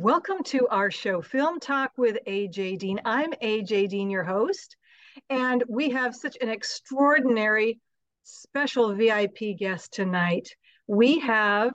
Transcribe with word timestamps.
Welcome 0.00 0.44
to 0.44 0.68
our 0.68 0.92
show, 0.92 1.20
Film 1.20 1.58
Talk 1.58 1.90
with 1.96 2.18
AJ 2.24 2.78
Dean. 2.78 3.00
I'm 3.04 3.32
AJ 3.42 3.88
Dean, 3.88 4.10
your 4.10 4.22
host, 4.22 4.76
and 5.28 5.64
we 5.68 5.90
have 5.90 6.14
such 6.14 6.36
an 6.40 6.48
extraordinary 6.48 7.80
special 8.22 8.94
VIP 8.94 9.58
guest 9.58 9.92
tonight. 9.92 10.54
We 10.86 11.18
have 11.18 11.72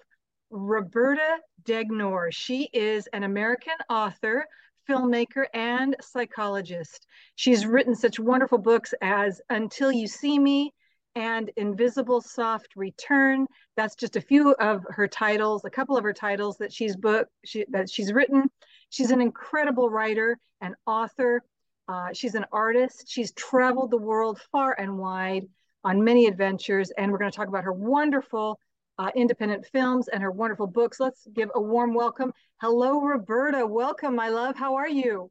Roberta 0.49 1.39
Degnore. 1.63 2.31
She 2.31 2.69
is 2.71 3.07
an 3.11 3.23
American 3.23 3.75
author, 3.89 4.45
filmmaker, 4.89 5.43
and 5.53 5.93
psychologist. 6.01 7.05
She's 7.35 7.65
written 7.65 7.93
such 7.93 8.21
wonderful 8.21 8.57
books 8.59 8.93
as 9.01 9.41
Until 9.49 9.91
You 9.91 10.07
See 10.07 10.39
Me, 10.39 10.73
and 11.15 11.51
Invisible 11.57 12.21
Soft 12.21 12.75
Return. 12.75 13.47
That's 13.75 13.95
just 13.95 14.15
a 14.15 14.21
few 14.21 14.53
of 14.53 14.83
her 14.89 15.07
titles, 15.07 15.65
a 15.65 15.69
couple 15.69 15.97
of 15.97 16.03
her 16.03 16.13
titles 16.13 16.57
that 16.57 16.73
she's 16.73 16.95
book 16.95 17.27
she, 17.45 17.65
that 17.69 17.89
she's 17.89 18.11
written. 18.11 18.49
She's 18.89 19.11
an 19.11 19.21
incredible 19.21 19.89
writer 19.89 20.37
and 20.61 20.75
author. 20.85 21.43
Uh, 21.87 22.09
she's 22.13 22.35
an 22.35 22.45
artist. 22.51 23.05
She's 23.07 23.31
traveled 23.33 23.91
the 23.91 23.97
world 23.97 24.39
far 24.51 24.75
and 24.79 24.97
wide 24.97 25.47
on 25.83 26.03
many 26.03 26.27
adventures, 26.27 26.91
and 26.97 27.11
we're 27.11 27.17
going 27.17 27.31
to 27.31 27.35
talk 27.35 27.47
about 27.47 27.65
her 27.65 27.73
wonderful 27.73 28.59
uh, 28.99 29.09
independent 29.15 29.65
films 29.65 30.07
and 30.07 30.21
her 30.21 30.31
wonderful 30.31 30.67
books. 30.67 30.99
Let's 30.99 31.27
give 31.33 31.49
a 31.55 31.61
warm 31.61 31.93
welcome. 31.93 32.31
Hello, 32.61 33.01
Roberta. 33.01 33.65
Welcome, 33.65 34.15
my 34.15 34.29
love. 34.29 34.55
How 34.55 34.75
are 34.75 34.87
you? 34.87 35.29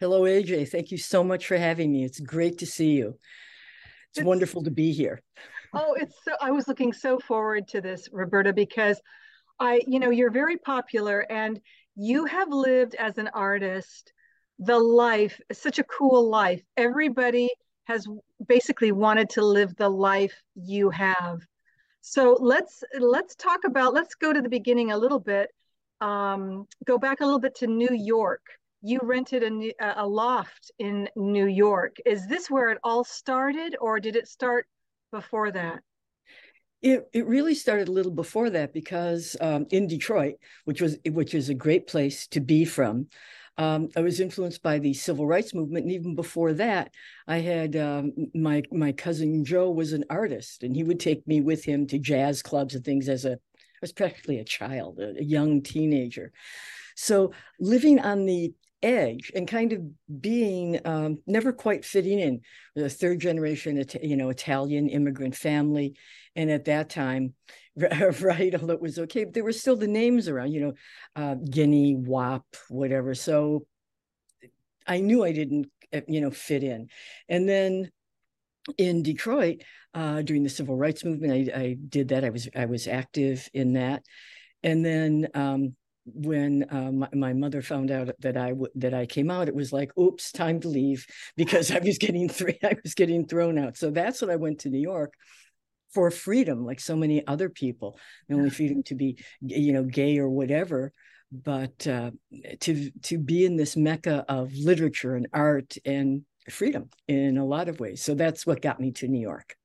Hello, 0.00 0.22
AJ. 0.22 0.68
Thank 0.68 0.90
you 0.90 0.98
so 0.98 1.22
much 1.22 1.46
for 1.46 1.56
having 1.56 1.92
me. 1.92 2.04
It's 2.04 2.20
great 2.20 2.58
to 2.58 2.66
see 2.66 2.92
you. 2.92 3.18
It's, 4.16 4.26
wonderful 4.26 4.62
to 4.64 4.70
be 4.70 4.92
here. 4.92 5.22
Oh, 5.74 5.94
it's 5.94 6.14
so 6.24 6.32
I 6.40 6.50
was 6.50 6.68
looking 6.68 6.92
so 6.92 7.18
forward 7.18 7.68
to 7.68 7.80
this, 7.80 8.08
Roberta, 8.12 8.52
because 8.52 9.00
I, 9.58 9.80
you 9.86 9.98
know, 9.98 10.10
you're 10.10 10.30
very 10.30 10.56
popular 10.56 11.20
and 11.30 11.60
you 11.94 12.24
have 12.26 12.48
lived 12.50 12.94
as 12.94 13.18
an 13.18 13.28
artist 13.34 14.12
the 14.58 14.78
life, 14.78 15.38
such 15.52 15.78
a 15.78 15.84
cool 15.84 16.30
life. 16.30 16.62
Everybody 16.76 17.50
has 17.84 18.06
basically 18.48 18.92
wanted 18.92 19.30
to 19.30 19.42
live 19.42 19.76
the 19.76 19.88
life 19.88 20.34
you 20.54 20.90
have. 20.90 21.40
So 22.00 22.38
let's 22.40 22.82
let's 22.98 23.34
talk 23.34 23.60
about 23.64 23.92
let's 23.92 24.14
go 24.14 24.32
to 24.32 24.40
the 24.40 24.48
beginning 24.48 24.92
a 24.92 24.98
little 24.98 25.20
bit. 25.20 25.50
Um, 26.00 26.66
go 26.84 26.98
back 26.98 27.20
a 27.20 27.24
little 27.24 27.40
bit 27.40 27.54
to 27.56 27.66
New 27.66 27.92
York 27.92 28.42
you 28.82 29.00
rented 29.02 29.42
a, 29.42 30.02
a 30.02 30.06
loft 30.06 30.70
in 30.78 31.08
New 31.16 31.46
York. 31.46 31.96
Is 32.04 32.26
this 32.26 32.50
where 32.50 32.70
it 32.70 32.78
all 32.84 33.04
started, 33.04 33.76
or 33.80 34.00
did 34.00 34.16
it 34.16 34.28
start 34.28 34.66
before 35.12 35.50
that? 35.50 35.80
It, 36.82 37.08
it 37.12 37.26
really 37.26 37.54
started 37.54 37.88
a 37.88 37.92
little 37.92 38.12
before 38.12 38.50
that 38.50 38.72
because 38.72 39.36
um, 39.40 39.66
in 39.70 39.88
Detroit, 39.88 40.34
which 40.64 40.80
was 40.80 40.98
which 41.06 41.34
is 41.34 41.48
a 41.48 41.54
great 41.54 41.86
place 41.86 42.26
to 42.28 42.40
be 42.40 42.64
from, 42.64 43.08
um, 43.58 43.88
I 43.96 44.00
was 44.00 44.20
influenced 44.20 44.62
by 44.62 44.78
the 44.78 44.92
civil 44.92 45.26
rights 45.26 45.54
movement, 45.54 45.84
and 45.84 45.92
even 45.92 46.14
before 46.14 46.52
that, 46.54 46.90
I 47.26 47.38
had 47.38 47.74
um, 47.76 48.12
my 48.34 48.62
my 48.70 48.92
cousin 48.92 49.44
Joe 49.44 49.70
was 49.70 49.94
an 49.94 50.04
artist, 50.10 50.62
and 50.62 50.76
he 50.76 50.84
would 50.84 51.00
take 51.00 51.26
me 51.26 51.40
with 51.40 51.64
him 51.64 51.86
to 51.88 51.98
jazz 51.98 52.42
clubs 52.42 52.74
and 52.74 52.84
things 52.84 53.08
as 53.08 53.24
a 53.24 53.32
I 53.32 53.80
was 53.80 53.92
practically 53.92 54.38
a 54.38 54.44
child, 54.44 54.98
a, 54.98 55.18
a 55.18 55.22
young 55.22 55.62
teenager. 55.62 56.32
So 56.96 57.32
living 57.58 57.98
on 58.00 58.26
the 58.26 58.52
edge 58.86 59.32
and 59.34 59.48
kind 59.48 59.72
of 59.72 59.80
being 60.20 60.80
um, 60.84 61.18
never 61.26 61.52
quite 61.52 61.84
fitting 61.84 62.20
in 62.20 62.40
the 62.76 62.88
third 62.88 63.20
generation 63.20 63.84
you 64.00 64.16
know 64.16 64.30
italian 64.30 64.88
immigrant 64.88 65.34
family. 65.34 65.96
And 66.36 66.50
at 66.50 66.66
that 66.66 66.88
time 66.90 67.34
right 67.76 68.54
although 68.54 68.74
it 68.74 68.80
was 68.80 68.98
okay 69.00 69.24
but 69.24 69.34
there 69.34 69.44
were 69.44 69.52
still 69.52 69.76
the 69.76 69.88
names 69.88 70.28
around 70.28 70.52
you 70.52 70.60
know 70.60 70.72
uh, 71.16 71.34
guinea 71.34 71.96
wap 71.96 72.46
whatever. 72.68 73.14
So 73.14 73.66
i 74.86 75.00
knew 75.00 75.24
i 75.24 75.32
didn't 75.32 75.66
eh, 75.92 76.02
you 76.06 76.20
know 76.20 76.30
fit 76.30 76.62
in. 76.62 76.88
And 77.28 77.48
then 77.48 77.90
in 78.78 79.02
detroit 79.02 79.62
uh, 79.94 80.22
during 80.22 80.42
the 80.42 80.50
civil 80.50 80.76
rights 80.76 81.04
movement 81.04 81.32
I, 81.32 81.58
I 81.58 81.76
did 81.88 82.08
that. 82.08 82.24
I 82.24 82.30
was 82.30 82.48
i 82.54 82.66
was 82.66 82.86
active 82.86 83.48
in 83.52 83.72
that. 83.72 84.04
And 84.62 84.84
then 84.84 85.28
um, 85.34 85.76
when 86.06 86.64
uh, 86.70 86.92
my, 86.92 87.08
my, 87.12 87.32
mother 87.32 87.62
found 87.62 87.90
out 87.90 88.10
that 88.20 88.36
I 88.36 88.50
w- 88.50 88.70
that 88.76 88.94
I 88.94 89.06
came 89.06 89.30
out, 89.30 89.48
it 89.48 89.54
was 89.54 89.72
like, 89.72 89.96
"Oops, 89.98 90.32
time 90.32 90.60
to 90.60 90.68
leave," 90.68 91.06
because 91.36 91.70
I 91.70 91.78
was 91.80 91.98
getting 91.98 92.28
three, 92.28 92.58
I 92.64 92.76
was 92.82 92.94
getting 92.94 93.26
thrown 93.26 93.58
out. 93.58 93.76
So 93.76 93.90
that's 93.90 94.20
when 94.20 94.30
I 94.30 94.36
went 94.36 94.60
to 94.60 94.70
New 94.70 94.80
York 94.80 95.14
for 95.92 96.10
freedom, 96.10 96.64
like 96.64 96.80
so 96.80 96.96
many 96.96 97.26
other 97.26 97.48
people. 97.48 97.98
Not 98.28 98.38
only 98.38 98.50
freedom 98.50 98.82
to 98.84 98.94
be, 98.94 99.18
you 99.40 99.72
know, 99.72 99.84
gay 99.84 100.18
or 100.18 100.28
whatever, 100.28 100.92
but 101.32 101.86
uh, 101.86 102.12
to 102.60 102.90
to 103.02 103.18
be 103.18 103.44
in 103.44 103.56
this 103.56 103.76
mecca 103.76 104.24
of 104.28 104.52
literature 104.54 105.16
and 105.16 105.26
art 105.32 105.76
and 105.84 106.22
freedom 106.50 106.90
in 107.08 107.38
a 107.38 107.44
lot 107.44 107.68
of 107.68 107.80
ways. 107.80 108.02
So 108.02 108.14
that's 108.14 108.46
what 108.46 108.62
got 108.62 108.80
me 108.80 108.92
to 108.92 109.08
New 109.08 109.20
York. 109.20 109.56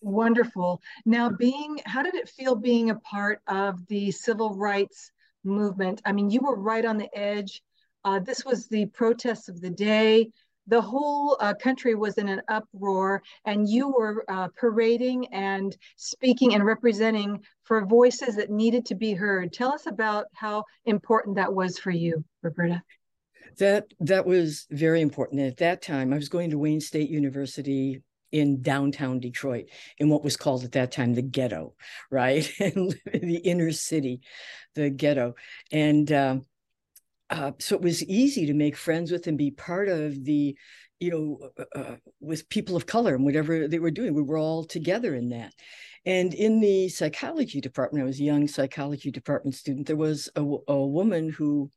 Wonderful. 0.00 0.80
Now, 1.06 1.30
being, 1.30 1.78
how 1.86 2.02
did 2.02 2.16
it 2.16 2.28
feel 2.28 2.56
being 2.56 2.90
a 2.90 2.96
part 2.96 3.40
of 3.46 3.86
the 3.86 4.10
civil 4.10 4.54
rights? 4.56 5.12
Movement. 5.44 6.00
I 6.04 6.12
mean, 6.12 6.30
you 6.30 6.40
were 6.40 6.56
right 6.56 6.84
on 6.84 6.98
the 6.98 7.08
edge. 7.16 7.62
Uh, 8.04 8.18
this 8.18 8.44
was 8.44 8.66
the 8.66 8.86
protests 8.86 9.48
of 9.48 9.60
the 9.60 9.70
day. 9.70 10.30
The 10.68 10.80
whole 10.80 11.36
uh, 11.40 11.54
country 11.54 11.94
was 11.94 12.18
in 12.18 12.28
an 12.28 12.42
uproar, 12.48 13.22
and 13.44 13.68
you 13.68 13.88
were 13.88 14.24
uh, 14.28 14.48
parading 14.56 15.26
and 15.32 15.76
speaking 15.96 16.54
and 16.54 16.64
representing 16.64 17.42
for 17.64 17.84
voices 17.84 18.36
that 18.36 18.50
needed 18.50 18.86
to 18.86 18.94
be 18.94 19.12
heard. 19.12 19.52
Tell 19.52 19.72
us 19.72 19.86
about 19.86 20.26
how 20.34 20.64
important 20.84 21.36
that 21.36 21.52
was 21.52 21.78
for 21.78 21.90
you, 21.90 22.24
Roberta. 22.42 22.80
That 23.58 23.86
that 24.00 24.24
was 24.24 24.66
very 24.70 25.00
important. 25.00 25.40
At 25.40 25.58
that 25.58 25.82
time, 25.82 26.12
I 26.12 26.16
was 26.16 26.28
going 26.28 26.50
to 26.50 26.58
Wayne 26.58 26.80
State 26.80 27.10
University 27.10 28.02
in 28.32 28.62
downtown 28.62 29.20
Detroit, 29.20 29.66
in 29.98 30.08
what 30.08 30.24
was 30.24 30.36
called 30.36 30.64
at 30.64 30.72
that 30.72 30.90
time 30.90 31.14
the 31.14 31.22
ghetto, 31.22 31.74
right? 32.10 32.50
and 32.60 32.94
the 33.12 33.36
inner 33.36 33.70
city, 33.70 34.20
the 34.74 34.90
ghetto. 34.90 35.34
And 35.70 36.10
um, 36.12 36.42
uh, 37.30 37.52
so 37.58 37.76
it 37.76 37.82
was 37.82 38.02
easy 38.04 38.46
to 38.46 38.54
make 38.54 38.76
friends 38.76 39.12
with 39.12 39.26
and 39.26 39.38
be 39.38 39.50
part 39.50 39.88
of 39.88 40.24
the, 40.24 40.56
you 40.98 41.10
know, 41.10 41.50
uh, 41.58 41.78
uh, 41.78 41.96
with 42.20 42.48
people 42.48 42.74
of 42.74 42.86
color 42.86 43.14
and 43.14 43.24
whatever 43.24 43.68
they 43.68 43.78
were 43.78 43.90
doing. 43.90 44.14
We 44.14 44.22
were 44.22 44.38
all 44.38 44.64
together 44.64 45.14
in 45.14 45.28
that. 45.30 45.52
And 46.04 46.34
in 46.34 46.60
the 46.60 46.88
psychology 46.88 47.60
department, 47.60 48.02
I 48.02 48.06
was 48.06 48.18
a 48.18 48.24
young 48.24 48.48
psychology 48.48 49.10
department 49.10 49.54
student. 49.54 49.86
There 49.86 49.96
was 49.96 50.28
a, 50.34 50.40
a 50.40 50.84
woman 50.84 51.28
who 51.28 51.70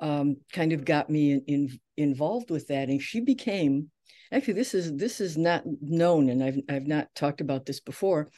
um, 0.00 0.36
kind 0.52 0.72
of 0.72 0.84
got 0.84 1.10
me 1.10 1.32
in, 1.32 1.44
in, 1.48 1.80
involved 1.96 2.50
with 2.50 2.68
that, 2.68 2.88
and 2.88 3.02
she 3.02 3.20
became 3.20 3.90
actually 4.32 4.54
this 4.54 4.74
is 4.74 4.96
this 4.96 5.20
is 5.20 5.36
not 5.36 5.62
known 5.80 6.28
and 6.28 6.42
i've, 6.42 6.58
I've 6.68 6.86
not 6.86 7.08
talked 7.14 7.40
about 7.40 7.66
this 7.66 7.80
before. 7.80 8.28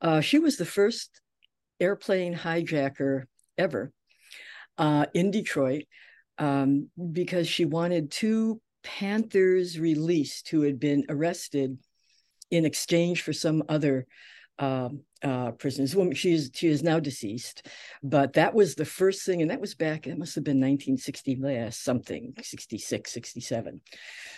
Uh, 0.00 0.20
she 0.20 0.38
was 0.38 0.56
the 0.56 0.66
first 0.66 1.20
airplane 1.80 2.34
hijacker 2.34 3.24
ever 3.56 3.92
uh, 4.78 5.06
in 5.14 5.30
detroit 5.30 5.84
um, 6.38 6.90
because 7.12 7.48
she 7.48 7.64
wanted 7.64 8.10
two 8.10 8.60
panthers 8.82 9.78
released 9.78 10.48
who 10.50 10.62
had 10.62 10.78
been 10.78 11.04
arrested 11.08 11.78
in 12.50 12.64
exchange 12.64 13.22
for 13.22 13.32
some 13.32 13.62
other 13.68 14.06
um, 14.58 15.00
uh, 15.22 15.52
prisoners. 15.52 15.96
Woman, 15.96 16.14
she 16.14 16.32
is 16.32 16.50
she 16.54 16.68
is 16.68 16.82
now 16.82 17.00
deceased, 17.00 17.66
but 18.02 18.34
that 18.34 18.54
was 18.54 18.74
the 18.74 18.84
first 18.84 19.24
thing, 19.24 19.42
and 19.42 19.50
that 19.50 19.60
was 19.60 19.74
back. 19.74 20.06
It 20.06 20.18
must 20.18 20.34
have 20.34 20.44
been 20.44 20.60
1960 20.60 21.36
last 21.36 21.82
something, 21.82 22.34
66, 22.40 23.12
67. 23.12 23.80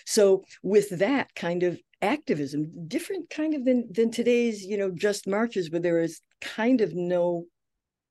So 0.06 0.44
with 0.62 0.98
that 0.98 1.34
kind 1.34 1.62
of 1.62 1.80
activism, 2.00 2.86
different 2.86 3.30
kind 3.30 3.54
of 3.54 3.64
than 3.64 3.88
than 3.92 4.10
today's, 4.10 4.64
you 4.64 4.76
know, 4.76 4.90
just 4.90 5.26
marches 5.26 5.70
where 5.70 5.80
there 5.80 6.00
is 6.00 6.20
kind 6.40 6.80
of 6.80 6.94
no 6.94 7.46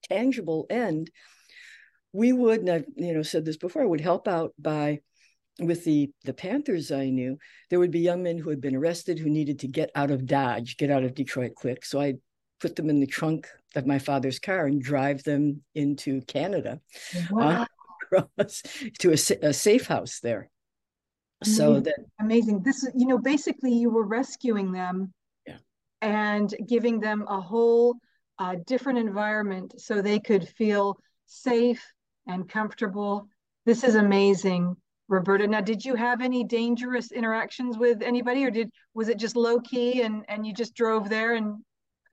tangible 0.09 0.65
end. 0.69 1.09
We 2.13 2.33
would, 2.33 2.61
and 2.61 2.69
I've 2.69 2.85
you 2.95 3.13
know 3.13 3.23
said 3.23 3.45
this 3.45 3.57
before, 3.57 3.83
I 3.83 3.87
would 3.87 4.01
help 4.01 4.27
out 4.27 4.53
by 4.59 4.99
with 5.59 5.83
the 5.85 6.11
the 6.23 6.33
Panthers 6.33 6.91
I 6.91 7.09
knew, 7.09 7.37
there 7.69 7.79
would 7.79 7.91
be 7.91 7.99
young 7.99 8.23
men 8.23 8.37
who 8.37 8.49
had 8.49 8.61
been 8.61 8.75
arrested 8.75 9.19
who 9.19 9.29
needed 9.29 9.59
to 9.59 9.67
get 9.67 9.89
out 9.95 10.11
of 10.11 10.25
Dodge, 10.25 10.77
get 10.77 10.91
out 10.91 11.03
of 11.03 11.15
Detroit 11.15 11.55
quick. 11.55 11.85
So 11.85 11.99
I 11.99 12.15
put 12.59 12.75
them 12.75 12.89
in 12.89 12.99
the 12.99 13.07
trunk 13.07 13.47
of 13.75 13.85
my 13.85 13.99
father's 13.99 14.39
car 14.39 14.65
and 14.65 14.81
drive 14.81 15.23
them 15.23 15.61
into 15.75 16.21
Canada, 16.21 16.79
wow. 17.29 17.65
to 18.99 19.09
a, 19.09 19.47
a, 19.47 19.53
safe 19.53 19.87
house 19.87 20.19
there. 20.21 20.49
Amazing. 21.43 21.55
So 21.55 21.79
that 21.81 21.95
amazing. 22.19 22.63
This 22.63 22.83
is 22.83 22.91
you 22.95 23.05
know 23.07 23.19
basically 23.19 23.73
you 23.73 23.89
were 23.89 24.05
rescuing 24.05 24.71
them, 24.71 25.13
yeah. 25.45 25.57
and 26.01 26.53
giving 26.67 26.99
them 26.99 27.25
a 27.27 27.39
whole 27.39 27.95
uh, 28.39 28.55
different 28.65 28.99
environment 28.99 29.79
so 29.79 30.01
they 30.01 30.19
could 30.19 30.47
feel 30.47 30.97
safe 31.27 31.83
and 32.27 32.49
comfortable. 32.49 33.27
This 33.65 33.83
is 33.83 33.95
amazing. 33.95 34.75
Roberta. 35.09 35.47
Now, 35.47 35.61
did 35.61 35.85
you 35.85 35.95
have 35.95 36.21
any 36.21 36.43
dangerous 36.43 37.11
interactions 37.11 37.77
with 37.77 38.01
anybody, 38.01 38.43
or 38.43 38.51
did 38.51 38.69
was 38.93 39.07
it 39.07 39.19
just 39.19 39.35
low 39.35 39.59
key 39.59 40.01
and 40.01 40.25
and 40.27 40.45
you 40.45 40.53
just 40.53 40.75
drove 40.75 41.09
there 41.09 41.35
and 41.35 41.63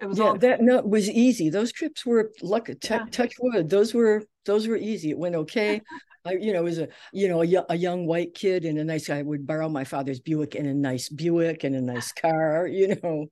it 0.01 0.07
was 0.07 0.19
yeah, 0.19 0.25
all 0.25 0.39
that 0.39 0.61
no, 0.61 0.81
was 0.83 1.09
easy. 1.09 1.51
Those 1.51 1.73
trips 1.73 2.05
were 2.05 2.33
luck. 2.43 2.67
T- 2.67 2.77
Yeah. 2.91 3.05
Touch 3.11 3.35
wood. 3.41 3.69
Those 3.71 3.95
were 3.95 4.25
those 4.45 4.67
were 4.67 4.77
easy. 4.77 5.11
It 5.11 5.19
went 5.19 5.35
okay. 5.35 5.81
I, 6.27 6.33
you 6.33 6.53
know, 6.53 6.67
as 6.67 6.79
a 6.79 6.89
you 7.13 7.29
know 7.29 7.43
a, 7.43 7.65
a 7.71 7.77
young 7.77 8.07
white 8.07 8.35
kid 8.35 8.65
and 8.65 8.79
a 8.79 8.85
nice 8.85 9.09
guy 9.09 9.23
would 9.23 9.47
borrow 9.47 9.69
my 9.69 9.85
father's 9.85 10.21
Buick 10.21 10.55
and 10.55 10.67
a 10.67 10.75
nice 10.75 11.09
Buick 11.09 11.65
and 11.65 11.75
a 11.75 11.81
nice 11.81 12.13
car. 12.23 12.67
You 12.67 12.97
know, 13.03 13.27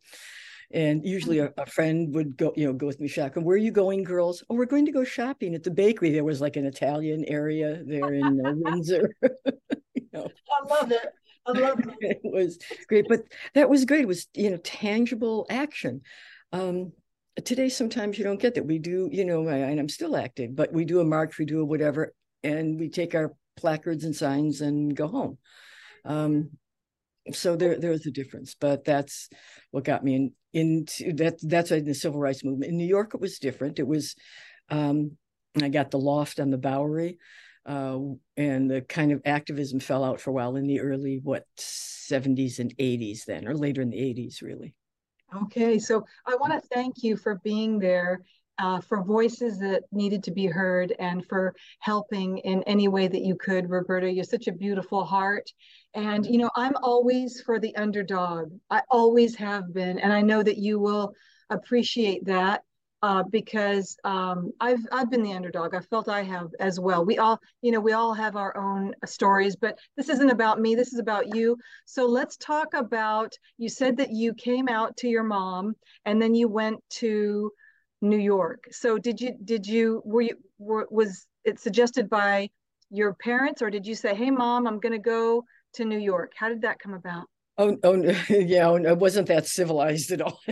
and 0.73 1.05
usually 1.05 1.39
a, 1.39 1.53
a 1.57 1.67
friend 1.67 2.15
would 2.15 2.37
go 2.37 2.53
you 2.57 2.67
know 2.67 2.73
go 2.73 2.87
with 2.87 3.01
me 3.01 3.09
shopping. 3.09 3.45
Where 3.45 3.55
are 3.55 3.59
you 3.59 3.73
going, 3.73 4.05
girls? 4.05 4.45
Oh, 4.49 4.55
we're 4.55 4.67
going 4.67 4.87
to 4.87 4.93
go 4.93 5.05
shopping 5.05 5.55
at 5.55 5.63
the 5.63 5.71
bakery. 5.71 6.11
There 6.11 6.25
was 6.25 6.41
like 6.41 6.57
an 6.57 6.67
Italian 6.67 7.25
area 7.27 7.83
there 7.85 8.13
in 8.13 8.45
uh, 8.45 8.53
Windsor. 8.57 9.15
you 9.95 10.09
know, 10.13 10.29
I 10.51 10.75
love 10.75 10.93
it. 10.93 11.09
I 11.47 11.53
love 11.53 11.81
it. 11.81 11.89
it 12.01 12.21
was 12.23 12.59
great 12.89 13.07
but 13.09 13.23
that 13.55 13.69
was 13.69 13.85
great 13.85 14.03
it 14.03 14.09
was 14.09 14.29
you 14.35 14.51
know 14.51 14.59
tangible 14.59 15.47
action 15.51 16.03
um 16.53 16.93
today 17.45 17.69
sometimes 17.69 18.19
you 18.19 18.25
don't 18.25 18.41
get 18.41 18.55
that. 18.55 18.67
We 18.67 18.79
do 18.79 19.09
you 19.11 19.25
know 19.25 19.49
and 19.49 19.81
i'm 19.81 19.89
still 19.89 20.17
active 20.17 20.55
but 20.55 20.73
we 20.73 20.85
do 20.85 21.01
a 21.01 21.05
march 21.05 21.39
we 21.39 21.45
do 21.45 21.61
a 21.61 21.65
whatever 21.65 22.15
and 22.43 22.79
we 22.79 22.89
take 22.89 23.15
our 23.15 23.35
placards 23.57 24.05
and 24.05 24.15
signs 24.15 24.61
and 24.61 24.95
go 24.97 25.07
home. 25.09 25.39
Um 26.05 26.51
so 27.33 27.55
there 27.57 27.79
there's 27.79 28.07
a 28.07 28.11
difference 28.11 28.57
but 28.59 28.85
that's 28.85 29.29
what 29.71 29.85
got 29.85 30.05
me 30.05 30.15
in, 30.17 30.33
into 30.53 31.13
that 31.15 31.39
that's 31.43 31.71
in 31.71 31.85
the 31.85 31.95
civil 31.95 32.21
rights 32.21 32.45
movement. 32.45 32.71
In 32.71 32.77
new 32.77 32.87
york 32.87 33.15
it 33.15 33.21
was 33.21 33.39
different. 33.39 33.79
It 33.79 33.87
was 33.87 34.15
um 34.69 35.13
i 35.61 35.69
got 35.69 35.91
the 35.91 35.99
loft 35.99 36.41
on 36.41 36.51
the 36.51 36.59
bowery 36.59 37.19
uh, 37.65 37.99
and 38.37 38.71
the 38.71 38.81
kind 38.81 39.13
of 39.13 39.23
activism 39.25 39.79
fell 39.79 40.03
out 40.03 40.21
for 40.21 40.31
a 40.31 40.33
while 40.33 40.57
in 40.57 40.67
the 40.67 40.81
early 40.81 41.21
what 41.23 41.45
70s 41.59 42.59
and 42.59 42.77
80s 42.77 43.25
then 43.27 43.47
or 43.47 43.55
later 43.55 43.83
in 43.83 43.91
the 43.91 43.99
80s 43.99 44.43
really 44.43 44.75
Okay, 45.35 45.79
so 45.79 46.05
I 46.27 46.35
want 46.35 46.53
to 46.53 46.69
thank 46.69 47.03
you 47.03 47.17
for 47.17 47.37
being 47.43 47.79
there, 47.79 48.21
uh, 48.59 48.81
for 48.81 49.03
voices 49.03 49.59
that 49.61 49.85
needed 49.91 50.23
to 50.25 50.31
be 50.31 50.47
heard, 50.47 50.95
and 50.99 51.25
for 51.27 51.55
helping 51.79 52.39
in 52.39 52.63
any 52.65 52.87
way 52.89 53.09
that 53.09 53.23
you 53.23 53.35
could, 53.37 53.71
Roberta. 53.71 54.11
You're 54.13 54.25
such 54.25 54.47
a 54.47 54.53
beautiful 54.53 55.05
heart. 55.05 55.51
And, 55.95 56.27
you 56.27 56.37
know, 56.37 56.51
I'm 56.55 56.75
always 56.83 57.41
for 57.41 57.59
the 57.59 57.75
underdog. 57.77 58.53
I 58.71 58.83
always 58.91 59.35
have 59.37 59.73
been. 59.73 59.99
And 59.99 60.13
I 60.13 60.21
know 60.21 60.43
that 60.43 60.59
you 60.59 60.79
will 60.79 61.15
appreciate 61.49 62.27
that. 62.27 62.63
Uh, 63.03 63.25
because 63.25 63.97
um, 64.05 64.53
I've 64.61 64.87
I've 64.93 65.11
been 65.11 65.25
the 65.25 65.33
underdog. 65.33 65.75
I 65.75 65.81
felt 65.81 66.09
I 66.09 66.23
have 66.23 66.51
as 66.61 66.79
well. 66.79 67.05
We 67.05 67.19
all, 67.19 67.41
you 67.61 67.73
know, 67.73 67.81
we 67.81 67.95
all 67.95 68.15
have 68.15 68.37
our 68.37 68.57
own 68.57 68.95
stories, 69.05 69.57
but 69.57 69.77
this 69.97 70.09
isn't 70.09 70.31
about 70.31 70.61
me. 70.61 70.77
This 70.77 70.93
is 70.93 71.01
about 71.01 71.35
you. 71.35 71.57
So 71.85 72.07
let's 72.07 72.37
talk 72.37 72.75
about. 72.75 73.33
You 73.59 73.69
said 73.69 73.97
that 73.97 74.13
you 74.13 74.35
came 74.35 74.69
out 74.69 74.97
to 74.99 75.09
your 75.09 75.25
mom, 75.25 75.75
and 76.05 76.23
then 76.23 76.33
you 76.37 76.47
went 76.47 76.79
to 77.01 77.51
New 78.03 78.19
York. 78.19 78.67
So 78.71 78.99
did 78.99 79.21
you 79.21 79.37
did 79.45 79.67
you 79.67 80.01
were 80.05 80.23
you 80.23 80.37
were, 80.59 80.87
was 80.89 81.27
it 81.45 81.59
suggested 81.59 82.09
by 82.09 82.51
your 82.89 83.15
parents, 83.15 83.63
or 83.63 83.71
did 83.71 83.85
you 83.85 83.97
say, 83.97 84.15
"Hey, 84.15 84.31
mom, 84.31 84.69
I'm 84.69 84.79
going 84.79 84.93
to 84.93 84.99
go 84.99 85.43
to 85.75 85.85
New 85.85 85.99
York"? 85.99 86.35
How 86.37 86.49
did 86.49 86.63
that 86.63 86.79
come 86.79 86.95
about? 86.95 87.27
Oh, 87.59 87.77
oh 87.85 87.95
yeah, 88.29 88.69
oh, 88.69 88.77
it 88.77 88.99
wasn't 88.99 89.29
that 89.29 89.47
civilized 89.47 90.11
at 90.11 90.23
all. 90.23 90.41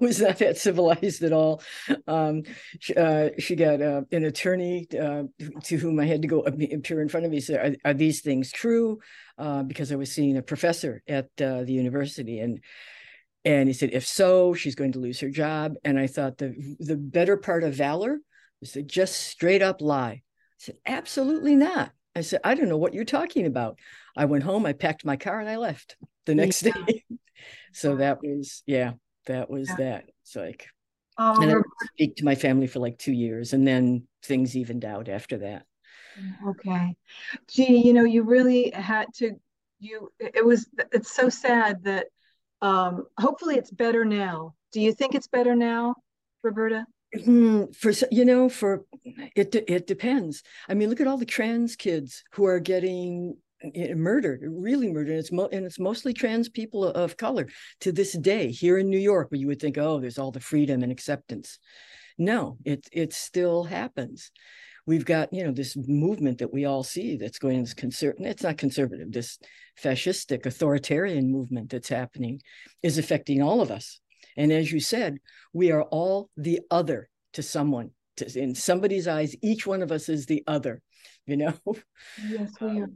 Was 0.00 0.20
not 0.20 0.38
that 0.38 0.56
civilized 0.56 1.22
at 1.22 1.32
all. 1.32 1.62
Um, 2.06 2.42
she, 2.80 2.94
uh, 2.94 3.30
she 3.38 3.54
got 3.56 3.80
uh, 3.80 4.02
an 4.10 4.24
attorney 4.24 4.86
uh, 4.92 5.24
to 5.64 5.76
whom 5.76 6.00
I 6.00 6.06
had 6.06 6.22
to 6.22 6.28
go 6.28 6.40
appear 6.40 7.00
in 7.02 7.08
front 7.08 7.26
of 7.26 7.32
me. 7.32 7.40
Said, 7.40 7.76
"Are, 7.84 7.90
are 7.90 7.94
these 7.94 8.20
things 8.20 8.50
true?" 8.50 8.98
Uh, 9.38 9.62
because 9.62 9.92
I 9.92 9.96
was 9.96 10.12
seeing 10.12 10.36
a 10.36 10.42
professor 10.42 11.02
at 11.08 11.26
uh, 11.40 11.62
the 11.64 11.72
university, 11.72 12.40
and 12.40 12.60
and 13.44 13.68
he 13.68 13.72
said, 13.74 13.90
"If 13.92 14.06
so, 14.06 14.54
she's 14.54 14.74
going 14.74 14.92
to 14.92 15.00
lose 15.00 15.20
her 15.20 15.30
job." 15.30 15.74
And 15.84 15.98
I 15.98 16.06
thought 16.08 16.38
the 16.38 16.76
the 16.80 16.96
better 16.96 17.36
part 17.36 17.62
of 17.64 17.74
valor 17.74 18.18
was 18.60 18.72
to 18.72 18.82
just 18.82 19.16
straight 19.16 19.62
up 19.62 19.80
lie. 19.80 20.10
I 20.10 20.22
said, 20.58 20.76
"Absolutely 20.86 21.54
not." 21.54 21.92
I 22.16 22.20
said, 22.20 22.40
"I 22.44 22.54
don't 22.54 22.68
know 22.68 22.76
what 22.76 22.94
you're 22.94 23.04
talking 23.04 23.46
about." 23.46 23.78
I 24.16 24.24
went 24.26 24.44
home, 24.44 24.66
I 24.66 24.72
packed 24.72 25.04
my 25.04 25.16
car, 25.16 25.40
and 25.40 25.48
I 25.48 25.56
left 25.56 25.96
the 26.26 26.34
next 26.34 26.62
Yeah. 26.62 26.72
day. 26.86 27.04
so 27.72 27.96
that 27.96 28.22
was, 28.22 28.62
yeah, 28.66 28.92
that 29.26 29.50
was 29.50 29.68
Yeah. 29.68 29.76
that. 29.76 30.04
It's 30.22 30.36
like, 30.36 30.68
Oh, 31.18 31.34
and 31.34 31.44
I 31.50 31.54
didn't 31.54 31.66
speak 31.94 32.16
to 32.16 32.24
my 32.24 32.34
family 32.34 32.66
for 32.66 32.80
like 32.80 32.98
two 32.98 33.12
years, 33.12 33.52
and 33.52 33.66
then 33.66 34.06
things 34.22 34.56
evened 34.56 34.84
out 34.84 35.08
after 35.08 35.38
that. 35.38 35.64
Okay. 36.48 36.96
Gee, 37.48 37.78
you 37.84 37.92
know, 37.92 38.04
you 38.04 38.22
really 38.22 38.70
had 38.70 39.06
to, 39.16 39.32
you, 39.80 40.12
it 40.18 40.44
was, 40.44 40.68
it's 40.92 41.14
so 41.14 41.28
sad 41.28 41.84
that 41.84 42.06
um, 42.62 43.06
hopefully 43.18 43.56
it's 43.56 43.70
better 43.70 44.04
now. 44.04 44.54
Do 44.72 44.80
you 44.80 44.92
think 44.92 45.14
it's 45.14 45.28
better 45.28 45.54
now, 45.54 45.96
Roberta? 46.42 46.86
Hmm, 47.22 47.66
for 47.72 47.92
you 48.10 48.24
know, 48.24 48.48
for 48.48 48.84
it, 49.36 49.54
it 49.54 49.86
depends. 49.86 50.42
I 50.68 50.74
mean, 50.74 50.90
look 50.90 51.00
at 51.00 51.06
all 51.06 51.16
the 51.16 51.24
trans 51.24 51.76
kids 51.76 52.24
who 52.32 52.44
are 52.46 52.58
getting 52.58 53.36
eh, 53.74 53.94
murdered, 53.94 54.40
really 54.44 54.90
murdered. 54.92 55.18
It's 55.18 55.30
mo- 55.30 55.48
and 55.52 55.64
it's 55.64 55.78
mostly 55.78 56.12
trans 56.12 56.48
people 56.48 56.84
of 56.84 57.16
color 57.16 57.48
to 57.80 57.92
this 57.92 58.14
day 58.18 58.50
here 58.50 58.78
in 58.78 58.90
New 58.90 58.98
York, 58.98 59.30
where 59.30 59.38
you 59.40 59.46
would 59.46 59.60
think, 59.60 59.78
oh, 59.78 60.00
there's 60.00 60.18
all 60.18 60.32
the 60.32 60.40
freedom 60.40 60.82
and 60.82 60.90
acceptance. 60.90 61.58
No, 62.18 62.58
it 62.64 62.88
it 62.90 63.12
still 63.12 63.62
happens. 63.64 64.32
We've 64.86 65.04
got 65.04 65.32
you 65.32 65.44
know 65.44 65.52
this 65.52 65.76
movement 65.76 66.38
that 66.38 66.52
we 66.52 66.64
all 66.64 66.82
see 66.82 67.16
that's 67.16 67.38
going 67.38 67.60
this 67.60 67.74
conservative. 67.74 68.26
It's 68.26 68.42
not 68.42 68.58
conservative. 68.58 69.12
This 69.12 69.38
fascistic 69.80 70.46
authoritarian 70.46 71.30
movement 71.30 71.70
that's 71.70 71.88
happening 71.88 72.40
is 72.82 72.98
affecting 72.98 73.40
all 73.40 73.60
of 73.60 73.70
us. 73.70 74.00
And 74.36 74.52
as 74.52 74.70
you 74.72 74.80
said, 74.80 75.18
we 75.52 75.70
are 75.70 75.82
all 75.82 76.30
the 76.36 76.60
other 76.70 77.08
to 77.34 77.42
someone. 77.42 77.90
To, 78.18 78.40
in 78.40 78.54
somebody's 78.54 79.08
eyes, 79.08 79.34
each 79.42 79.66
one 79.66 79.82
of 79.82 79.90
us 79.90 80.08
is 80.08 80.26
the 80.26 80.44
other. 80.46 80.82
You 81.26 81.38
know. 81.38 81.54
Yes, 82.28 82.52
we 82.60 82.82
are. 82.82 82.88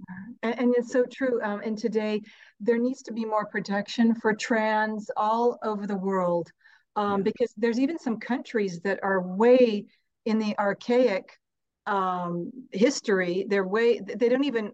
And, 0.42 0.58
and 0.60 0.74
it's 0.76 0.92
so 0.92 1.04
true. 1.10 1.40
Um, 1.42 1.60
and 1.64 1.78
today, 1.78 2.20
there 2.60 2.78
needs 2.78 3.02
to 3.02 3.12
be 3.12 3.24
more 3.24 3.46
protection 3.46 4.14
for 4.14 4.34
trans 4.34 5.10
all 5.16 5.58
over 5.64 5.86
the 5.86 5.96
world 5.96 6.50
um, 6.94 7.20
Yeah. 7.20 7.24
because 7.24 7.54
there's 7.56 7.80
even 7.80 7.98
some 7.98 8.18
countries 8.18 8.80
that 8.80 9.00
are 9.02 9.22
way 9.22 9.86
in 10.26 10.38
the 10.38 10.58
archaic 10.58 11.30
um, 11.86 12.50
history. 12.70 13.46
They're 13.48 13.66
way, 13.66 13.98
they 14.00 14.28
don't 14.28 14.44
even, 14.44 14.72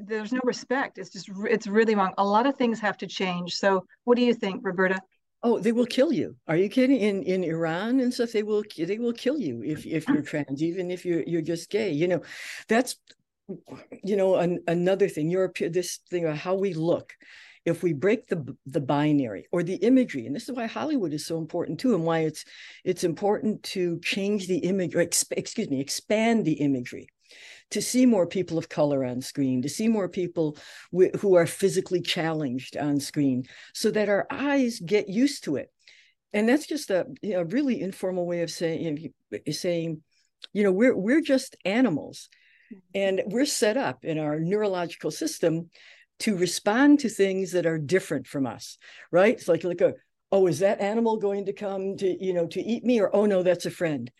there's 0.00 0.32
no 0.32 0.40
respect. 0.42 0.98
It's 0.98 1.10
just, 1.10 1.30
it's 1.48 1.68
really 1.68 1.94
wrong. 1.94 2.12
A 2.18 2.24
lot 2.24 2.46
of 2.46 2.56
things 2.56 2.80
have 2.80 2.96
to 2.98 3.06
change. 3.06 3.54
So, 3.54 3.84
what 4.02 4.16
do 4.16 4.22
you 4.22 4.34
think, 4.34 4.62
Roberta? 4.64 5.00
Oh, 5.42 5.58
they 5.58 5.72
will 5.72 5.86
kill 5.86 6.12
you. 6.12 6.36
Are 6.46 6.56
you 6.56 6.68
kidding? 6.68 7.00
In 7.00 7.22
in 7.22 7.44
Iran 7.44 8.00
and 8.00 8.12
stuff, 8.12 8.32
they 8.32 8.42
will 8.42 8.62
they 8.76 8.98
will 8.98 9.12
kill 9.12 9.38
you 9.38 9.62
if 9.62 9.86
if 9.86 10.04
ah. 10.08 10.12
you're 10.12 10.22
trans, 10.22 10.62
even 10.62 10.90
if 10.90 11.04
you're 11.04 11.22
you're 11.26 11.42
just 11.42 11.70
gay. 11.70 11.92
You 11.92 12.08
know, 12.08 12.22
that's 12.68 12.96
you 14.02 14.16
know 14.16 14.36
an, 14.36 14.60
another 14.68 15.08
thing. 15.08 15.30
Europe, 15.30 15.56
this 15.58 16.00
thing 16.10 16.26
of 16.26 16.36
how 16.36 16.54
we 16.54 16.74
look. 16.74 17.14
If 17.64 17.82
we 17.82 17.92
break 17.92 18.26
the 18.26 18.56
the 18.66 18.80
binary 18.80 19.46
or 19.50 19.62
the 19.62 19.76
imagery, 19.76 20.26
and 20.26 20.34
this 20.34 20.48
is 20.48 20.54
why 20.54 20.66
Hollywood 20.66 21.14
is 21.14 21.26
so 21.26 21.38
important 21.38 21.80
too, 21.80 21.94
and 21.94 22.04
why 22.04 22.20
it's 22.20 22.44
it's 22.84 23.04
important 23.04 23.62
to 23.74 23.98
change 24.00 24.46
the 24.46 24.58
image, 24.58 24.94
or 24.94 25.04
exp, 25.04 25.32
excuse 25.36 25.70
me, 25.70 25.80
expand 25.80 26.44
the 26.44 26.60
imagery 26.60 27.08
to 27.70 27.80
see 27.80 28.04
more 28.06 28.26
people 28.26 28.58
of 28.58 28.68
color 28.68 29.04
on 29.04 29.20
screen, 29.20 29.62
to 29.62 29.68
see 29.68 29.88
more 29.88 30.08
people 30.08 30.56
w- 30.92 31.12
who 31.18 31.36
are 31.36 31.46
physically 31.46 32.00
challenged 32.00 32.76
on 32.76 33.00
screen, 33.00 33.44
so 33.72 33.90
that 33.90 34.08
our 34.08 34.26
eyes 34.30 34.80
get 34.80 35.08
used 35.08 35.44
to 35.44 35.56
it. 35.56 35.70
And 36.32 36.48
that's 36.48 36.66
just 36.66 36.90
a, 36.90 37.06
know, 37.34 37.42
really 37.42 37.80
informal 37.80 38.26
way 38.26 38.42
of 38.42 38.50
saying, 38.50 39.12
saying, 39.50 40.02
you 40.52 40.62
know, 40.62 40.72
we're 40.72 40.96
we're 40.96 41.20
just 41.20 41.56
animals, 41.64 42.28
mm-hmm. 42.72 42.80
and 42.94 43.22
we're 43.26 43.46
set 43.46 43.76
up 43.76 44.04
in 44.04 44.18
our 44.18 44.38
neurological 44.38 45.10
system 45.10 45.70
to 46.20 46.36
respond 46.36 47.00
to 47.00 47.08
things 47.08 47.52
that 47.52 47.66
are 47.66 47.78
different 47.78 48.26
from 48.26 48.46
us, 48.46 48.78
right? 49.10 49.34
It's 49.34 49.48
like 49.48 49.64
like 49.64 49.80
a, 49.80 49.94
oh, 50.30 50.46
is 50.46 50.60
that 50.60 50.80
animal 50.80 51.16
going 51.16 51.46
to 51.46 51.52
come 51.52 51.96
to 51.98 52.24
you 52.24 52.32
know 52.32 52.46
to 52.48 52.60
eat 52.60 52.84
me, 52.84 53.00
or 53.00 53.14
oh 53.14 53.26
no, 53.26 53.42
that's 53.42 53.66
a 53.66 53.70
friend 53.70 54.10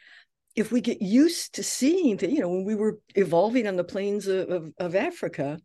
if 0.57 0.73
we 0.73 0.81
get 0.81 1.01
used 1.01 1.55
to 1.55 1.63
seeing 1.63 2.17
that, 2.19 2.31
you 2.31 2.41
know, 2.41 2.49
when 2.49 2.65
we 2.65 2.75
were 2.75 2.99
evolving 3.15 3.67
on 3.67 3.77
the 3.77 3.85
plains 3.85 4.27
of, 4.27 4.49
of, 4.51 4.73
of, 4.79 4.95
Africa, 4.95 5.59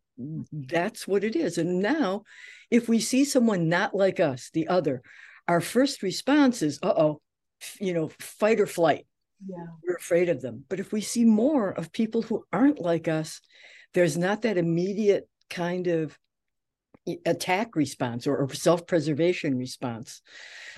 that's 0.52 1.08
what 1.08 1.24
it 1.24 1.36
is. 1.36 1.58
And 1.58 1.82
now, 1.82 2.24
if 2.70 2.88
we 2.88 3.00
see 3.00 3.26
someone 3.26 3.68
not 3.68 3.96
like 3.96 4.20
us, 4.20 4.50
the 4.54 4.68
other, 4.68 5.02
our 5.48 5.62
first 5.62 6.04
response 6.04 6.62
is, 6.62 6.80
uh 6.84 6.94
oh, 6.96 7.22
you 7.80 7.94
know, 7.94 8.10
fight 8.20 8.60
or 8.60 8.68
flight. 8.68 9.06
Yeah. 9.46 9.66
We're 9.84 9.96
afraid 9.96 10.30
of 10.30 10.42
them. 10.42 10.64
But 10.70 10.80
if 10.80 10.92
we 10.92 11.02
see 11.02 11.26
more 11.26 11.70
of 11.70 11.92
people 11.92 12.22
who 12.22 12.46
aren't 12.54 12.80
like 12.80 13.08
us, 13.08 13.42
there's 13.94 14.18
not 14.18 14.44
that 14.44 14.58
immediate 14.58 15.28
kind 15.50 15.88
of 15.88 16.18
attack 17.26 17.76
response 17.76 18.26
or, 18.28 18.38
or 18.38 18.54
self-preservation 18.54 19.58
response. 19.58 20.22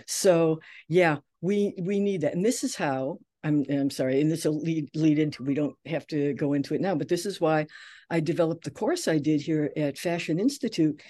So 0.06 0.60
yeah, 0.88 1.18
we 1.42 1.74
we 1.80 2.00
need 2.00 2.22
that. 2.22 2.34
And 2.34 2.44
this 2.46 2.64
is 2.64 2.76
how 2.76 3.20
I'm, 3.48 3.63
I'm 3.70 3.89
sorry, 3.89 4.20
and 4.22 4.30
this 4.30 4.46
will 4.46 4.60
lead, 4.60 4.89
lead 4.94 5.20
into, 5.20 5.44
we 5.44 5.54
don't 5.54 5.75
have 5.86 6.06
to 6.08 6.34
go 6.34 6.54
into 6.54 6.74
it 6.75 6.82
now, 6.82 6.96
but 6.96 7.08
this 7.08 7.25
is 7.25 7.39
why 7.39 7.68
I 8.10 8.20
developed 8.20 8.63
the 8.66 8.72
course 8.72 9.08
I 9.08 9.20
did 9.20 9.42
here 9.42 9.72
at 9.77 9.98
Fashion 9.98 10.39
Institute 10.39 11.01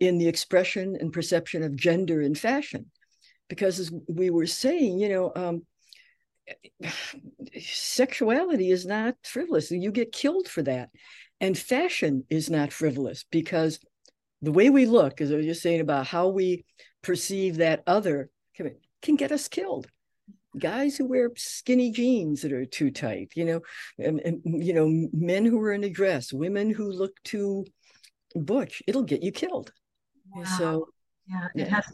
in 0.00 0.18
the 0.18 0.28
expression 0.28 0.96
and 0.98 1.12
perception 1.12 1.62
of 1.62 1.76
gender 1.76 2.22
in 2.22 2.34
fashion. 2.34 2.90
because 3.48 3.78
as 3.78 3.90
we 4.08 4.30
were 4.30 4.46
saying, 4.46 4.98
you 4.98 5.10
know, 5.10 5.32
um, 5.36 5.62
sexuality 7.60 8.70
is 8.70 8.86
not 8.86 9.14
frivolous. 9.24 9.70
You 9.70 9.92
get 9.92 10.10
killed 10.10 10.48
for 10.48 10.62
that. 10.62 10.88
And 11.38 11.58
fashion 11.58 12.24
is 12.30 12.48
not 12.48 12.72
frivolous 12.72 13.26
because 13.30 13.78
the 14.40 14.52
way 14.52 14.70
we 14.70 14.86
look, 14.86 15.20
as 15.20 15.30
I 15.30 15.36
was 15.36 15.44
just 15.44 15.60
saying 15.60 15.80
about 15.80 16.06
how 16.06 16.28
we 16.28 16.64
perceive 17.02 17.56
that 17.56 17.82
other, 17.86 18.30
can 19.02 19.16
get 19.16 19.32
us 19.32 19.48
killed. 19.48 19.86
Guys 20.58 20.96
who 20.96 21.06
wear 21.06 21.30
skinny 21.36 21.90
jeans 21.90 22.42
that 22.42 22.52
are 22.52 22.66
too 22.66 22.90
tight, 22.90 23.32
you 23.34 23.44
know, 23.44 23.60
and, 23.98 24.20
and 24.20 24.42
you 24.44 24.74
know, 24.74 25.08
men 25.12 25.44
who 25.44 25.60
are 25.60 25.72
in 25.72 25.84
a 25.84 25.90
dress, 25.90 26.32
women 26.32 26.70
who 26.70 26.90
look 26.90 27.12
too 27.24 27.64
butch, 28.34 28.82
it'll 28.86 29.02
get 29.02 29.22
you 29.22 29.32
killed. 29.32 29.72
Wow. 30.34 30.44
So 30.44 30.88
yeah, 31.28 31.48
it 31.54 31.68
has 31.68 31.84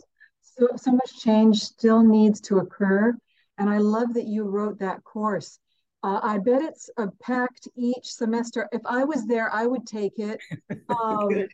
so 0.43 0.69
so 0.77 0.93
much 0.93 1.21
change 1.21 1.59
still 1.61 2.03
needs 2.03 2.41
to 2.43 2.59
occur. 2.59 3.17
And 3.59 3.69
I 3.69 3.79
love 3.79 4.15
that 4.15 4.27
you 4.27 4.45
wrote 4.45 4.79
that 4.79 5.03
course. 5.05 5.59
Uh, 6.03 6.21
I 6.23 6.39
bet 6.39 6.63
it's 6.63 6.89
a 6.97 7.09
packed 7.21 7.69
each 7.77 8.13
semester. 8.13 8.69
If 8.71 8.83
I 8.85 9.05
was 9.05 9.27
there, 9.27 9.53
I 9.53 9.67
would 9.67 9.87
take 9.87 10.19
it. 10.19 10.41
Um, 10.89 11.49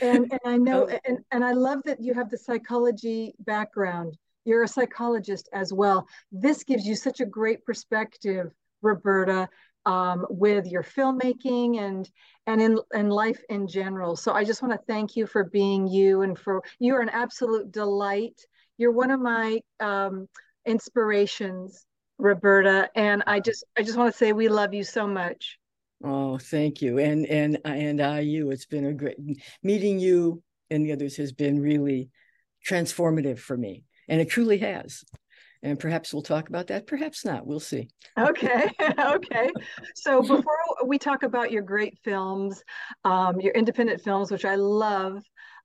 and 0.00 0.30
and 0.30 0.40
I 0.44 0.56
know 0.56 0.88
oh. 0.88 0.98
and, 1.06 1.18
and 1.30 1.44
I 1.44 1.52
love 1.52 1.80
that 1.84 2.00
you 2.00 2.14
have 2.14 2.30
the 2.30 2.38
psychology 2.38 3.34
background. 3.40 4.16
You're 4.48 4.64
a 4.64 4.68
psychologist 4.68 5.48
as 5.52 5.72
well. 5.72 6.08
This 6.32 6.64
gives 6.64 6.86
you 6.86 6.94
such 6.94 7.20
a 7.20 7.26
great 7.26 7.64
perspective, 7.64 8.52
Roberta, 8.82 9.48
um, 9.86 10.26
with 10.28 10.66
your 10.66 10.82
filmmaking 10.82 11.78
and 11.78 12.10
and 12.46 12.60
in 12.60 12.78
in 12.94 13.10
life 13.10 13.40
in 13.48 13.68
general. 13.68 14.16
So 14.16 14.32
I 14.32 14.44
just 14.44 14.62
want 14.62 14.72
to 14.72 14.86
thank 14.86 15.16
you 15.16 15.26
for 15.26 15.44
being 15.44 15.86
you 15.86 16.22
and 16.22 16.38
for 16.38 16.62
you're 16.78 17.02
an 17.02 17.10
absolute 17.10 17.70
delight. 17.72 18.40
You're 18.78 18.92
one 18.92 19.10
of 19.10 19.20
my 19.20 19.60
um, 19.80 20.28
inspirations, 20.66 21.86
Roberta, 22.18 22.88
and 22.96 23.22
I 23.26 23.40
just 23.40 23.64
I 23.76 23.82
just 23.82 23.98
want 23.98 24.10
to 24.10 24.16
say 24.16 24.32
we 24.32 24.48
love 24.48 24.74
you 24.74 24.82
so 24.82 25.06
much. 25.06 25.58
Oh, 26.02 26.38
thank 26.38 26.80
you, 26.80 26.98
and 26.98 27.26
and 27.26 27.58
and 27.64 28.00
I 28.00 28.20
you. 28.20 28.50
It's 28.50 28.66
been 28.66 28.86
a 28.86 28.92
great 28.94 29.18
meeting 29.62 30.00
you 30.00 30.42
and 30.70 30.84
the 30.84 30.92
others 30.92 31.16
has 31.16 31.32
been 31.32 31.60
really 31.60 32.10
transformative 32.66 33.38
for 33.38 33.56
me, 33.56 33.84
and 34.08 34.20
it 34.20 34.28
truly 34.28 34.58
has. 34.58 35.04
And 35.62 35.78
perhaps 35.78 36.12
we'll 36.12 36.22
talk 36.22 36.48
about 36.48 36.68
that. 36.68 36.86
Perhaps 36.86 37.24
not. 37.24 37.46
We'll 37.46 37.58
see. 37.58 37.88
Okay. 38.16 38.70
okay. 38.98 39.50
So 39.96 40.20
before 40.22 40.58
we 40.86 40.98
talk 40.98 41.24
about 41.24 41.50
your 41.50 41.62
great 41.62 41.98
films, 42.04 42.62
um, 43.04 43.40
your 43.40 43.52
independent 43.54 44.00
films, 44.00 44.30
which 44.30 44.44
I 44.44 44.54
love, 44.54 45.22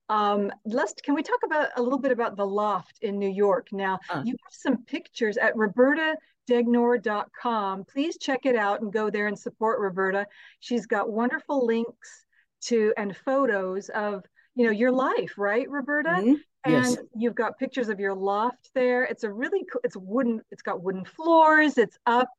um, 0.09 0.51
let's 0.65 0.93
can 1.03 1.13
we 1.13 1.23
talk 1.23 1.39
about 1.45 1.69
a 1.77 1.81
little 1.81 1.99
bit 1.99 2.11
about 2.11 2.35
the 2.35 2.45
loft 2.45 2.97
in 3.01 3.19
New 3.19 3.29
York? 3.29 3.67
Now 3.71 3.99
uh. 4.09 4.23
you 4.25 4.35
have 4.43 4.53
some 4.53 4.83
pictures 4.85 5.37
at 5.37 5.55
Roberta 5.55 6.15
degnore.com. 6.49 7.85
Please 7.85 8.17
check 8.17 8.45
it 8.45 8.55
out 8.55 8.81
and 8.81 8.91
go 8.91 9.09
there 9.09 9.27
and 9.27 9.37
support 9.37 9.79
Roberta. 9.79 10.27
She's 10.59 10.85
got 10.85 11.09
wonderful 11.09 11.65
links 11.65 12.25
to 12.65 12.93
and 12.97 13.15
photos 13.15 13.89
of 13.89 14.23
you 14.55 14.65
know 14.65 14.71
your 14.71 14.91
life, 14.91 15.33
right, 15.37 15.69
Roberta? 15.69 16.09
Mm-hmm. 16.09 16.33
And 16.65 16.85
yes. 16.85 16.97
you've 17.15 17.35
got 17.35 17.59
pictures 17.59 17.89
of 17.89 17.99
your 17.99 18.13
loft 18.13 18.69
there. 18.73 19.03
It's 19.03 19.23
a 19.23 19.31
really 19.31 19.65
cool, 19.71 19.81
it's 19.83 19.97
wooden, 19.97 20.41
it's 20.51 20.61
got 20.61 20.81
wooden 20.81 21.05
floors, 21.05 21.77
it's 21.77 21.97
up 22.05 22.29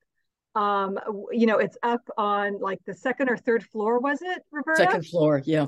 um 0.57 0.97
you 1.33 1.47
know 1.47 1.59
it's 1.59 1.77
up 1.83 2.09
on 2.17 2.61
like 2.61 2.79
the 2.87 2.95
second 2.95 3.29
or 3.29 3.37
third 3.37 3.65
floor 3.65 3.99
was 3.99 4.23
it 4.23 4.45
roberta 4.53 4.85
second 4.85 5.05
floor 5.05 5.43
yeah 5.45 5.67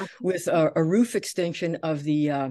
okay. 0.00 0.08
with 0.20 0.46
a, 0.46 0.70
a, 0.76 0.84
roof 0.84 1.16
extension 1.16 1.74
of 1.82 2.04
the 2.04 2.30
uh 2.30 2.50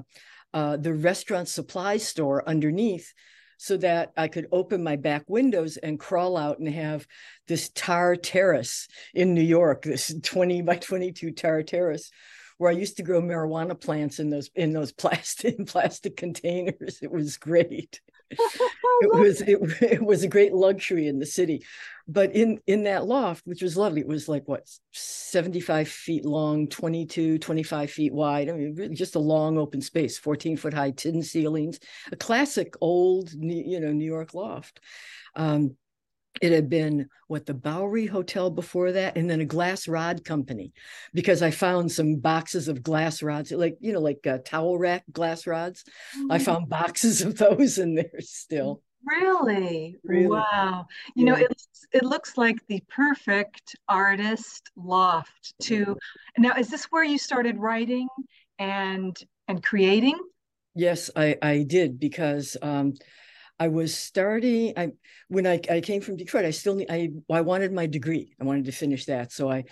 uh 0.54 0.76
the 0.76 0.94
restaurant 0.94 1.48
supply 1.48 1.96
store 1.96 2.44
underneath 2.46 3.14
so 3.58 3.76
that 3.78 4.14
I 4.16 4.28
could 4.28 4.48
open 4.52 4.84
my 4.84 4.96
back 4.96 5.24
windows 5.28 5.78
and 5.78 6.00
crawl 6.00 6.38
out 6.38 6.60
and 6.60 6.70
have 6.70 7.08
this 7.48 7.70
tar 7.70 8.16
terrace 8.16 8.88
in 9.14 9.34
New 9.34 9.42
York, 9.42 9.82
this 9.82 10.14
20 10.24 10.62
by 10.62 10.76
22 10.76 11.32
tar 11.32 11.64
terrace 11.64 12.12
where 12.58 12.72
I 12.72 12.76
used 12.76 12.98
to 12.98 13.04
grow 13.04 13.22
marijuana 13.22 13.80
plants 13.80 14.20
in 14.20 14.30
those 14.30 14.50
in 14.56 14.74
those 14.74 14.92
plastic 15.04 15.66
plastic 15.68 16.18
containers. 16.18 17.00
It 17.02 17.12
was 17.12 17.38
great. 17.38 18.02
it 18.32 19.14
was 19.14 19.42
it, 19.42 19.58
it 19.82 20.04
was 20.04 20.24
a 20.24 20.28
great 20.28 20.54
luxury 20.54 21.08
in 21.08 21.18
the 21.18 21.26
city 21.26 21.64
but 22.10 22.34
in 22.36 22.60
in 22.68 22.84
that 22.84 23.06
loft 23.06 23.48
which 23.48 23.62
was 23.62 23.78
lovely 23.78 24.02
it 24.02 24.08
was 24.08 24.28
like 24.28 24.46
what 24.48 24.68
75 24.92 25.88
feet 25.88 26.26
long 26.26 26.68
22 26.68 27.38
25 27.38 27.90
feet 27.90 28.14
wide 28.14 28.50
i 28.50 28.52
mean 28.52 28.76
really 28.76 28.96
just 28.96 29.16
a 29.16 29.20
long 29.20 29.58
open 29.58 29.80
space 29.80 30.18
14 30.18 30.58
foot 30.58 30.74
high 30.74 30.92
tin 30.92 31.24
ceilings 31.24 31.80
a 32.12 32.18
classic 32.18 32.74
old 32.82 33.32
you 33.32 33.80
know 33.80 33.94
new 33.94 34.06
york 34.06 34.34
loft 34.34 34.82
um, 35.38 35.76
it 36.42 36.52
had 36.52 36.70
been 36.70 37.10
what 37.28 37.46
the 37.46 37.54
Bowery 37.54 38.06
Hotel 38.06 38.50
before 38.50 38.92
that, 38.94 39.18
and 39.18 39.30
then 39.30 39.42
a 39.42 39.46
glass 39.46 39.88
rod 39.88 40.24
company, 40.24 40.74
because 41.14 41.42
I 41.42 41.52
found 41.52 41.92
some 41.92 42.16
boxes 42.16 42.68
of 42.68 42.84
glass 42.84 43.22
rods, 43.22 43.52
like 43.52 43.78
you 43.80 43.94
know, 43.94 44.00
like 44.00 44.26
uh, 44.28 44.40
towel 44.44 44.78
rack 44.78 45.04
glass 45.12 45.48
rods. 45.48 45.84
Mm-hmm. 46.18 46.32
I 46.32 46.40
found 46.40 46.70
boxes 46.70 47.22
of 47.22 47.38
those 47.38 47.78
in 47.78 47.96
there 47.96 48.20
still. 48.20 48.82
Really? 49.06 49.96
really? 50.04 50.28
Wow. 50.28 50.88
You 51.16 51.26
yeah. 51.26 51.32
know, 51.32 51.40
it 51.40 51.62
it 51.94 52.04
looks 52.04 52.38
like 52.38 52.66
the 52.68 52.84
perfect 52.90 53.76
artist 53.88 54.70
loft 54.76 55.54
to. 55.64 55.98
Now, 56.38 56.54
is 56.58 56.70
this 56.70 56.86
where 56.86 57.04
you 57.04 57.18
started 57.18 57.58
writing 57.58 58.08
and 58.60 59.18
and 59.48 59.64
creating? 59.64 60.18
Yes, 60.76 61.10
I 61.16 61.38
I 61.42 61.64
did 61.64 62.00
because. 62.00 62.58
Um, 62.62 62.94
I 63.60 63.70
was 63.70 63.96
starting. 63.96 64.74
I 64.78 64.92
when 65.30 65.48
I, 65.48 65.60
I 65.70 65.82
came 65.82 66.02
from 66.02 66.16
Detroit, 66.16 66.46
I 66.46 66.52
still 66.52 66.76
need, 66.76 66.90
I 66.90 67.10
I 67.32 67.42
wanted 67.42 67.74
my 67.74 67.88
degree. 67.88 68.36
I 68.40 68.44
wanted 68.44 68.66
to 68.66 68.72
finish 68.72 69.06
that, 69.06 69.32
so 69.32 69.50
I 69.50 69.64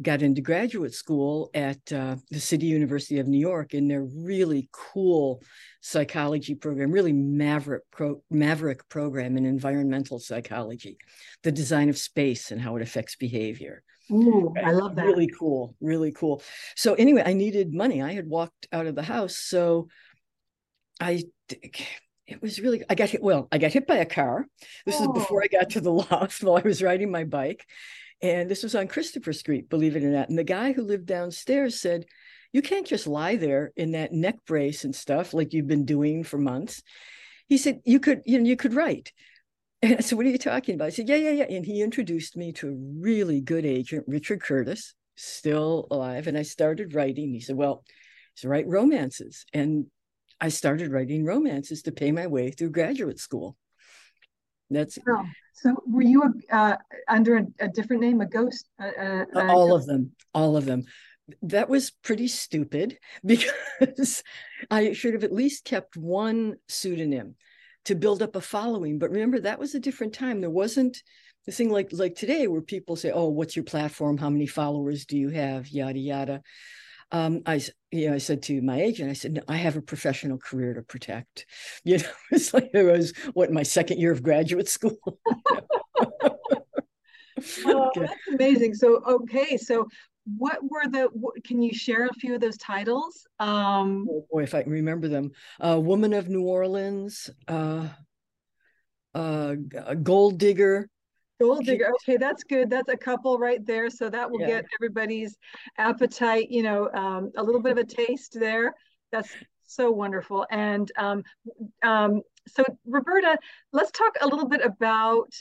got 0.00 0.22
into 0.22 0.40
graduate 0.40 0.94
school 0.94 1.50
at 1.54 1.92
uh, 1.92 2.16
the 2.30 2.40
City 2.40 2.66
University 2.66 3.18
of 3.18 3.28
New 3.28 3.38
York 3.38 3.74
in 3.74 3.86
their 3.86 4.02
really 4.02 4.68
cool 4.72 5.42
psychology 5.82 6.54
program, 6.54 6.90
really 6.90 7.12
maverick 7.12 7.82
pro, 7.90 8.22
maverick 8.30 8.88
program 8.88 9.36
in 9.36 9.44
environmental 9.44 10.18
psychology, 10.18 10.96
the 11.42 11.52
design 11.52 11.90
of 11.90 11.98
space 11.98 12.50
and 12.50 12.60
how 12.60 12.76
it 12.76 12.82
affects 12.82 13.16
behavior. 13.16 13.82
Ooh, 14.10 14.54
I 14.62 14.72
love 14.72 14.96
that. 14.96 15.06
Really 15.06 15.28
cool, 15.38 15.76
really 15.80 16.12
cool. 16.12 16.42
So 16.76 16.94
anyway, 16.94 17.22
I 17.24 17.34
needed 17.34 17.72
money. 17.72 18.02
I 18.02 18.12
had 18.14 18.26
walked 18.26 18.66
out 18.72 18.86
of 18.86 18.94
the 18.94 19.02
house, 19.02 19.36
so 19.36 19.88
I 21.00 21.24
it 22.26 22.40
was 22.40 22.60
really 22.60 22.82
i 22.88 22.94
got 22.94 23.10
hit 23.10 23.22
well 23.22 23.48
i 23.52 23.58
got 23.58 23.72
hit 23.72 23.86
by 23.86 23.96
a 23.96 24.06
car. 24.06 24.46
This 24.86 24.96
oh. 24.98 25.02
is 25.02 25.08
before 25.12 25.42
oh. 25.42 25.44
i 25.44 25.48
got 25.48 25.70
to 25.70 25.80
the 25.80 25.92
loft 26.10 26.42
while 26.42 26.56
i 26.56 26.66
was 26.66 26.82
riding 26.82 27.10
my 27.10 27.24
bike. 27.24 27.66
And 28.22 28.50
this 28.50 28.62
was 28.62 28.74
on 28.74 28.88
christopher 28.88 29.32
street 29.32 29.68
believe 29.68 29.96
it 29.96 30.04
or 30.04 30.10
not. 30.10 30.28
And 30.28 30.38
the 30.38 30.44
guy 30.44 30.72
who 30.72 30.82
lived 30.82 31.06
downstairs 31.06 31.80
said 31.80 32.06
you 32.52 32.62
can't 32.62 32.86
just 32.86 33.06
lie 33.06 33.36
there 33.36 33.72
in 33.76 33.92
that 33.92 34.12
neck 34.12 34.36
brace 34.46 34.84
and 34.84 34.94
stuff 34.94 35.34
like 35.34 35.52
you've 35.52 35.66
been 35.66 35.84
doing 35.84 36.22
for 36.22 36.38
months. 36.38 36.82
He 37.48 37.58
said 37.58 37.80
you 37.84 38.00
could 38.00 38.22
you 38.24 38.38
know 38.38 38.48
you 38.48 38.56
could 38.56 38.74
write. 38.74 39.12
And 39.82 39.96
i 39.98 40.00
said 40.00 40.16
what 40.16 40.24
are 40.24 40.30
you 40.30 40.38
talking 40.38 40.76
about? 40.76 40.86
I 40.86 40.90
said 40.90 41.08
yeah 41.08 41.16
yeah 41.16 41.32
yeah. 41.32 41.56
And 41.56 41.66
he 41.66 41.82
introduced 41.82 42.38
me 42.38 42.52
to 42.52 42.68
a 42.68 42.74
really 43.02 43.42
good 43.42 43.66
agent 43.66 44.04
richard 44.06 44.40
curtis 44.40 44.94
still 45.16 45.86
alive. 45.90 46.26
And 46.26 46.38
i 46.38 46.42
started 46.42 46.94
writing. 46.94 47.34
He 47.34 47.40
said 47.40 47.56
well 47.56 47.84
so 48.34 48.48
write 48.48 48.66
romances. 48.66 49.44
And 49.52 49.86
I 50.40 50.48
started 50.48 50.90
writing 50.90 51.24
romances 51.24 51.82
to 51.82 51.92
pay 51.92 52.12
my 52.12 52.26
way 52.26 52.50
through 52.50 52.70
graduate 52.70 53.18
school. 53.18 53.56
That's 54.70 54.98
oh, 55.08 55.24
so. 55.52 55.76
Were 55.86 56.02
you 56.02 56.34
uh, 56.50 56.76
under 57.08 57.36
a, 57.36 57.46
a, 57.60 57.68
different 57.68 58.02
name, 58.02 58.20
a 58.20 58.26
ghost? 58.26 58.68
Uh, 58.80 59.24
uh, 59.34 59.46
all 59.48 59.74
of 59.74 59.86
them, 59.86 60.12
all 60.32 60.56
of 60.56 60.64
them. 60.64 60.84
That 61.42 61.68
was 61.68 61.90
pretty 61.90 62.28
stupid 62.28 62.98
because 63.24 64.22
I 64.70 64.92
should 64.92 65.14
have 65.14 65.24
at 65.24 65.32
least 65.32 65.64
kept 65.64 65.96
one 65.96 66.56
pseudonym 66.68 67.36
to 67.84 67.94
build 67.94 68.22
up 68.22 68.36
a 68.36 68.40
following. 68.40 68.98
But 68.98 69.10
remember, 69.10 69.40
that 69.40 69.58
was 69.58 69.74
a 69.74 69.80
different 69.80 70.14
time. 70.14 70.40
There 70.40 70.50
wasn't 70.50 71.02
the 71.46 71.52
thing 71.52 71.70
like 71.70 71.90
like 71.92 72.14
today 72.14 72.46
where 72.46 72.62
people 72.62 72.96
say, 72.96 73.10
"Oh, 73.10 73.28
what's 73.28 73.54
your 73.54 73.64
platform? 73.64 74.16
How 74.16 74.30
many 74.30 74.46
followers 74.46 75.04
do 75.04 75.18
you 75.18 75.28
have?" 75.30 75.68
Yada 75.68 75.98
yada 75.98 76.42
um, 77.14 77.42
I, 77.46 77.60
you 77.92 78.08
know, 78.08 78.14
I 78.14 78.18
said 78.18 78.42
to 78.44 78.60
my 78.60 78.82
agent, 78.82 79.08
I 79.08 79.12
said, 79.12 79.34
no, 79.34 79.42
I 79.46 79.54
have 79.54 79.76
a 79.76 79.82
professional 79.82 80.36
career 80.36 80.74
to 80.74 80.82
protect. 80.82 81.46
You 81.84 81.98
know, 81.98 82.04
it's 82.32 82.52
like 82.52 82.70
it 82.74 82.82
was 82.82 83.12
what 83.34 83.52
my 83.52 83.62
second 83.62 84.00
year 84.00 84.10
of 84.10 84.22
graduate 84.22 84.68
school. 84.68 84.96
oh, 85.06 86.08
okay. 87.66 88.00
that's 88.00 88.28
amazing. 88.32 88.74
So, 88.74 89.02
okay, 89.06 89.56
so 89.56 89.86
what 90.38 90.58
were 90.62 90.88
the? 90.90 91.08
What, 91.12 91.44
can 91.44 91.60
you 91.62 91.74
share 91.74 92.06
a 92.06 92.14
few 92.14 92.34
of 92.34 92.40
those 92.40 92.56
titles? 92.56 93.26
Um, 93.38 94.08
oh 94.10 94.26
boy, 94.32 94.42
if 94.42 94.54
I 94.54 94.62
can 94.62 94.72
remember 94.72 95.06
them, 95.06 95.30
uh, 95.60 95.78
"Woman 95.78 96.14
of 96.14 96.30
New 96.30 96.44
Orleans," 96.44 97.28
uh, 97.46 97.88
uh, 99.14 99.54
"Gold 100.02 100.38
Digger," 100.38 100.88
Gold 101.40 101.64
digger. 101.64 101.90
Okay, 102.02 102.16
that's 102.16 102.44
good. 102.44 102.70
That's 102.70 102.88
a 102.88 102.96
couple 102.96 103.38
right 103.38 103.64
there. 103.66 103.90
So 103.90 104.08
that 104.08 104.30
will 104.30 104.40
yeah. 104.40 104.46
get 104.46 104.64
everybody's 104.78 105.36
appetite, 105.78 106.50
you 106.50 106.62
know, 106.62 106.90
um, 106.92 107.32
a 107.36 107.42
little 107.42 107.60
bit 107.60 107.72
of 107.72 107.78
a 107.78 107.84
taste 107.84 108.36
there. 108.38 108.74
That's 109.10 109.30
so 109.66 109.90
wonderful. 109.90 110.46
And 110.50 110.90
um, 110.96 111.22
um, 111.82 112.22
So, 112.46 112.62
Roberta, 112.86 113.38
let's 113.72 113.90
talk 113.90 114.12
a 114.20 114.26
little 114.26 114.46
bit 114.46 114.60
about 114.64 115.32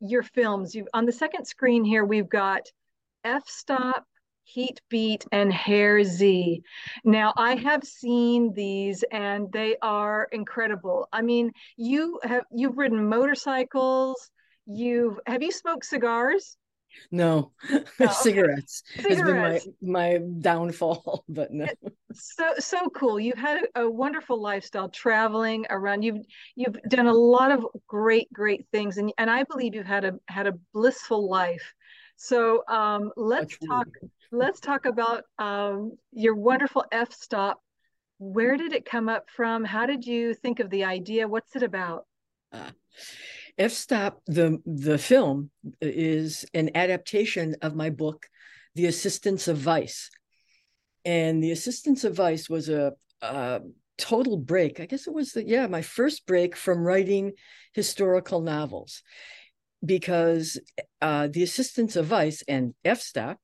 your 0.00 0.22
films. 0.22 0.74
You 0.74 0.86
on 0.94 1.06
the 1.06 1.12
second 1.12 1.44
screen 1.46 1.84
here, 1.84 2.04
we've 2.04 2.28
got 2.28 2.62
F 3.24 3.42
Stop, 3.46 4.04
Heat 4.44 4.80
Beat, 4.88 5.24
and 5.32 5.52
Hair 5.52 6.04
Z. 6.04 6.62
Now, 7.04 7.32
I 7.36 7.56
have 7.56 7.82
seen 7.84 8.52
these 8.54 9.04
and 9.10 9.50
they 9.52 9.76
are 9.82 10.28
incredible. 10.32 11.08
I 11.12 11.22
mean, 11.22 11.50
you 11.76 12.20
have 12.22 12.44
you've 12.50 12.78
ridden 12.78 13.08
motorcycles. 13.08 14.30
You've 14.66 15.18
have 15.26 15.42
you 15.42 15.52
smoked 15.52 15.86
cigars? 15.86 16.56
No, 17.10 17.52
oh, 17.70 17.74
okay. 18.00 18.12
cigarettes, 18.12 18.82
cigarettes, 18.96 19.18
has 19.18 19.22
been 19.22 19.36
my 19.36 19.60
my 19.82 20.20
downfall. 20.40 21.24
But 21.28 21.52
no, 21.52 21.66
so 22.12 22.54
so 22.58 22.88
cool. 22.90 23.18
You've 23.18 23.38
had 23.38 23.62
a 23.74 23.88
wonderful 23.88 24.40
lifestyle 24.40 24.88
traveling 24.88 25.66
around. 25.70 26.02
You've 26.02 26.24
you've 26.54 26.80
done 26.88 27.06
a 27.06 27.12
lot 27.12 27.50
of 27.50 27.66
great 27.86 28.32
great 28.32 28.66
things, 28.72 28.98
and 28.98 29.12
and 29.18 29.30
I 29.30 29.44
believe 29.44 29.74
you've 29.74 29.86
had 29.86 30.04
a 30.04 30.14
had 30.28 30.46
a 30.46 30.54
blissful 30.72 31.28
life. 31.28 31.74
So 32.16 32.64
um, 32.68 33.10
let's 33.16 33.56
That's 33.58 33.66
talk. 33.66 33.88
Let's 34.32 34.60
talk 34.60 34.86
about 34.86 35.24
um, 35.38 35.96
your 36.12 36.34
wonderful 36.34 36.84
f 36.90 37.12
stop. 37.12 37.60
Where 38.18 38.56
did 38.56 38.72
it 38.72 38.84
come 38.84 39.08
up 39.08 39.28
from? 39.30 39.64
How 39.64 39.86
did 39.86 40.06
you 40.06 40.34
think 40.34 40.60
of 40.60 40.70
the 40.70 40.84
idea? 40.84 41.28
What's 41.28 41.56
it 41.56 41.62
about? 41.62 42.06
Uh, 42.52 42.70
F 43.56 43.72
Stop, 43.72 44.20
the 44.26 44.58
the 44.66 44.98
film, 44.98 45.50
is 45.80 46.44
an 46.54 46.70
adaptation 46.74 47.56
of 47.62 47.76
my 47.76 47.90
book, 47.90 48.26
The 48.74 48.86
Assistance 48.86 49.46
of 49.46 49.58
Vice, 49.58 50.10
and 51.04 51.42
The 51.42 51.52
Assistance 51.52 52.04
of 52.04 52.16
Vice 52.16 52.50
was 52.50 52.68
a, 52.68 52.92
a 53.22 53.60
total 53.96 54.36
break. 54.36 54.80
I 54.80 54.86
guess 54.86 55.06
it 55.06 55.14
was 55.14 55.32
the 55.32 55.46
yeah 55.46 55.68
my 55.68 55.82
first 55.82 56.26
break 56.26 56.56
from 56.56 56.84
writing 56.84 57.32
historical 57.72 58.40
novels, 58.40 59.02
because 59.84 60.58
uh, 61.00 61.28
The 61.30 61.44
Assistance 61.44 61.94
of 61.94 62.06
Vice 62.06 62.42
and 62.48 62.74
F 62.84 63.00
Stop 63.00 63.38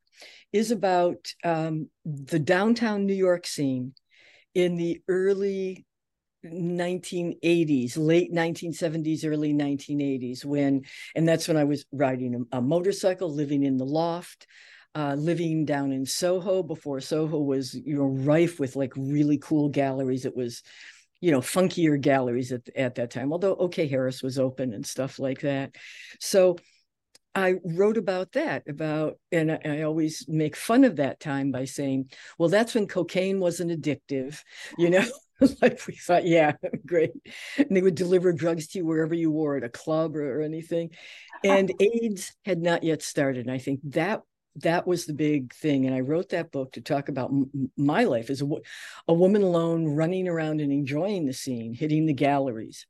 is 0.53 0.73
about 0.73 1.29
um, 1.45 1.89
the 2.05 2.41
downtown 2.41 3.07
New 3.07 3.15
York 3.15 3.47
scene 3.47 3.95
in 4.57 4.75
the 4.75 5.01
early 5.07 5.87
1980s, 6.45 7.97
late 7.97 8.33
1970s, 8.33 9.25
early 9.25 9.53
1980s, 9.53 10.45
when, 10.45 10.83
and 11.15 11.29
that's 11.29 11.49
when 11.49 11.57
I 11.57 11.65
was 11.65 11.85
riding 11.93 12.47
a, 12.53 12.59
a 12.59 12.61
motorcycle, 12.63 13.33
living 13.33 13.63
in 13.63 13.77
the 13.77 13.85
loft, 13.85 14.47
uh, 14.95 15.15
living 15.15 15.65
down 15.65 15.93
in 15.93 16.05
Soho 16.05 16.63
before 16.63 17.01
Soho 17.01 17.39
was, 17.39 17.75
you 17.75 17.97
know, 17.97 18.07
rife 18.07 18.59
with 18.59 18.77
like 18.77 18.93
really 18.97 19.39
cool 19.39 19.69
galleries. 19.69 20.25
It 20.25 20.37
was, 20.37 20.63
you 21.21 21.31
know, 21.31 21.41
funkier 21.41 22.01
galleries 22.01 22.53
at, 22.53 22.69
at 22.75 22.97
that 22.97 23.11
time, 23.11 23.33
although 23.33 23.55
OK 23.55 23.87
Harris 23.87 24.23
was 24.23 24.39
open 24.39 24.73
and 24.73 24.85
stuff 24.85 25.19
like 25.19 25.41
that. 25.43 25.75
So 26.19 26.57
I 27.35 27.55
wrote 27.65 27.97
about 27.97 28.33
that, 28.33 28.65
about, 28.69 29.19
and 29.31 29.53
I, 29.53 29.61
I, 29.65 29.83
always 29.83 30.25
make 30.27 30.57
fun 30.57 30.83
of 30.83 30.97
that 30.97 31.21
time 31.21 31.53
by 31.53 31.65
saying, 31.65 32.11
well, 32.39 32.49
that's 32.49 32.75
when 32.75 32.89
cocaine 32.89 33.39
wasn't 33.39 33.71
addictive, 33.71 34.41
you 34.77 34.91
know? 34.91 35.05
like 35.63 35.81
we 35.87 35.95
thought, 35.95 36.27
yeah, 36.27 36.53
great. 36.87 37.13
And 37.57 37.77
they 37.77 37.83
would 37.83 37.95
deliver 37.95 38.33
drugs 38.33 38.69
to 38.69 38.79
you 38.79 38.87
wherever 38.87 39.15
you 39.15 39.31
were 39.31 39.57
at 39.57 39.65
a 39.65 39.69
club 39.69 40.17
or, 40.17 40.41
or 40.41 40.43
anything. 40.43 40.91
And 41.43 41.73
AIDS 41.81 42.35
had 42.45 42.61
not 42.61 42.83
yet 42.83 43.03
started. 43.03 43.47
And 43.47 43.55
I 43.55 43.59
think 43.59 43.81
that 43.85 44.23
that 44.57 44.87
was 44.87 45.07
the 45.07 45.15
big 45.15 45.55
thing. 45.55 45.87
And 45.87 45.95
I 45.95 46.01
wrote 46.01 46.31
that 46.31 46.53
book 46.53 46.73
to 46.73 46.81
talk 46.81 47.09
about 47.09 47.31
m- 47.31 47.71
my 47.77 48.05
life 48.05 48.31
as 48.31 48.43
a, 48.43 48.49
a 49.09 49.15
woman 49.15 49.43
alone, 49.43 49.87
running 49.87 50.29
around 50.29 50.61
and 50.61 50.73
enjoying 50.73 51.25
the 51.25 51.33
scene, 51.33 51.73
hitting 51.73 52.07
the 52.07 52.13
galleries, 52.13 52.87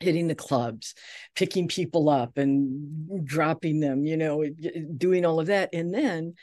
hitting 0.00 0.28
the 0.28 0.34
clubs, 0.34 0.94
picking 1.34 1.66
people 1.66 2.08
up 2.08 2.36
and 2.36 3.26
dropping 3.26 3.80
them, 3.80 4.04
you 4.04 4.16
know, 4.16 4.44
doing 4.96 5.24
all 5.24 5.40
of 5.40 5.46
that. 5.46 5.70
And 5.72 5.92
then 5.92 6.34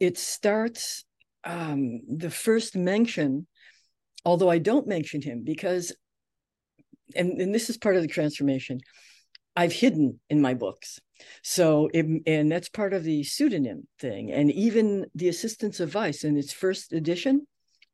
it 0.00 0.18
starts 0.18 1.04
um, 1.44 2.00
the 2.08 2.30
first 2.30 2.76
mention 2.76 3.46
although 4.26 4.50
I 4.50 4.58
don't 4.58 4.88
mention 4.88 5.22
him 5.22 5.42
because, 5.44 5.94
and, 7.14 7.40
and 7.40 7.54
this 7.54 7.70
is 7.70 7.78
part 7.78 7.96
of 7.96 8.02
the 8.02 8.08
transformation, 8.08 8.80
I've 9.54 9.72
hidden 9.72 10.20
in 10.28 10.42
my 10.42 10.52
books. 10.52 10.98
So, 11.42 11.88
it, 11.94 12.04
and 12.26 12.52
that's 12.52 12.68
part 12.68 12.92
of 12.92 13.04
the 13.04 13.22
pseudonym 13.22 13.86
thing. 13.98 14.32
And 14.32 14.50
even 14.50 15.06
The 15.14 15.28
assistance 15.28 15.80
of 15.80 15.90
Vice 15.90 16.24
in 16.24 16.36
its 16.36 16.52
first 16.52 16.92
edition 16.92 17.46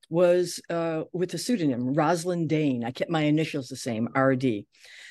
was 0.09 0.61
uh, 0.69 1.05
with 1.13 1.33
a 1.35 1.39
pseudonym, 1.39 1.95
Rosalind 1.95 2.49
Dane. 2.49 2.83
I 2.83 2.91
kept 2.91 3.11
my 3.11 3.23
initials 3.23 3.69
the 3.69 3.77
same, 3.77 4.09
RD. 4.17 4.65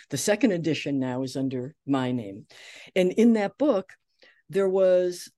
The 0.09 0.17
second 0.17 0.51
edition 0.51 0.99
now 0.99 1.23
is 1.23 1.37
under 1.37 1.73
my 1.85 2.11
name. 2.11 2.47
And 2.95 3.11
in 3.13 3.33
that 3.33 3.57
book, 3.57 3.93
there 4.49 4.69
was 4.69 5.31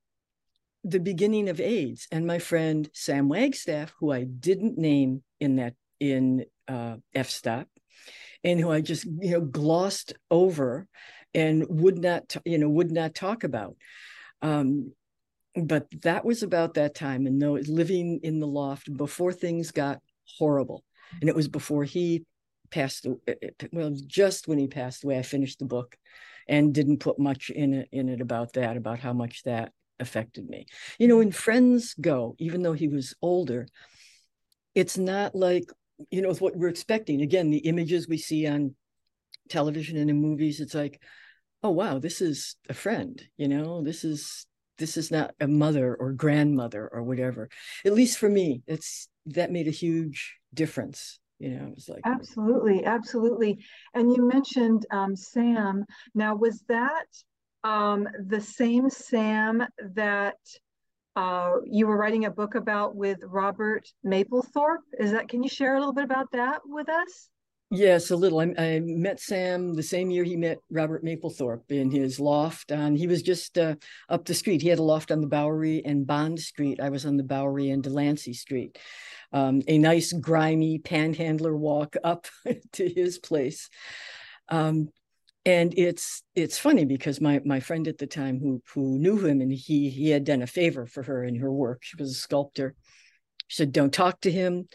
the 0.83 0.99
beginning 0.99 1.49
of 1.49 1.59
AIDS. 1.59 2.07
And 2.11 2.27
my 2.27 2.39
friend 2.39 2.89
Sam 2.93 3.29
Wagstaff, 3.29 3.93
who 3.99 4.11
I 4.11 4.23
didn't 4.23 4.77
name 4.77 5.23
in 5.39 5.57
that 5.57 5.75
in 5.99 6.45
uh, 6.67 6.97
F 7.13 7.29
stop, 7.29 7.67
and 8.43 8.59
who 8.59 8.71
I 8.71 8.81
just 8.81 9.05
you 9.05 9.31
know 9.31 9.41
glossed 9.41 10.13
over 10.29 10.87
and 11.33 11.65
would 11.69 11.99
not 11.99 12.35
you 12.45 12.57
know 12.57 12.69
would 12.69 12.91
not 12.91 13.15
talk 13.15 13.43
about. 13.43 13.75
Um, 14.41 14.93
but 15.55 15.87
that 16.01 16.25
was 16.25 16.43
about 16.43 16.73
that 16.75 16.95
time, 16.95 17.27
and 17.27 17.41
though 17.41 17.53
living 17.53 18.19
in 18.23 18.39
the 18.39 18.47
loft 18.47 18.95
before 18.95 19.31
things 19.31 19.71
got 19.71 20.01
horrible, 20.37 20.83
and 21.21 21.29
it 21.29 21.35
was 21.35 21.47
before 21.47 21.83
he 21.83 22.25
passed. 22.71 23.05
Well, 23.71 23.95
just 24.07 24.47
when 24.47 24.57
he 24.57 24.67
passed 24.67 25.03
away, 25.03 25.19
I 25.19 25.21
finished 25.21 25.59
the 25.59 25.65
book, 25.65 25.95
and 26.47 26.73
didn't 26.73 26.99
put 26.99 27.19
much 27.19 27.49
in 27.49 27.73
it 27.73 27.89
in 27.91 28.09
it 28.09 28.19
about 28.19 28.53
that, 28.53 28.77
about 28.77 28.99
how 28.99 29.13
much 29.13 29.43
that 29.43 29.71
affected 30.03 30.47
me. 30.47 30.67
You 30.99 31.07
know, 31.07 31.17
when 31.17 31.31
friends 31.31 31.95
go, 31.99 32.35
even 32.37 32.61
though 32.61 32.73
he 32.73 32.87
was 32.87 33.15
older, 33.21 33.67
it's 34.75 34.97
not 34.97 35.33
like, 35.33 35.65
you 36.11 36.21
know, 36.21 36.33
what 36.35 36.55
we're 36.55 36.67
expecting. 36.67 37.21
Again, 37.21 37.49
the 37.49 37.57
images 37.59 38.07
we 38.07 38.17
see 38.17 38.45
on 38.45 38.75
television 39.49 39.97
and 39.97 40.09
in 40.09 40.21
movies, 40.21 40.59
it's 40.59 40.75
like, 40.75 41.01
oh 41.63 41.71
wow, 41.71 41.97
this 41.97 42.21
is 42.21 42.55
a 42.69 42.73
friend, 42.73 43.21
you 43.37 43.47
know, 43.47 43.81
this 43.81 44.03
is 44.03 44.45
this 44.77 44.97
is 44.97 45.11
not 45.11 45.33
a 45.39 45.47
mother 45.47 45.95
or 45.95 46.11
grandmother 46.11 46.89
or 46.91 47.03
whatever. 47.03 47.49
At 47.85 47.93
least 47.93 48.17
for 48.17 48.27
me, 48.27 48.63
it's 48.67 49.07
that 49.27 49.51
made 49.51 49.67
a 49.67 49.71
huge 49.71 50.35
difference 50.53 51.19
you 51.39 51.49
know 51.49 51.65
it 51.65 51.75
was 51.75 51.89
like 51.89 52.01
absolutely 52.05 52.85
absolutely 52.85 53.57
and 53.93 54.15
you 54.15 54.27
mentioned 54.27 54.85
um, 54.91 55.15
sam 55.15 55.83
now 56.15 56.35
was 56.35 56.63
that 56.67 57.05
um, 57.63 58.07
the 58.27 58.41
same 58.41 58.89
Sam 58.89 59.65
that 59.95 60.37
uh, 61.15 61.53
you 61.65 61.87
were 61.87 61.97
writing 61.97 62.25
a 62.25 62.31
book 62.31 62.55
about 62.55 62.95
with 62.95 63.19
Robert 63.23 63.87
Mapplethorpe. 64.05 64.83
Is 64.99 65.11
that? 65.11 65.27
Can 65.27 65.43
you 65.43 65.49
share 65.49 65.75
a 65.75 65.79
little 65.79 65.93
bit 65.93 66.03
about 66.03 66.31
that 66.31 66.61
with 66.65 66.89
us? 66.89 67.29
Yes, 67.69 68.11
a 68.11 68.15
little. 68.15 68.39
I, 68.39 68.53
I, 68.57 68.79
met 68.83 69.19
Sam 69.19 69.73
the 69.73 69.81
same 69.81 70.11
year 70.11 70.23
he 70.23 70.35
met 70.35 70.59
Robert 70.69 71.03
Mapplethorpe 71.03 71.71
in 71.71 71.89
his 71.89 72.19
loft. 72.19 72.71
On 72.71 72.95
he 72.95 73.07
was 73.07 73.23
just 73.23 73.57
uh, 73.57 73.75
up 74.09 74.25
the 74.25 74.33
street. 74.33 74.61
He 74.61 74.69
had 74.69 74.79
a 74.79 74.83
loft 74.83 75.11
on 75.11 75.21
the 75.21 75.27
Bowery 75.27 75.83
and 75.83 76.05
Bond 76.05 76.39
Street. 76.39 76.79
I 76.79 76.89
was 76.89 77.05
on 77.05 77.17
the 77.17 77.23
Bowery 77.23 77.69
and 77.69 77.81
Delancey 77.81 78.33
Street. 78.33 78.77
Um, 79.31 79.63
a 79.67 79.79
nice 79.79 80.13
grimy 80.13 80.77
panhandler 80.77 81.55
walk 81.55 81.95
up 82.03 82.27
to 82.73 82.87
his 82.87 83.17
place. 83.17 83.69
Um, 84.49 84.89
and 85.45 85.73
it's 85.77 86.23
it's 86.35 86.57
funny 86.57 86.85
because 86.85 87.19
my 87.19 87.41
my 87.45 87.59
friend 87.59 87.87
at 87.87 87.97
the 87.97 88.07
time 88.07 88.39
who 88.39 88.61
who 88.73 88.97
knew 88.97 89.17
him 89.17 89.41
and 89.41 89.51
he 89.51 89.89
he 89.89 90.09
had 90.09 90.23
done 90.23 90.41
a 90.41 90.47
favor 90.47 90.85
for 90.85 91.03
her 91.03 91.23
in 91.23 91.35
her 91.35 91.51
work. 91.51 91.79
She 91.83 91.97
was 91.97 92.11
a 92.11 92.15
sculptor. 92.15 92.75
She 93.47 93.57
said 93.57 93.71
don't 93.73 93.93
talk 93.93 94.21
to 94.21 94.31
him. 94.31 94.67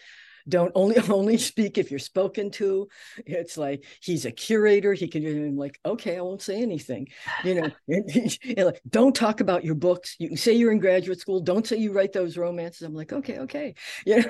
Don't 0.46 0.72
only 0.74 0.96
only 1.08 1.38
speak 1.38 1.78
if 1.78 1.90
you're 1.90 1.98
spoken 1.98 2.50
to. 2.52 2.88
It's 3.24 3.56
like 3.56 3.84
he's 4.02 4.26
a 4.26 4.30
curator. 4.30 4.92
He 4.92 5.08
can 5.08 5.26
I'm 5.26 5.56
like 5.56 5.78
okay 5.86 6.18
i 6.18 6.20
won't 6.20 6.42
say 6.42 6.60
anything. 6.60 7.08
You 7.44 7.54
know 7.54 7.70
and, 7.88 8.38
and 8.44 8.66
like, 8.66 8.80
don't 8.88 9.16
talk 9.16 9.40
about 9.40 9.64
your 9.64 9.74
books. 9.74 10.16
You 10.18 10.28
can 10.28 10.36
say 10.36 10.52
you're 10.52 10.72
in 10.72 10.80
graduate 10.80 11.20
school. 11.20 11.40
Don't 11.40 11.66
say 11.66 11.78
you 11.78 11.92
write 11.92 12.12
those 12.12 12.36
romances. 12.36 12.82
I'm 12.82 12.94
like 12.94 13.12
okay 13.12 13.38
okay. 13.38 13.74
Yeah 14.04 14.24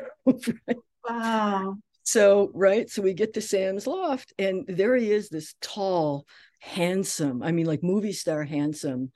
wow 1.04 1.78
so, 2.08 2.50
right. 2.54 2.88
So 2.88 3.02
we 3.02 3.12
get 3.12 3.34
to 3.34 3.42
Sam's 3.42 3.86
loft, 3.86 4.32
and 4.38 4.64
there 4.66 4.96
he 4.96 5.12
is, 5.12 5.28
this 5.28 5.54
tall, 5.60 6.26
handsome, 6.58 7.42
I 7.42 7.52
mean, 7.52 7.66
like 7.66 7.82
movie 7.82 8.14
star 8.14 8.44
handsome, 8.44 9.12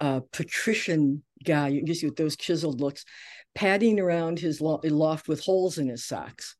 uh, 0.00 0.20
patrician 0.32 1.24
guy. 1.44 1.68
You 1.68 1.84
can 1.84 1.94
see 1.94 2.06
with 2.06 2.16
those 2.16 2.38
chiseled 2.38 2.80
looks, 2.80 3.04
padding 3.54 4.00
around 4.00 4.38
his 4.38 4.62
loft 4.62 5.28
with 5.28 5.44
holes 5.44 5.76
in 5.76 5.90
his 5.90 6.06
socks. 6.06 6.56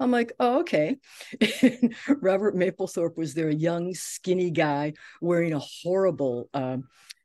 I'm 0.00 0.10
like, 0.10 0.32
oh, 0.40 0.62
okay. 0.62 0.96
Robert 2.20 2.56
Mapplethorpe 2.56 3.16
was 3.16 3.34
there, 3.34 3.48
a 3.48 3.54
young, 3.54 3.94
skinny 3.94 4.50
guy 4.50 4.94
wearing 5.20 5.52
a 5.52 5.60
horrible 5.60 6.50
uh, 6.52 6.78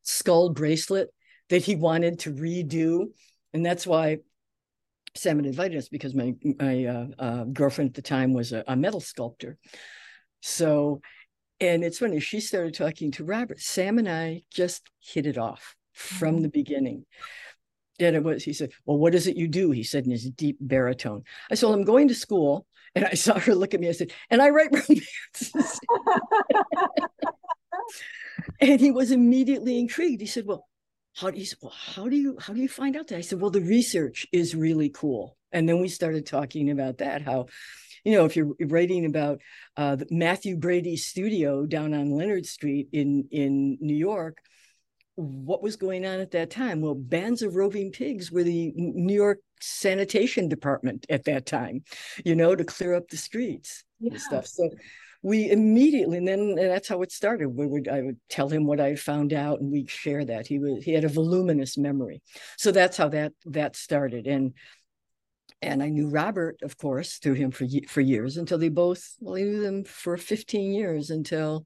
skull 0.03 0.51
bracelet 0.51 1.09
that 1.49 1.63
he 1.63 1.75
wanted 1.75 2.19
to 2.19 2.31
redo. 2.31 3.07
And 3.53 3.65
that's 3.65 3.87
why 3.87 4.19
Sam 5.15 5.37
had 5.37 5.45
invited 5.45 5.77
us 5.77 5.89
because 5.89 6.13
my 6.13 6.35
my 6.59 6.85
uh, 6.85 7.07
uh, 7.17 7.43
girlfriend 7.45 7.89
at 7.89 7.95
the 7.95 8.01
time 8.01 8.33
was 8.33 8.53
a, 8.53 8.63
a, 8.67 8.75
metal 8.75 8.99
sculptor. 8.99 9.57
So, 10.41 11.01
and 11.59 11.83
it's 11.83 11.99
funny, 11.99 12.19
she 12.19 12.39
started 12.39 12.73
talking 12.73 13.11
to 13.11 13.23
Robert. 13.23 13.59
Sam 13.59 13.97
and 13.97 14.07
I 14.07 14.43
just 14.51 14.83
hit 14.99 15.25
it 15.25 15.37
off 15.37 15.75
from 15.93 16.35
mm-hmm. 16.35 16.43
the 16.43 16.49
beginning. 16.49 17.05
And 17.99 18.15
it 18.15 18.23
was, 18.23 18.43
he 18.43 18.53
said, 18.53 18.71
Well, 18.85 18.97
what 18.97 19.15
is 19.15 19.27
it 19.27 19.37
you 19.37 19.47
do? 19.47 19.71
He 19.71 19.83
said 19.83 20.05
in 20.05 20.11
his 20.11 20.29
deep 20.29 20.57
baritone. 20.61 21.23
I 21.49 21.55
said, 21.55 21.71
I'm 21.71 21.83
going 21.83 22.07
to 22.09 22.15
school. 22.15 22.67
And 22.93 23.05
I 23.05 23.13
saw 23.15 23.39
her 23.39 23.55
look 23.55 23.73
at 23.73 23.79
me. 23.79 23.89
I 23.89 23.93
said, 23.93 24.11
And 24.29 24.41
I 24.41 24.49
write 24.49 24.71
romances. 24.71 25.79
and 28.61 28.79
he 28.79 28.91
was 28.91 29.11
immediately 29.11 29.79
intrigued. 29.79 30.21
He 30.21 30.27
said, 30.27 30.45
Well, 30.45 30.67
how 31.17 31.31
do 31.31 31.39
you 31.39 31.47
well, 31.61 31.73
how 31.75 32.07
do 32.07 32.15
you 32.15 32.37
how 32.39 32.53
do 32.53 32.61
you 32.61 32.69
find 32.69 32.95
out 32.95 33.07
that? 33.07 33.17
I 33.17 33.21
said, 33.21 33.41
Well, 33.41 33.51
the 33.51 33.61
research 33.61 34.27
is 34.31 34.55
really 34.55 34.89
cool. 34.89 35.35
And 35.51 35.67
then 35.67 35.81
we 35.81 35.87
started 35.87 36.25
talking 36.25 36.69
about 36.69 36.99
that, 36.99 37.21
how 37.23 37.47
you 38.03 38.13
know, 38.13 38.25
if 38.25 38.35
you're 38.35 38.53
writing 38.67 39.05
about 39.05 39.41
uh, 39.75 39.97
Mathew 40.11 40.55
Brady's 40.55 41.07
studio 41.07 41.65
down 41.65 41.93
on 41.93 42.11
Leonard 42.11 42.45
Street 42.45 42.89
in 42.93 43.27
in 43.31 43.77
New 43.81 43.95
York, 43.95 44.37
what 45.15 45.63
was 45.63 45.75
going 45.75 46.05
on 46.05 46.19
at 46.19 46.31
that 46.31 46.51
time? 46.51 46.81
Well, 46.81 46.93
bands 46.95 47.41
of 47.41 47.55
roving 47.55 47.91
pigs 47.91 48.31
were 48.31 48.43
the 48.43 48.71
New 48.75 49.15
York 49.15 49.39
sanitation 49.59 50.47
department 50.47 51.07
at 51.09 51.25
that 51.25 51.47
time, 51.47 51.83
you 52.23 52.35
know, 52.35 52.55
to 52.55 52.63
clear 52.63 52.93
up 52.93 53.09
the 53.09 53.17
streets 53.17 53.83
yeah. 53.99 54.11
and 54.11 54.21
stuff. 54.21 54.45
So 54.45 54.69
we 55.23 55.49
immediately, 55.49 56.17
and 56.17 56.27
then 56.27 56.39
and 56.39 56.57
that's 56.57 56.87
how 56.87 57.01
it 57.01 57.11
started. 57.11 57.49
We 57.49 57.67
would 57.67 57.87
I 57.87 58.01
would 58.01 58.17
tell 58.29 58.49
him 58.49 58.65
what 58.65 58.79
I 58.79 58.89
had 58.89 58.99
found 58.99 59.33
out, 59.33 59.59
and 59.59 59.71
we'd 59.71 59.89
share 59.89 60.23
that. 60.25 60.47
He 60.47 60.59
was 60.59 60.83
he 60.83 60.93
had 60.93 61.03
a 61.03 61.09
voluminous 61.09 61.77
memory, 61.77 62.21
so 62.57 62.71
that's 62.71 62.97
how 62.97 63.09
that 63.09 63.33
that 63.45 63.75
started. 63.75 64.27
And 64.27 64.53
and 65.61 65.81
I 65.81 65.89
knew 65.89 66.09
Robert, 66.09 66.59
of 66.61 66.77
course, 66.77 67.17
through 67.17 67.33
him 67.33 67.51
for 67.51 67.65
for 67.87 68.01
years 68.01 68.37
until 68.37 68.57
they 68.57 68.69
both. 68.69 69.15
Well, 69.19 69.37
I 69.37 69.41
knew 69.41 69.61
them 69.61 69.83
for 69.83 70.17
15 70.17 70.73
years 70.73 71.09
until 71.09 71.65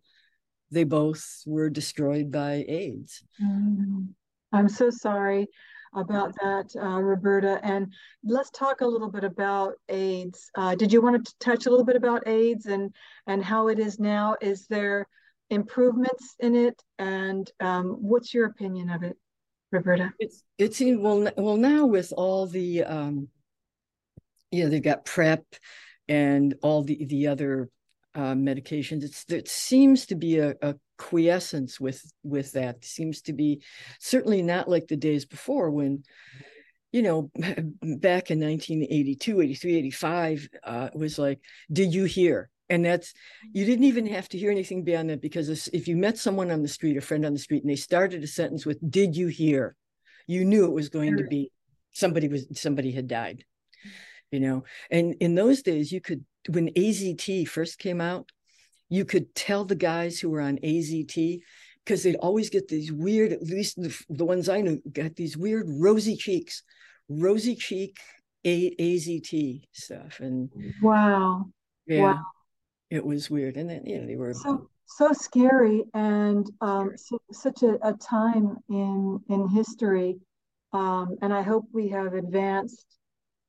they 0.71 0.85
both 0.85 1.43
were 1.45 1.69
destroyed 1.69 2.31
by 2.31 2.65
AIDS. 2.67 3.21
Mm. 3.41 4.09
I'm 4.53 4.69
so 4.69 4.89
sorry 4.89 5.47
about 5.93 6.34
that, 6.41 6.71
uh, 6.82 7.01
Roberta. 7.01 7.60
And 7.63 7.93
let's 8.23 8.49
talk 8.51 8.82
a 8.82 8.88
little 8.88 9.10
bit 9.10 9.23
about 9.23 9.73
AIDS. 9.89 10.49
Uh, 10.56 10.75
did 10.75 10.93
you 10.93 11.01
want 11.01 11.25
to 11.25 11.34
touch 11.39 11.65
a 11.65 11.69
little 11.69 11.86
bit 11.86 11.95
about 11.95 12.27
AIDS 12.27 12.65
and 12.65 12.93
and 13.27 13.43
how 13.43 13.67
it 13.67 13.80
is 13.80 13.99
now? 13.99 14.36
Is 14.41 14.67
there 14.67 15.08
improvements 15.49 16.36
in 16.39 16.56
it? 16.56 16.82
And 16.97 17.49
um, 17.60 17.97
what's 17.99 18.34
your 18.34 18.45
opinion 18.45 18.89
of 18.89 19.04
it, 19.04 19.17
Roberta? 19.71 20.13
It's 20.19 20.43
it's 20.58 20.80
well 20.82 21.30
well 21.38 21.58
now 21.58 21.86
with 21.86 22.13
all 22.15 22.47
the 22.47 22.84
um, 22.84 23.27
you 24.51 24.63
know, 24.63 24.69
they've 24.69 24.84
got 24.84 25.06
PrEP 25.06 25.43
and 26.08 26.56
all 26.62 26.84
the 26.84 27.06
the 27.06 27.27
other 27.27 27.69
uh, 28.15 28.34
medications. 28.34 29.04
It's 29.04 29.26
it 29.30 29.47
seems 29.47 30.06
to 30.08 30.15
be 30.15 30.38
a, 30.39 30.56
a 30.62 30.76
quiescence 30.97 31.80
with 31.80 32.04
with 32.24 32.52
that. 32.54 32.78
It 32.78 32.86
seems 32.86 33.21
to 33.24 33.34
be 33.34 33.62
certainly 34.00 34.41
not 34.41 34.69
like 34.69 34.88
the 34.88 34.97
days 34.97 35.26
before 35.26 35.71
when 35.71 36.04
you 36.91 37.02
know 37.02 37.32
back 37.36 38.32
in 38.32 38.39
1982 38.39 39.41
83 39.41 39.76
85 39.78 40.50
uh, 40.63 40.89
it 40.93 40.97
was 40.97 41.17
like 41.17 41.39
did 41.71 41.93
you 41.93 42.04
hear 42.04 42.50
and 42.69 42.84
that's 42.86 43.13
you 43.54 43.65
didn't 43.65 43.86
even 43.86 44.06
have 44.08 44.28
to 44.30 44.38
hear 44.38 44.52
anything 44.52 44.84
beyond 44.84 45.10
that 45.10 45.21
because 45.21 45.69
if 45.69 45.88
you 45.88 45.95
met 45.95 46.17
someone 46.17 46.52
on 46.52 46.62
the 46.62 46.67
street 46.67 46.97
a 46.97 47.02
friend 47.02 47.26
on 47.26 47.34
the 47.34 47.39
street 47.39 47.63
and 47.63 47.71
they 47.71 47.76
started 47.76 48.24
a 48.24 48.28
sentence 48.28 48.65
with 48.65 48.78
did 48.91 49.15
you 49.15 49.28
hear 49.28 49.76
you 50.28 50.45
knew 50.45 50.65
it 50.65 50.74
was 50.74 50.89
going 50.89 51.17
to 51.17 51.24
be 51.24 51.52
somebody 51.91 52.28
was 52.28 52.45
somebody 52.60 52.91
had 52.91 53.08
died 53.08 53.43
you 54.32 54.39
know 54.39 54.63
and 54.89 55.15
in 55.19 55.36
those 55.36 55.62
days 55.62 55.91
you 55.91 56.02
could 56.02 56.26
when 56.49 56.69
azt 56.75 57.47
first 57.47 57.77
came 57.77 58.01
out 58.01 58.32
you 58.89 59.06
could 59.06 59.34
tell 59.36 59.63
the 59.65 59.75
guys 59.75 60.19
who 60.19 60.30
were 60.30 60.41
on 60.41 60.58
azt 60.63 61.17
because 61.84 62.04
they'd 62.04 62.15
always 62.15 62.49
get 62.49 62.67
these 62.67 62.91
weird 62.91 63.32
at 63.32 63.41
least 63.43 63.82
the, 63.82 63.95
the 64.10 64.25
ones 64.25 64.49
i 64.49 64.62
knew 64.62 64.82
got 64.91 65.15
these 65.15 65.38
weird 65.38 65.65
rosy 65.80 66.15
cheeks 66.15 66.63
rosy 67.10 67.56
cheek 67.56 67.97
a- 68.45 68.75
azt 68.80 69.67
stuff 69.71 70.19
and 70.19 70.49
wow. 70.82 71.45
Yeah. 71.88 72.01
Wow. 72.01 72.25
it 72.89 73.06
was 73.06 73.30
weird 73.30 73.58
and 73.58 73.69
then 73.69 73.86
you 73.86 73.99
know 73.99 74.08
they 74.08 74.15
were 74.15 74.34
so 74.34 74.69
so 74.86 75.13
scary 75.13 75.84
and 75.93 76.49
um, 76.60 76.91
so, 76.95 77.19
such 77.32 77.63
a, 77.63 77.77
a 77.82 77.93
time 77.93 78.58
in 78.69 79.19
in 79.30 79.47
history 79.47 80.17
um, 80.73 81.17
and 81.21 81.34
i 81.34 81.41
hope 81.41 81.65
we 81.73 81.89
have 81.89 82.13
advanced 82.13 82.86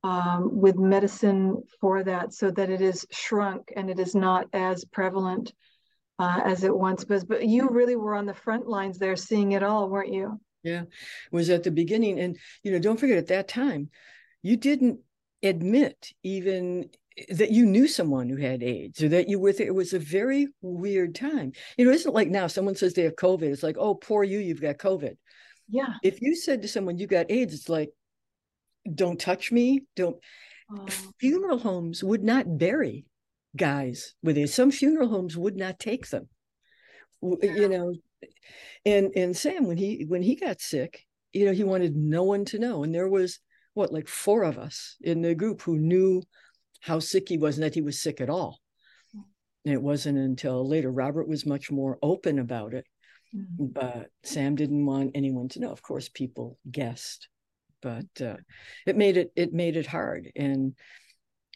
um, 0.05 0.61
with 0.61 0.77
medicine 0.77 1.63
for 1.81 2.03
that 2.03 2.33
so 2.33 2.51
that 2.51 2.71
it 2.71 2.81
is 2.81 3.07
shrunk 3.11 3.73
and 3.77 3.89
it 3.89 4.01
is 4.01 4.15
not 4.15 4.47
as 4.53 4.85
prevalent 4.85 5.53
uh, 6.19 6.41
as 6.45 6.65
it 6.65 6.77
once 6.77 7.05
was. 7.07 7.25
But 7.25 7.47
you 7.47 7.69
really 7.69 7.97
were 7.97 8.15
on 8.15 8.27
the 8.27 8.35
front 8.35 8.67
lines 8.67 8.99
there 8.99 9.17
seeing 9.17 9.53
it 9.53 9.63
all, 9.63 9.89
weren't 9.89 10.13
you? 10.13 10.41
Yeah, 10.63 10.83
it 10.83 10.89
was 11.33 11.51
at 11.51 11.63
the 11.63 11.71
beginning. 11.71 12.21
And, 12.21 12.37
you 12.63 12.73
know, 12.73 12.79
don't 12.79 12.99
forget 12.99 13.19
at 13.19 13.29
that 13.29 13.49
time, 13.49 13.91
you 14.43 14.57
didn't 14.57 15.01
admit 15.43 16.13
even 16.23 16.91
that 17.29 17.51
you 17.51 17.67
knew 17.67 17.87
someone 17.87 18.29
who 18.29 18.37
had 18.37 18.63
AIDS 18.63 19.03
or 19.03 19.09
that 19.11 19.29
you 19.29 19.39
were 19.39 19.51
it 19.51 19.75
was 19.75 19.93
a 19.93 19.99
very 19.99 20.49
weird 20.63 21.15
time. 21.15 21.53
You 21.77 21.85
know, 21.85 21.91
it 21.91 21.97
isn't 21.97 22.15
like 22.15 22.29
now 22.29 22.47
someone 22.47 22.75
says 22.75 22.95
they 22.95 23.03
have 23.03 23.17
COVID. 23.17 23.43
It's 23.43 23.63
like, 23.63 23.77
oh, 23.79 23.95
poor 23.95 24.25
you, 24.25 24.39
you've 24.39 24.63
got 24.63 24.79
COVID. 24.79 25.17
Yeah. 25.69 25.95
If 26.03 26.23
you 26.23 26.35
said 26.35 26.63
to 26.63 26.69
someone 26.69 26.99
you 26.99 27.07
got 27.07 27.31
AIDS, 27.31 27.55
it's 27.55 27.69
like, 27.69 27.91
don't 28.93 29.21
touch 29.21 29.53
me 29.53 29.85
don't 29.97 30.17
oh. 30.71 30.87
funeral 31.19 31.59
homes 31.59 32.03
would 32.03 32.23
not 32.23 32.59
bury 32.59 33.05
guys 33.57 34.15
with 34.23 34.39
it. 34.39 34.49
Some 34.49 34.71
funeral 34.71 35.09
homes 35.09 35.37
would 35.37 35.57
not 35.57 35.79
take 35.79 36.09
them. 36.09 36.29
Yeah. 37.23 37.55
you 37.55 37.69
know 37.69 37.95
and 38.85 39.13
and 39.15 39.37
sam 39.37 39.67
when 39.67 39.77
he 39.77 40.07
when 40.09 40.23
he 40.23 40.35
got 40.35 40.61
sick 40.61 41.07
you 41.33 41.47
know 41.47 41.53
he 41.53 41.63
wanted 41.63 41.95
no 41.97 42.25
one 42.25 42.45
to 42.47 42.59
know. 42.59 42.83
And 42.83 42.95
there 42.95 43.09
was 43.09 43.39
what 43.75 43.93
like 43.93 44.09
four 44.09 44.43
of 44.43 44.59
us 44.59 44.97
in 45.01 45.23
the 45.23 45.35
group 45.35 45.63
who 45.63 45.79
knew 45.79 46.23
how 46.81 46.99
sick 46.99 47.29
he 47.29 47.39
was 47.39 47.57
and 47.57 47.65
that 47.65 47.75
he 47.75 47.81
was 47.81 48.03
sick 48.03 48.21
at 48.21 48.29
all. 48.29 48.61
And 49.65 49.73
it 49.73 49.81
wasn't 49.81 50.19
until 50.19 50.69
later 50.69 50.91
robert 50.91 51.29
was 51.29 51.47
much 51.47 51.71
more 51.71 51.99
open 52.03 52.39
about 52.39 52.75
it. 52.75 52.87
Mm-hmm. 53.35 53.67
but 53.73 54.11
sam 54.25 54.57
didn't 54.57 54.85
want 54.85 55.13
anyone 55.15 55.49
to 55.51 55.61
know. 55.61 55.71
Of 55.71 55.81
course 55.81 56.11
people 56.11 56.59
guessed 56.71 57.29
but 57.83 58.07
uh, 58.21 58.37
it 58.87 58.97
made 58.97 59.17
it 59.17 59.33
it 59.37 59.53
made 59.53 59.77
it 59.77 59.87
hard. 59.87 60.31
And 60.37 60.75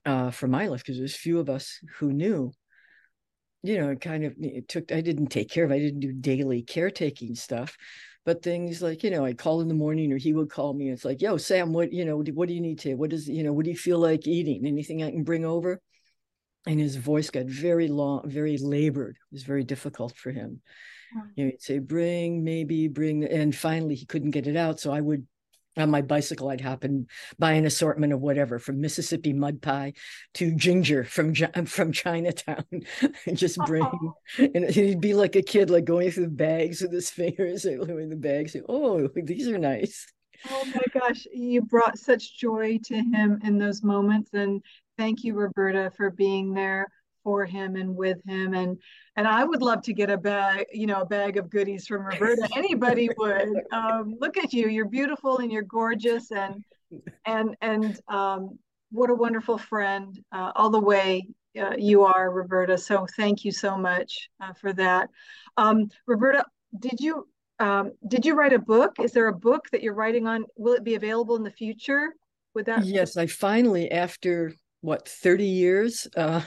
uh, 0.04 0.30
for 0.30 0.46
my 0.46 0.68
life 0.68 0.80
because 0.80 0.98
there's 0.98 1.16
few 1.16 1.38
of 1.40 1.50
us 1.50 1.80
who 1.98 2.12
knew 2.12 2.52
you 3.62 3.76
know 3.76 3.90
it 3.90 4.00
kind 4.00 4.24
of 4.24 4.34
it 4.38 4.68
took 4.68 4.92
i 4.92 5.00
didn't 5.00 5.26
take 5.26 5.50
care 5.50 5.64
of 5.64 5.72
i 5.72 5.78
didn't 5.78 5.98
do 5.98 6.12
daily 6.12 6.62
caretaking 6.62 7.34
stuff 7.34 7.76
but 8.24 8.42
things 8.42 8.82
like 8.82 9.02
you 9.02 9.10
know 9.10 9.24
i'd 9.24 9.38
call 9.38 9.60
in 9.60 9.68
the 9.68 9.74
morning 9.74 10.12
or 10.12 10.16
he 10.16 10.32
would 10.32 10.50
call 10.50 10.74
me. 10.74 10.90
It's 10.90 11.04
like 11.04 11.22
yo 11.22 11.36
sam 11.36 11.72
what 11.72 11.92
you 11.92 12.04
know 12.04 12.22
what 12.34 12.48
do 12.48 12.54
you 12.54 12.60
need 12.60 12.80
to 12.80 12.94
what 12.94 13.12
is 13.12 13.28
you 13.28 13.42
know 13.42 13.52
what 13.52 13.64
do 13.64 13.70
you 13.70 13.76
feel 13.76 13.98
like 13.98 14.26
eating? 14.26 14.66
Anything 14.66 15.02
i 15.02 15.10
can 15.10 15.24
bring 15.24 15.44
over? 15.44 15.80
And 16.66 16.80
his 16.80 16.96
voice 16.96 17.30
got 17.30 17.46
very 17.46 17.88
long 17.88 18.28
very 18.28 18.58
labored. 18.58 19.16
It 19.16 19.34
was 19.34 19.44
very 19.44 19.62
difficult 19.62 20.16
for 20.16 20.32
him. 20.32 20.60
You 21.36 21.44
know 21.44 21.50
he'd 21.52 21.62
say 21.62 21.78
bring 21.78 22.42
maybe 22.44 22.88
bring 22.88 23.24
and 23.24 23.54
finally 23.54 23.94
he 23.94 24.06
couldn't 24.06 24.32
get 24.32 24.48
it 24.48 24.56
out. 24.56 24.80
So 24.80 24.92
i 24.92 25.00
would 25.00 25.26
on 25.76 25.90
my 25.90 26.02
bicycle, 26.02 26.48
I'd 26.48 26.60
hop 26.60 26.84
and 26.84 27.08
buy 27.38 27.52
an 27.52 27.66
assortment 27.66 28.12
of 28.12 28.20
whatever, 28.20 28.58
from 28.58 28.80
Mississippi 28.80 29.32
mud 29.32 29.60
pie 29.60 29.92
to 30.34 30.54
ginger 30.54 31.04
from 31.04 31.34
from 31.66 31.92
Chinatown, 31.92 32.64
and 33.26 33.36
just 33.36 33.58
bring. 33.58 33.84
Oh. 33.84 34.14
And 34.38 34.68
he'd 34.70 35.00
be 35.00 35.14
like 35.14 35.36
a 35.36 35.42
kid, 35.42 35.70
like 35.70 35.84
going 35.84 36.10
through 36.10 36.24
the 36.24 36.30
bags 36.30 36.82
with 36.82 36.92
his 36.92 37.10
fingers, 37.16 37.64
in 37.64 38.08
the 38.08 38.16
bags. 38.16 38.56
Oh, 38.68 39.08
these 39.14 39.48
are 39.48 39.58
nice. 39.58 40.06
Oh 40.50 40.64
my 40.66 41.00
gosh, 41.00 41.26
you 41.32 41.62
brought 41.62 41.98
such 41.98 42.38
joy 42.38 42.78
to 42.84 42.94
him 42.94 43.40
in 43.42 43.58
those 43.58 43.82
moments, 43.82 44.30
and 44.34 44.62
thank 44.98 45.24
you, 45.24 45.34
Roberta, 45.34 45.90
for 45.96 46.10
being 46.10 46.52
there 46.52 46.88
for 47.26 47.44
him 47.44 47.74
and 47.74 47.96
with 47.96 48.18
him. 48.24 48.54
And 48.54 48.78
and 49.16 49.26
I 49.26 49.42
would 49.42 49.60
love 49.60 49.82
to 49.82 49.92
get 49.92 50.10
a 50.10 50.16
bag 50.16 50.66
you 50.72 50.86
know 50.86 51.00
a 51.00 51.04
bag 51.04 51.38
of 51.38 51.50
goodies 51.50 51.88
from 51.88 52.06
Roberta. 52.06 52.48
Anybody 52.56 53.10
would. 53.18 53.52
Um, 53.72 54.14
look 54.20 54.36
at 54.36 54.52
you. 54.52 54.68
You're 54.68 54.88
beautiful 54.88 55.38
and 55.38 55.50
you're 55.50 55.62
gorgeous 55.62 56.30
and 56.30 56.64
and 57.26 57.56
and 57.60 58.00
um, 58.06 58.56
what 58.92 59.10
a 59.10 59.14
wonderful 59.14 59.58
friend 59.58 60.16
uh, 60.30 60.52
all 60.54 60.70
the 60.70 60.78
way 60.78 61.26
uh, 61.60 61.74
you 61.76 62.04
are 62.04 62.30
Roberta. 62.30 62.78
So 62.78 63.08
thank 63.16 63.44
you 63.44 63.50
so 63.50 63.76
much 63.76 64.30
uh, 64.40 64.52
for 64.52 64.72
that. 64.74 65.10
Um, 65.56 65.90
Roberta 66.06 66.44
did 66.78 67.00
you 67.00 67.26
um, 67.58 67.90
did 68.06 68.24
you 68.24 68.36
write 68.36 68.52
a 68.52 68.60
book? 68.60 69.00
Is 69.00 69.10
there 69.10 69.26
a 69.26 69.34
book 69.34 69.64
that 69.72 69.82
you're 69.82 69.94
writing 69.94 70.28
on? 70.28 70.44
Will 70.56 70.74
it 70.74 70.84
be 70.84 70.94
available 70.94 71.34
in 71.34 71.42
the 71.42 71.50
future? 71.50 72.14
With 72.54 72.66
that 72.66 72.84
yes 72.84 73.16
I 73.16 73.26
finally 73.26 73.90
after 73.90 74.52
what 74.80 75.08
30 75.08 75.44
years 75.44 76.06
uh, 76.16 76.42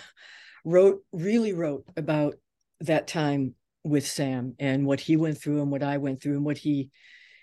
wrote 0.69 1.03
really 1.11 1.53
wrote 1.53 1.85
about 1.97 2.35
that 2.81 3.07
time 3.07 3.55
with 3.83 4.05
Sam 4.05 4.55
and 4.59 4.85
what 4.85 4.99
he 4.99 5.17
went 5.17 5.41
through 5.41 5.61
and 5.61 5.71
what 5.71 5.83
I 5.83 5.97
went 5.97 6.21
through 6.21 6.35
and 6.35 6.45
what 6.45 6.57
he 6.57 6.89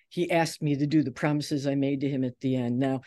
he 0.08 0.30
asked 0.30 0.62
me 0.62 0.76
to 0.76 0.86
do 0.86 1.02
the 1.02 1.10
promises 1.10 1.66
I 1.66 1.74
made 1.74 2.00
to 2.00 2.08
him 2.08 2.22
at 2.22 2.38
the 2.40 2.54
end. 2.54 2.78
Now, 2.78 3.00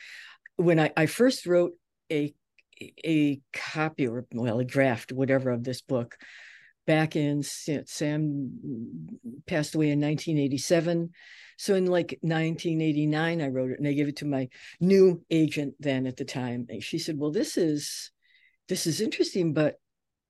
when 0.57 0.79
I, 0.79 0.91
I 0.97 1.05
first 1.05 1.45
wrote 1.45 1.71
a 2.11 2.33
a 3.05 3.39
copy 3.53 4.07
or 4.07 4.25
well 4.33 4.59
a 4.59 4.65
draft 4.65 5.11
whatever 5.11 5.49
of 5.51 5.63
this 5.63 5.81
book 5.81 6.17
back 6.87 7.15
in 7.15 7.43
Sam 7.43 8.51
passed 9.45 9.75
away 9.75 9.91
in 9.91 9.99
1987. 9.99 11.11
So 11.57 11.75
in 11.75 11.85
like 11.85 12.17
1989, 12.21 13.41
I 13.41 13.47
wrote 13.47 13.71
it 13.71 13.79
and 13.79 13.87
I 13.87 13.93
gave 13.93 14.07
it 14.07 14.15
to 14.17 14.25
my 14.25 14.49
new 14.79 15.23
agent 15.29 15.75
then 15.79 16.07
at 16.07 16.17
the 16.17 16.25
time. 16.25 16.65
And 16.69 16.81
she 16.81 16.97
said, 16.97 17.17
"Well, 17.17 17.31
this 17.31 17.57
is 17.57 18.11
this 18.69 18.87
is 18.87 19.01
interesting, 19.01 19.53
but 19.53 19.75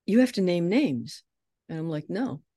you 0.09 0.19
have 0.19 0.33
to 0.33 0.41
name 0.41 0.69
names." 0.69 1.23
And 1.67 1.79
I'm 1.79 1.89
like, 1.89 2.09
"No." 2.09 2.41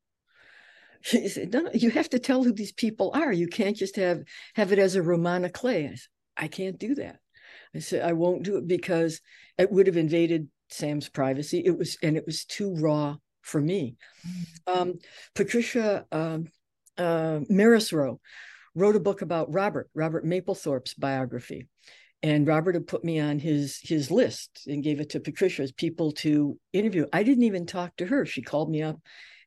She 1.05 1.29
said, 1.29 1.53
"No, 1.53 1.69
you 1.75 1.91
have 1.91 2.11
to 2.11 2.21
tell 2.21 2.45
who 2.45 2.53
these 2.53 2.73
people 2.73 3.11
are. 3.12 3.33
You 3.33 3.49
can't 3.49 3.77
just 3.77 3.97
have 3.97 4.23
have 4.55 4.73
it 4.73 4.79
as 4.79 4.95
a 4.95 5.03
roman 5.03 5.43
à 5.43 5.53
clef." 5.53 5.91
I, 5.91 5.97
said, 5.97 6.09
I 6.37 6.49
can't 6.49 6.79
do 6.79 6.95
that. 6.97 7.19
I 7.75 7.81
said, 7.81 8.09
"I 8.09 8.12
won't 8.12 8.45
do 8.45 8.57
it 8.57 8.69
because 8.69 9.21
it 9.59 9.71
would 9.71 9.88
have 9.88 9.97
invaded 9.97 10.49
Sam's 10.69 11.09
privacy. 11.09 11.62
It 11.65 11.77
was 11.77 11.99
and 12.03 12.17
it 12.17 12.25
was 12.25 12.45
too 12.45 12.75
raw 12.77 13.17
for 13.41 13.61
me." 13.61 13.97
Mm. 14.27 14.81
Um, 14.81 14.99
Patricia 15.35 16.07
um, 16.12 16.47
uh, 16.97 17.41
Morrisroe 17.49 18.21
wrote 18.75 18.97
a 18.97 19.01
book 19.01 19.23
about 19.23 19.53
Robert, 19.53 19.91
Robert 19.95 20.25
Mapplethorpe's 20.25 20.95
biography. 20.95 21.69
And 22.23 22.47
Robert 22.47 22.77
had 22.77 22.87
put 22.87 23.05
me 23.05 23.19
on 23.19 23.39
his 23.39 23.81
his 23.83 24.11
list 24.11 24.67
and 24.67 24.85
gave 24.85 25.01
it 25.01 25.11
to 25.11 25.21
Patricia 25.21 25.63
as 25.63 25.73
people 25.73 26.13
to 26.13 26.59
interview. 26.73 27.07
I 27.13 27.25
didn't 27.25 27.45
even 27.45 27.67
talk 27.67 27.97
to 27.97 28.07
her. 28.07 28.25
She 28.25 28.43
called 28.43 28.71
me 28.71 28.83
up 28.83 29.01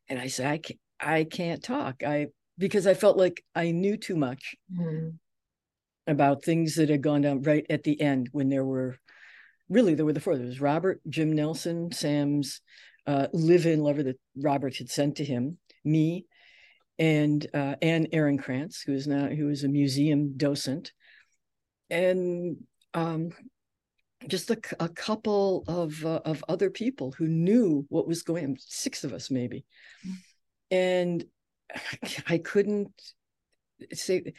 and 0.10 0.20
I 0.20 0.28
said, 0.28 0.48
I 0.48 0.58
can't, 0.58 0.80
I 1.00 1.24
can't 1.24 1.64
talk. 1.64 2.04
I 2.04 2.28
because 2.58 2.88
I 2.88 2.94
felt 2.94 3.18
like 3.18 3.44
I 3.54 3.72
knew 3.72 3.98
too 3.98 4.16
much 4.16 4.56
mm-hmm. 4.74 5.10
about 6.08 6.44
things 6.44 6.76
that 6.76 6.90
had 6.90 7.02
gone 7.02 7.22
down 7.22 7.42
right 7.42 7.66
at 7.70 7.84
the 7.84 8.00
end 8.00 8.30
when 8.32 8.50
there 8.50 8.66
were 8.66 8.98
really 9.70 9.96
there 9.96 10.06
were 10.06 10.14
the 10.14 10.20
four. 10.20 10.38
There 10.38 10.46
was 10.46 10.62
Robert, 10.62 11.02
Jim 11.10 11.32
Nelson, 11.34 11.92
Sam's 11.92 12.62
uh, 13.08 13.28
live-in 13.34 13.82
lover 13.82 14.04
that 14.04 14.20
Robert 14.36 14.76
had 14.78 14.90
sent 14.90 15.18
to 15.18 15.26
him, 15.26 15.58
me, 15.84 16.26
and 16.98 17.46
uh, 17.54 17.76
Anne 17.82 18.08
Ehrenkrantz, 18.14 18.84
who 18.86 18.94
is 18.94 19.08
now 19.08 19.28
who 19.28 19.50
is 19.50 19.64
a 19.64 19.70
museum 19.70 20.34
docent, 20.38 20.92
and 21.90 22.58
um, 22.94 23.32
just 24.28 24.50
a, 24.50 24.58
a, 24.80 24.90
couple 24.90 25.64
of 25.68 26.06
uh, 26.06 26.22
of 26.26 26.44
other 26.48 26.70
people 26.70 27.12
who 27.12 27.28
knew 27.28 27.86
what 27.90 28.08
was 28.08 28.24
going 28.24 28.46
on. 28.46 28.56
Six 28.60 29.04
of 29.04 29.14
us, 29.14 29.30
maybe, 29.30 29.66
and 30.72 31.24
I 32.28 32.38
couldn't 32.38 32.92
say. 33.94 34.34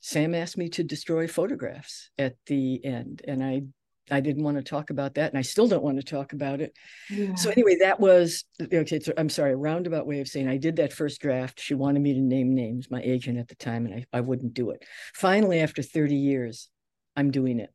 Sam 0.00 0.34
asked 0.34 0.58
me 0.58 0.68
to 0.68 0.84
destroy 0.84 1.26
photographs 1.26 2.10
at 2.18 2.36
the 2.46 2.84
end, 2.84 3.22
and 3.26 3.42
I 3.42 3.62
I 4.10 4.20
didn't 4.20 4.44
want 4.44 4.58
to 4.58 4.62
talk 4.62 4.90
about 4.90 5.14
that, 5.14 5.30
and 5.30 5.38
I 5.38 5.42
still 5.42 5.66
don't 5.66 5.82
want 5.82 5.98
to 5.98 6.04
talk 6.04 6.32
about 6.34 6.60
it. 6.60 6.76
Yeah. 7.10 7.34
So 7.36 7.50
anyway, 7.50 7.76
that 7.80 8.00
was 8.00 8.44
okay. 8.60 9.00
So 9.00 9.12
I'm 9.16 9.30
sorry, 9.30 9.52
a 9.52 9.56
roundabout 9.56 10.06
way 10.06 10.20
of 10.20 10.28
saying 10.28 10.48
I 10.48 10.58
did 10.58 10.76
that 10.76 10.92
first 10.92 11.20
draft. 11.20 11.60
She 11.60 11.74
wanted 11.74 12.02
me 12.02 12.12
to 12.12 12.20
name 12.20 12.54
names, 12.54 12.90
my 12.90 13.00
agent 13.02 13.38
at 13.38 13.48
the 13.48 13.54
time, 13.54 13.86
and 13.86 13.94
I, 13.94 14.18
I 14.18 14.20
wouldn't 14.20 14.54
do 14.54 14.70
it. 14.70 14.84
Finally, 15.14 15.60
after 15.60 15.82
30 15.82 16.14
years, 16.14 16.68
I'm 17.16 17.30
doing 17.30 17.60
it, 17.60 17.70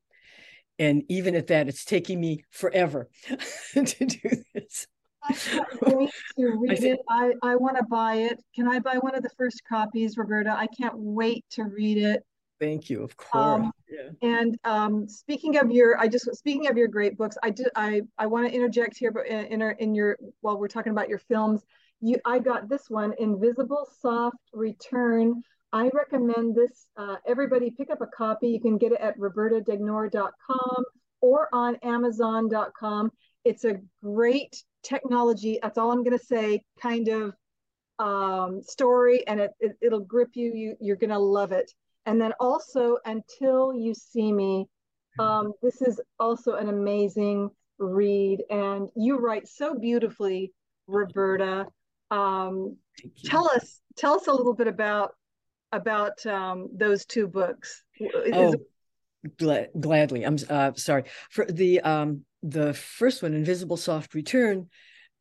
and 0.78 1.04
even 1.10 1.36
at 1.36 1.47
that, 1.47 1.67
it's 1.67 1.86
taking 1.86 2.19
me 2.19 2.43
forever 2.52 3.10
to 3.73 4.06
do 4.06 4.30
this. 4.54 4.88
I 5.23 5.34
can't 5.34 5.67
wait 5.82 6.12
to 6.38 6.45
read 6.60 6.84
I 6.84 6.88
it. 6.88 6.99
I, 7.10 7.34
I 7.43 7.56
want 7.56 7.78
to 7.78 7.84
buy 7.84 8.15
it. 8.15 8.39
Can 8.56 8.67
I 8.67 8.80
buy 8.80 8.97
one 8.97 9.15
of 9.15 9.23
the 9.23 9.30
first 9.38 9.62
copies, 9.67 10.17
Roberta? 10.17 10.52
I 10.52 10.67
can't 10.67 10.95
wait 10.97 11.45
to 11.52 11.63
read 11.63 11.97
it. 11.97 12.23
Thank 12.60 12.89
you, 12.89 13.04
of 13.04 13.15
course. 13.15 13.62
Um, 13.62 13.71
yeah. 13.89 14.10
And 14.21 14.58
um, 14.65 15.08
speaking 15.08 15.58
of 15.58 15.71
your, 15.71 15.97
I 15.97 16.08
just 16.08 16.34
speaking 16.36 16.67
of 16.67 16.78
your 16.78 16.89
great 16.89 17.17
books, 17.17 17.38
I 17.41 17.52
did 17.52 17.69
I 17.75 18.02
I 18.17 18.25
want 18.25 18.47
to 18.47 18.54
interject 18.54 18.97
here, 18.97 19.12
but 19.12 19.28
in, 19.28 19.62
in, 19.62 19.75
in 19.80 19.95
your 19.95 20.17
while 20.41 20.58
we're 20.58 20.67
talking 20.67 20.91
about 20.91 21.08
your 21.08 21.19
films, 21.19 21.63
you 22.02 22.17
I 22.25 22.39
got 22.39 22.67
this 22.67 22.89
one, 22.89 23.13
Invisible 23.17 23.88
Soft 24.02 24.38
Return. 24.54 25.41
I 25.71 25.89
recommend 25.93 26.55
this. 26.55 26.88
Uh, 26.97 27.17
everybody 27.27 27.69
pick 27.69 27.89
up 27.91 28.01
a 28.01 28.08
copy. 28.08 28.49
You 28.49 28.60
can 28.60 28.77
get 28.77 28.91
it 28.91 28.99
at 28.99 29.17
robertadegnore.com 29.19 30.84
or 31.21 31.47
on 31.53 31.75
Amazon.com. 31.84 33.12
It's 33.45 33.65
a 33.65 33.79
great 34.03 34.63
technology. 34.84 35.60
That's 35.62 35.77
all 35.77 35.91
I'm 35.91 36.03
going 36.03 36.17
to 36.17 36.25
say. 36.25 36.63
Kind 36.82 37.08
of 37.08 37.34
um, 37.99 38.62
story, 38.63 39.25
and 39.27 39.39
it, 39.39 39.51
it 39.60 39.91
will 39.91 39.99
grip 39.99 40.29
you. 40.34 40.51
You 40.53 40.75
you're 40.79 40.95
going 40.95 41.10
to 41.12 41.19
love 41.19 41.51
it. 41.51 41.71
And 42.05 42.19
then 42.19 42.34
also, 42.39 42.97
Until 43.05 43.73
You 43.73 43.93
See 43.93 44.32
Me, 44.32 44.65
um, 45.19 45.53
this 45.62 45.82
is 45.82 46.01
also 46.19 46.53
an 46.55 46.69
amazing 46.69 47.49
read. 47.77 48.43
And 48.49 48.89
you 48.95 49.19
write 49.19 49.47
so 49.47 49.77
beautifully, 49.77 50.51
Roberta. 50.88 51.67
Um, 52.10 52.77
tell 53.25 53.47
us, 53.51 53.82
tell 53.95 54.15
us 54.15 54.27
a 54.27 54.34
little 54.34 54.55
bit 54.55 54.67
about 54.67 55.13
about 55.71 56.25
um, 56.25 56.69
those 56.73 57.05
two 57.05 57.27
books. 57.27 57.84
oh, 58.34 58.55
glad, 59.38 59.69
gladly. 59.79 60.25
I'm 60.25 60.38
uh, 60.49 60.73
sorry 60.75 61.03
for 61.29 61.45
the 61.45 61.82
um, 61.82 62.25
the 62.41 62.73
first 62.73 63.21
one, 63.21 63.34
Invisible 63.34 63.77
Soft 63.77 64.13
Return, 64.13 64.69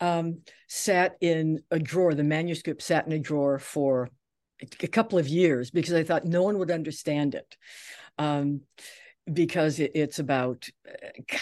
um, 0.00 0.40
sat 0.68 1.16
in 1.20 1.60
a 1.70 1.78
drawer. 1.78 2.14
The 2.14 2.24
manuscript 2.24 2.82
sat 2.82 3.06
in 3.06 3.12
a 3.12 3.18
drawer 3.18 3.58
for 3.58 4.08
a 4.82 4.88
couple 4.88 5.18
of 5.18 5.28
years 5.28 5.70
because 5.70 5.94
I 5.94 6.04
thought 6.04 6.24
no 6.24 6.42
one 6.42 6.58
would 6.58 6.70
understand 6.70 7.34
it. 7.34 7.56
Um, 8.18 8.62
because 9.32 9.78
it, 9.78 9.92
it's 9.94 10.18
about 10.18 10.68
uh, 10.88 11.36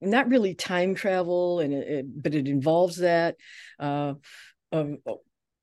not 0.00 0.28
really 0.28 0.54
time 0.54 0.94
travel, 0.94 1.60
and 1.60 1.72
it, 1.72 1.88
it, 1.88 2.22
but 2.22 2.34
it 2.34 2.48
involves 2.48 2.96
that. 2.96 3.36
Uh, 3.78 4.14
a, 4.72 4.84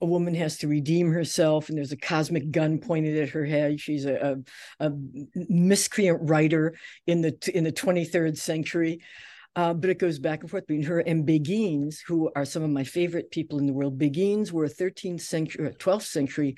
a, 0.05 0.09
woman 0.09 0.35
has 0.35 0.57
to 0.57 0.67
redeem 0.67 1.11
herself, 1.11 1.69
and 1.69 1.77
there's 1.77 1.91
a 1.91 1.97
cosmic 1.97 2.51
gun 2.51 2.79
pointed 2.79 3.17
at 3.17 3.29
her 3.29 3.45
head. 3.45 3.79
She's 3.79 4.05
a, 4.05 4.37
a, 4.79 4.87
a 4.87 4.91
miscreant 5.49 6.19
writer 6.21 6.75
in 7.07 7.21
the 7.21 7.37
in 7.53 7.63
the 7.63 7.71
23rd 7.71 8.37
century. 8.37 9.01
Uh, 9.55 9.73
but 9.73 9.89
it 9.89 9.99
goes 9.99 10.19
back 10.19 10.41
and 10.41 10.51
forth 10.51 10.67
between 10.67 10.83
her 10.83 10.99
and 10.99 11.25
Beguines, 11.25 11.99
who 12.05 12.29
are 12.35 12.43
some 12.43 12.61
of 12.61 12.69
my 12.69 12.83
favorite 12.83 13.31
people 13.31 13.57
in 13.57 13.65
the 13.65 13.73
world. 13.73 13.97
Beguines 13.97 14.51
were 14.51 14.67
13th 14.67 15.21
century, 15.21 15.69
12th 15.79 16.01
century 16.01 16.57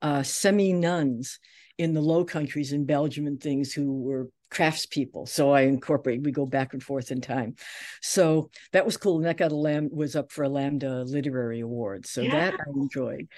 uh, 0.00 0.22
semi 0.22 0.72
nuns 0.72 1.40
in 1.78 1.92
the 1.92 2.00
Low 2.00 2.24
Countries 2.24 2.72
in 2.72 2.86
Belgium 2.86 3.26
and 3.26 3.40
things 3.40 3.72
who 3.72 4.00
were 4.00 4.28
craftspeople. 4.50 5.28
So 5.28 5.50
I 5.50 5.62
incorporate, 5.62 6.22
we 6.22 6.32
go 6.32 6.46
back 6.46 6.72
and 6.72 6.82
forth 6.82 7.10
in 7.10 7.20
time. 7.20 7.56
So 8.00 8.50
that 8.72 8.84
was 8.84 8.96
cool. 8.96 9.16
And 9.16 9.26
that 9.26 9.36
got 9.36 9.52
a 9.52 9.56
lamb 9.56 9.88
was 9.92 10.16
up 10.16 10.32
for 10.32 10.44
a 10.44 10.48
Lambda 10.48 11.02
Literary 11.02 11.60
Award. 11.60 12.06
So 12.06 12.22
yeah. 12.22 12.50
that 12.50 12.54
I 12.54 12.70
enjoyed. 12.74 13.28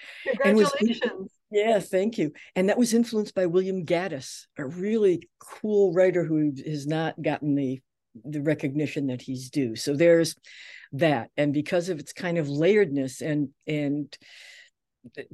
Congratulations. 0.42 1.00
Was, 1.18 1.30
yeah, 1.50 1.80
thank 1.80 2.18
you. 2.18 2.32
And 2.54 2.68
that 2.68 2.78
was 2.78 2.94
influenced 2.94 3.34
by 3.34 3.46
William 3.46 3.86
Gaddis, 3.86 4.46
a 4.58 4.66
really 4.66 5.28
cool 5.38 5.92
writer 5.92 6.24
who 6.24 6.52
has 6.66 6.86
not 6.86 7.20
gotten 7.20 7.54
the 7.54 7.80
the 8.24 8.42
recognition 8.42 9.06
that 9.06 9.22
he's 9.22 9.48
due. 9.50 9.76
So 9.76 9.94
there's 9.94 10.34
that. 10.92 11.30
And 11.36 11.52
because 11.52 11.88
of 11.88 12.00
its 12.00 12.12
kind 12.12 12.38
of 12.38 12.46
layeredness 12.46 13.20
and 13.20 13.50
and 13.66 14.16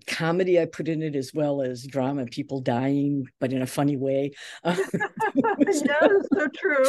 comedy 0.07 0.61
I 0.61 0.67
put 0.67 0.89
in 0.89 1.03
it 1.03 1.17
as 1.17 1.33
well 1.35 1.63
as 1.63 1.87
drama, 1.87 2.27
people 2.27 2.61
dying, 2.61 3.27
but 3.41 3.53
in 3.53 3.63
a 3.63 3.67
funny 3.67 3.97
way. 3.97 4.33
yes, 4.65 5.83
so 5.83 6.49
true. 6.55 6.85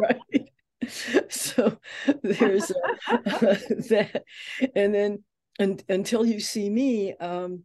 right. 0.00 0.50
So 1.28 1.78
there's 2.22 2.70
uh, 2.70 2.74
that, 3.90 4.24
and 4.74 4.94
then 4.94 5.24
and, 5.58 5.82
until 5.88 6.24
you 6.24 6.40
see 6.40 6.70
me, 6.70 7.14
um, 7.14 7.64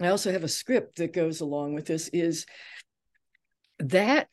I 0.00 0.08
also 0.08 0.32
have 0.32 0.44
a 0.44 0.48
script 0.48 0.96
that 0.98 1.12
goes 1.12 1.40
along 1.40 1.74
with 1.74 1.86
this. 1.86 2.08
Is 2.08 2.44
that 3.78 4.28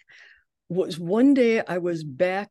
was 0.67 0.98
one 1.00 1.34
day 1.34 1.62
I 1.65 1.78
was 1.78 2.04
back 2.04 2.50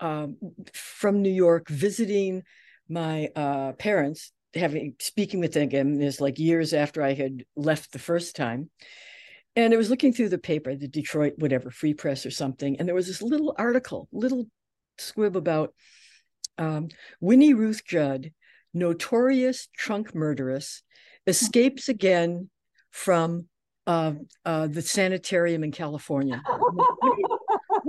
um, 0.00 0.36
from 0.72 1.22
New 1.22 1.32
York 1.32 1.68
visiting 1.68 2.42
my 2.88 3.28
uh, 3.36 3.72
parents 3.72 4.32
having 4.54 4.94
speaking 4.98 5.40
with 5.40 5.52
them 5.52 5.62
again 5.62 5.98
this 5.98 6.20
like 6.20 6.38
years 6.38 6.72
after 6.72 7.02
I 7.02 7.14
had 7.14 7.44
left 7.56 7.92
the 7.92 7.98
first 7.98 8.36
time. 8.36 8.70
And 9.56 9.74
I 9.74 9.76
was 9.76 9.90
looking 9.90 10.12
through 10.12 10.28
the 10.28 10.38
paper, 10.38 10.74
the 10.76 10.88
Detroit, 10.88 11.34
whatever, 11.36 11.70
Free 11.70 11.94
Press 11.94 12.24
or 12.24 12.30
something, 12.30 12.78
and 12.78 12.86
there 12.86 12.94
was 12.94 13.08
this 13.08 13.20
little 13.20 13.54
article, 13.58 14.08
little 14.12 14.46
squib 14.98 15.36
about 15.36 15.74
um, 16.56 16.88
Winnie 17.20 17.54
Ruth 17.54 17.82
Judd, 17.84 18.32
notorious 18.72 19.68
trunk 19.76 20.14
murderess, 20.14 20.82
escapes 21.26 21.88
again 21.88 22.48
from 22.90 23.48
uh, 23.86 24.12
uh, 24.44 24.66
the 24.66 24.82
sanitarium 24.82 25.64
in 25.64 25.72
California. 25.72 26.42
what 26.58 27.29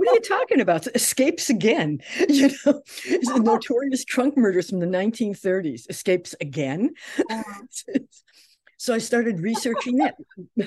are 0.08 0.14
you 0.14 0.20
talking 0.20 0.60
about? 0.60 0.86
Escapes 0.94 1.50
again. 1.50 2.00
You 2.28 2.50
know, 2.64 2.82
it's 3.04 3.28
a 3.28 3.38
notorious 3.38 4.04
trunk 4.04 4.36
murders 4.36 4.70
from 4.70 4.80
the 4.80 4.86
1930s. 4.86 5.88
Escapes 5.90 6.34
again. 6.40 6.94
so 8.78 8.94
I 8.94 8.98
started 8.98 9.40
researching 9.40 9.96
that, 9.96 10.14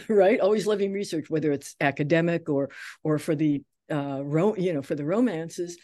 right? 0.08 0.40
Always 0.40 0.68
loving 0.68 0.94
research, 0.94 1.30
whether 1.30 1.52
it's 1.52 1.76
academic 1.82 2.50
or 2.50 2.70
or 3.04 3.18
for 3.20 3.36
the 3.36 3.64
uh 3.92 4.22
ro- 4.24 4.56
you 4.56 4.74
know, 4.74 4.82
for 4.82 4.96
the 4.96 5.06
romances. 5.06 5.78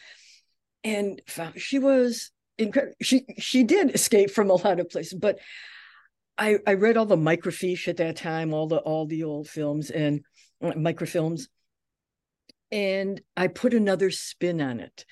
And 0.83 1.21
found 1.27 1.59
she 1.59 1.79
was 1.79 2.31
incredible. 2.57 2.95
She 3.01 3.25
she 3.39 3.63
did 3.63 3.95
escape 3.95 4.31
from 4.31 4.49
a 4.49 4.55
lot 4.55 4.79
of 4.79 4.89
places, 4.89 5.17
but 5.19 5.39
I 6.37 6.57
I 6.65 6.73
read 6.73 6.97
all 6.97 7.05
the 7.05 7.15
microfiche 7.15 7.87
at 7.87 7.97
that 7.97 8.17
time, 8.17 8.53
all 8.53 8.67
the 8.67 8.77
all 8.77 9.05
the 9.05 9.23
old 9.23 9.47
films 9.47 9.89
and 9.89 10.21
uh, 10.61 10.71
microfilms, 10.73 11.47
and 12.71 13.21
I 13.35 13.47
put 13.47 13.73
another 13.73 14.11
spin 14.11 14.61
on 14.61 14.79
it. 14.79 15.05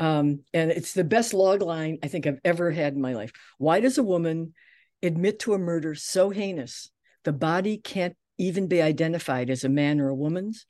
Um, 0.00 0.40
and 0.54 0.70
it's 0.70 0.94
the 0.94 1.04
best 1.04 1.34
log 1.34 1.62
line 1.62 1.98
I 2.02 2.08
think 2.08 2.26
I've 2.26 2.40
ever 2.44 2.70
had 2.70 2.94
in 2.94 3.00
my 3.00 3.14
life. 3.14 3.32
Why 3.58 3.80
does 3.80 3.98
a 3.98 4.02
woman 4.02 4.54
admit 5.02 5.40
to 5.40 5.54
a 5.54 5.58
murder 5.58 5.94
so 5.94 6.30
heinous 6.30 6.90
the 7.24 7.32
body 7.32 7.76
can't 7.76 8.16
even 8.38 8.66
be 8.66 8.82
identified 8.82 9.50
as 9.50 9.64
a 9.64 9.68
man 9.68 10.00
or 10.00 10.08
a 10.08 10.14
woman's 10.14 10.66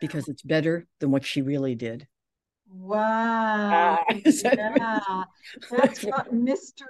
because 0.00 0.28
it's 0.28 0.42
better 0.42 0.86
than 1.00 1.10
what 1.10 1.24
she 1.24 1.42
really 1.42 1.74
did? 1.74 2.06
Wow. 2.70 3.98
Uh, 4.10 4.20
yeah. 4.24 5.24
That's 5.70 6.04
got 6.04 6.32
mystery 6.32 6.88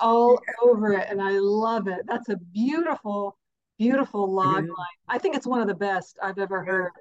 all 0.00 0.38
over 0.62 0.92
it. 0.92 1.06
And 1.08 1.20
I 1.20 1.32
love 1.38 1.86
it. 1.88 2.00
That's 2.06 2.28
a 2.28 2.36
beautiful, 2.36 3.36
beautiful 3.78 4.32
log 4.32 4.64
line. 4.64 4.98
I 5.08 5.18
think 5.18 5.36
it's 5.36 5.46
one 5.46 5.60
of 5.60 5.68
the 5.68 5.74
best 5.74 6.18
I've 6.22 6.38
ever 6.38 6.64
heard. 6.64 6.92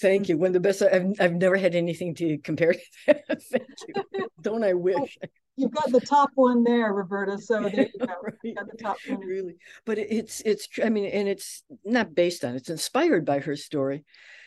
Thank 0.00 0.28
you. 0.28 0.36
One 0.36 0.48
of 0.48 0.52
the 0.54 0.60
best. 0.60 0.82
I've, 0.82 1.12
I've 1.20 1.34
never 1.34 1.56
had 1.56 1.74
anything 1.74 2.14
to 2.16 2.38
compare 2.38 2.72
to 2.72 2.80
that. 3.06 3.42
Thank 3.50 3.68
you. 3.88 4.28
Don't 4.40 4.64
I 4.64 4.74
wish? 4.74 5.18
You've 5.56 5.72
got 5.72 5.90
the 5.90 6.00
top 6.00 6.30
one 6.34 6.64
there, 6.64 6.92
Roberta. 6.92 7.38
So 7.38 7.60
there 7.62 7.88
you 7.92 8.06
go. 8.06 8.06
right. 8.22 8.54
got 8.56 8.70
the 8.70 8.76
top 8.82 8.96
one. 9.06 9.20
Really, 9.20 9.56
but 9.84 9.98
it's 9.98 10.40
it's. 10.44 10.68
I 10.82 10.88
mean, 10.88 11.06
and 11.06 11.28
it's 11.28 11.62
not 11.84 12.14
based 12.14 12.44
on. 12.44 12.54
It's 12.54 12.70
inspired 12.70 13.24
by 13.24 13.40
her 13.40 13.54
story, 13.54 14.04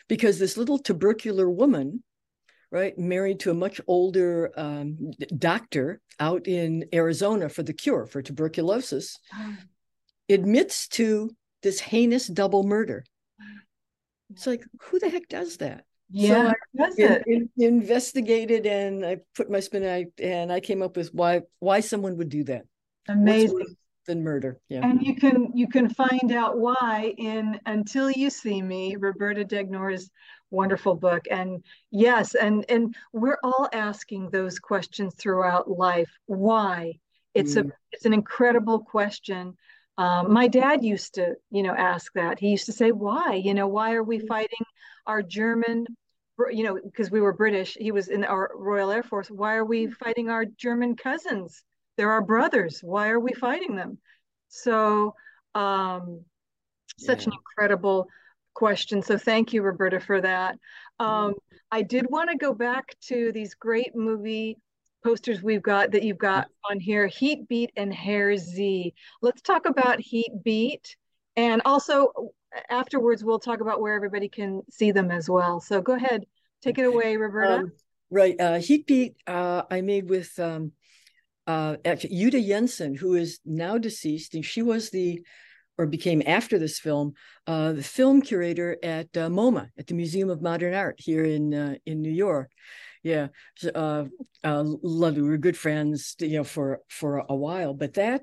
because 0.08 0.38
this 0.38 0.56
little 0.56 0.78
tubercular 0.78 1.48
woman, 1.48 2.02
right, 2.70 2.98
married 2.98 3.40
to 3.40 3.50
a 3.50 3.54
much 3.54 3.80
older 3.86 4.50
um, 4.56 5.12
doctor 5.38 6.00
out 6.18 6.48
in 6.48 6.86
Arizona 6.92 7.48
for 7.48 7.62
the 7.62 7.72
cure 7.72 8.06
for 8.06 8.20
tuberculosis, 8.20 9.18
admits 10.28 10.88
to 10.88 11.30
this 11.62 11.80
heinous 11.80 12.26
double 12.26 12.64
murder 12.64 13.04
it's 14.30 14.46
like, 14.46 14.64
who 14.82 14.98
the 14.98 15.08
heck 15.08 15.28
does 15.28 15.58
that? 15.58 15.84
Yeah, 16.10 16.52
so 16.76 16.84
does 16.84 16.98
it? 16.98 17.24
In, 17.26 17.50
investigated 17.58 18.66
and 18.66 19.04
I 19.04 19.18
put 19.34 19.50
my 19.50 19.60
spin 19.60 19.84
out 19.84 20.06
and 20.22 20.52
I 20.52 20.60
came 20.60 20.82
up 20.82 20.96
with 20.96 21.12
why 21.12 21.42
why 21.58 21.80
someone 21.80 22.16
would 22.18 22.28
do 22.28 22.44
that. 22.44 22.64
Amazing. 23.08 23.76
Than 24.06 24.22
murder. 24.22 24.60
Yeah. 24.68 24.88
And 24.88 25.02
you 25.02 25.16
can 25.16 25.50
you 25.52 25.66
can 25.68 25.88
find 25.88 26.30
out 26.30 26.58
why 26.58 27.12
in 27.18 27.58
Until 27.66 28.08
You 28.08 28.30
See 28.30 28.62
Me, 28.62 28.94
Roberta 28.94 29.44
Degnore's 29.44 30.10
wonderful 30.50 30.94
book. 30.94 31.26
And 31.28 31.64
yes, 31.90 32.36
and 32.36 32.64
and 32.68 32.94
we're 33.12 33.38
all 33.42 33.68
asking 33.72 34.30
those 34.30 34.60
questions 34.60 35.14
throughout 35.16 35.68
life. 35.68 36.10
Why? 36.26 36.94
It's 37.34 37.56
mm. 37.56 37.68
a 37.68 37.72
it's 37.90 38.06
an 38.06 38.12
incredible 38.12 38.78
question. 38.78 39.56
Um, 39.98 40.32
my 40.32 40.46
dad 40.48 40.84
used 40.84 41.14
to, 41.14 41.36
you 41.50 41.62
know, 41.62 41.74
ask 41.74 42.12
that. 42.14 42.38
He 42.38 42.48
used 42.48 42.66
to 42.66 42.72
say, 42.72 42.92
"Why? 42.92 43.34
You 43.34 43.54
know, 43.54 43.66
why 43.66 43.94
are 43.94 44.02
we 44.02 44.18
mm-hmm. 44.18 44.26
fighting 44.26 44.64
our 45.06 45.22
German? 45.22 45.86
You 46.50 46.64
know, 46.64 46.78
because 46.84 47.10
we 47.10 47.20
were 47.20 47.32
British. 47.32 47.76
He 47.80 47.92
was 47.92 48.08
in 48.08 48.24
our 48.24 48.50
Royal 48.54 48.90
Air 48.90 49.02
Force. 49.02 49.30
Why 49.30 49.54
are 49.54 49.64
we 49.64 49.86
mm-hmm. 49.86 49.94
fighting 49.94 50.28
our 50.28 50.44
German 50.44 50.96
cousins? 50.96 51.62
They're 51.96 52.10
our 52.10 52.22
brothers. 52.22 52.80
Why 52.82 53.08
are 53.08 53.20
we 53.20 53.32
fighting 53.32 53.76
them?" 53.76 53.98
So, 54.48 55.14
um, 55.54 56.24
such 56.98 57.26
yeah. 57.26 57.32
an 57.32 57.38
incredible 57.38 58.08
question. 58.54 59.02
So, 59.02 59.16
thank 59.16 59.54
you, 59.54 59.62
Roberta, 59.62 59.98
for 59.98 60.20
that. 60.20 60.56
Mm-hmm. 61.00 61.04
Um, 61.04 61.34
I 61.70 61.82
did 61.82 62.06
want 62.10 62.30
to 62.30 62.36
go 62.36 62.52
back 62.52 62.94
to 63.08 63.32
these 63.32 63.54
great 63.54 63.96
movie 63.96 64.58
posters 65.06 65.40
we've 65.40 65.62
got 65.62 65.92
that 65.92 66.02
you've 66.02 66.18
got 66.18 66.48
on 66.68 66.80
here 66.80 67.06
Heat 67.06 67.46
Beat 67.48 67.70
and 67.76 67.94
Hair 67.94 68.36
Z. 68.38 68.92
Let's 69.22 69.40
talk 69.40 69.64
about 69.66 70.00
Heat 70.00 70.32
Beat. 70.42 70.96
And 71.36 71.62
also, 71.64 72.32
afterwards, 72.68 73.22
we'll 73.22 73.38
talk 73.38 73.60
about 73.60 73.80
where 73.80 73.94
everybody 73.94 74.28
can 74.28 74.62
see 74.68 74.90
them 74.90 75.12
as 75.12 75.30
well. 75.30 75.60
So 75.60 75.80
go 75.80 75.92
ahead, 75.92 76.24
take 76.60 76.78
it 76.78 76.86
away, 76.86 77.16
Roberta. 77.16 77.54
Um, 77.54 77.72
right. 78.10 78.34
Uh, 78.40 78.58
Heat 78.58 78.88
Beat, 78.88 79.14
uh, 79.28 79.62
I 79.70 79.80
made 79.80 80.10
with 80.10 80.36
um, 80.40 80.72
uh, 81.46 81.76
Jytte 81.84 82.44
Jensen, 82.44 82.96
who 82.96 83.14
is 83.14 83.38
now 83.44 83.78
deceased, 83.78 84.34
and 84.34 84.44
she 84.44 84.62
was 84.62 84.90
the 84.90 85.24
or 85.78 85.86
became 85.86 86.22
after 86.26 86.58
this 86.58 86.80
film, 86.80 87.12
uh, 87.46 87.72
the 87.74 87.82
film 87.82 88.22
curator 88.22 88.78
at 88.82 89.14
uh, 89.16 89.28
MoMA 89.28 89.68
at 89.78 89.86
the 89.86 89.94
Museum 89.94 90.30
of 90.30 90.42
Modern 90.42 90.74
Art 90.74 90.96
here 90.98 91.22
in 91.22 91.54
uh, 91.54 91.74
in 91.86 92.02
New 92.02 92.10
York 92.10 92.50
yeah 93.06 93.28
uh, 93.74 94.04
uh 94.42 94.64
lovely 94.82 95.22
we 95.22 95.28
were 95.28 95.36
good 95.38 95.56
friends 95.56 96.16
you 96.18 96.36
know 96.38 96.44
for 96.44 96.80
for 96.88 97.24
a 97.28 97.36
while 97.36 97.72
but 97.72 97.94
that 97.94 98.22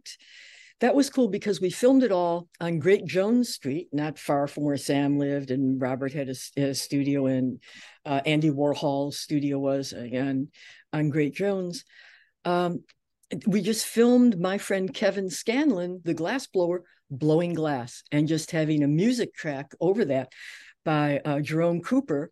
that 0.81 0.93
was 0.93 1.09
cool 1.09 1.29
because 1.29 1.61
we 1.61 1.69
filmed 1.69 2.03
it 2.03 2.11
all 2.11 2.49
on 2.59 2.79
great 2.79 3.05
jones 3.05 3.47
street 3.49 3.87
not 3.93 4.19
far 4.19 4.45
from 4.45 4.65
where 4.65 4.75
sam 4.75 5.17
lived 5.17 5.51
and 5.51 5.81
robert 5.81 6.11
had 6.11 6.27
a, 6.27 6.61
a 6.61 6.75
studio 6.75 7.27
and 7.27 7.61
uh, 8.05 8.19
andy 8.25 8.51
warhol's 8.51 9.17
studio 9.17 9.57
was 9.57 9.93
again 9.93 10.49
on 10.91 11.09
great 11.09 11.33
jones. 11.33 11.85
Um, 12.45 12.83
we 13.47 13.61
just 13.61 13.85
filmed 13.85 14.37
my 14.37 14.57
friend 14.57 14.93
kevin 14.93 15.29
scanlon 15.29 16.01
the 16.03 16.13
glass 16.13 16.45
blower 16.45 16.83
blowing 17.09 17.53
glass 17.53 18.03
and 18.11 18.27
just 18.27 18.51
having 18.51 18.83
a 18.83 18.87
music 18.87 19.33
track 19.33 19.71
over 19.79 20.03
that 20.05 20.33
by 20.83 21.21
uh, 21.23 21.39
jerome 21.39 21.81
cooper 21.81 22.31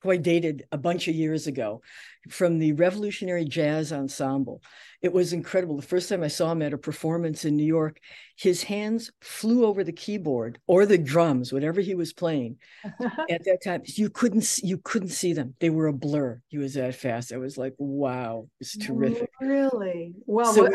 who 0.00 0.10
I 0.10 0.16
dated 0.16 0.64
a 0.70 0.78
bunch 0.78 1.08
of 1.08 1.14
years 1.14 1.46
ago 1.46 1.82
from 2.28 2.58
the 2.58 2.72
Revolutionary 2.72 3.44
Jazz 3.44 3.92
Ensemble. 3.92 4.62
It 5.02 5.12
was 5.12 5.32
incredible. 5.32 5.76
The 5.76 5.82
first 5.82 6.08
time 6.08 6.22
I 6.22 6.28
saw 6.28 6.52
him 6.52 6.62
at 6.62 6.72
a 6.72 6.78
performance 6.78 7.44
in 7.44 7.56
New 7.56 7.64
York, 7.64 8.00
his 8.36 8.62
hands 8.62 9.10
flew 9.20 9.64
over 9.64 9.84
the 9.84 9.92
keyboard 9.92 10.60
or 10.66 10.86
the 10.86 10.98
drums, 10.98 11.52
whatever 11.52 11.80
he 11.80 11.94
was 11.94 12.12
playing. 12.12 12.58
at 12.84 13.44
that 13.44 13.60
time, 13.62 13.82
you 13.84 14.10
couldn't 14.10 14.58
you 14.62 14.78
couldn't 14.78 15.10
see 15.10 15.32
them; 15.32 15.54
they 15.60 15.70
were 15.70 15.86
a 15.86 15.92
blur. 15.92 16.40
He 16.48 16.58
was 16.58 16.74
that 16.74 16.94
fast. 16.94 17.32
I 17.32 17.38
was 17.38 17.56
like, 17.56 17.74
"Wow, 17.78 18.48
it's 18.60 18.76
terrific." 18.76 19.30
Really? 19.40 20.14
Well, 20.26 20.52
so 20.52 20.68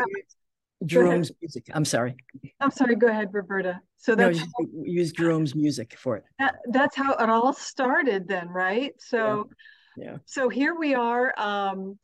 Jerome's 0.84 1.30
music. 1.40 1.66
I'm 1.72 1.84
sorry. 1.84 2.16
I'm 2.60 2.70
sorry. 2.70 2.96
Go 2.96 3.08
ahead, 3.08 3.28
Roberta. 3.32 3.80
So 3.96 4.14
that's 4.14 4.38
no, 4.38 4.44
how, 4.44 4.66
use 4.82 5.12
Jerome's 5.12 5.54
music 5.54 5.96
for 5.98 6.16
it. 6.16 6.24
That, 6.38 6.56
that's 6.70 6.96
how 6.96 7.14
it 7.14 7.28
all 7.28 7.52
started, 7.52 8.28
then, 8.28 8.48
right? 8.48 8.92
So, 8.98 9.48
yeah. 9.96 10.04
yeah. 10.04 10.16
So 10.26 10.48
here 10.48 10.74
we 10.74 10.94
are. 10.94 11.32
Um, 11.38 11.98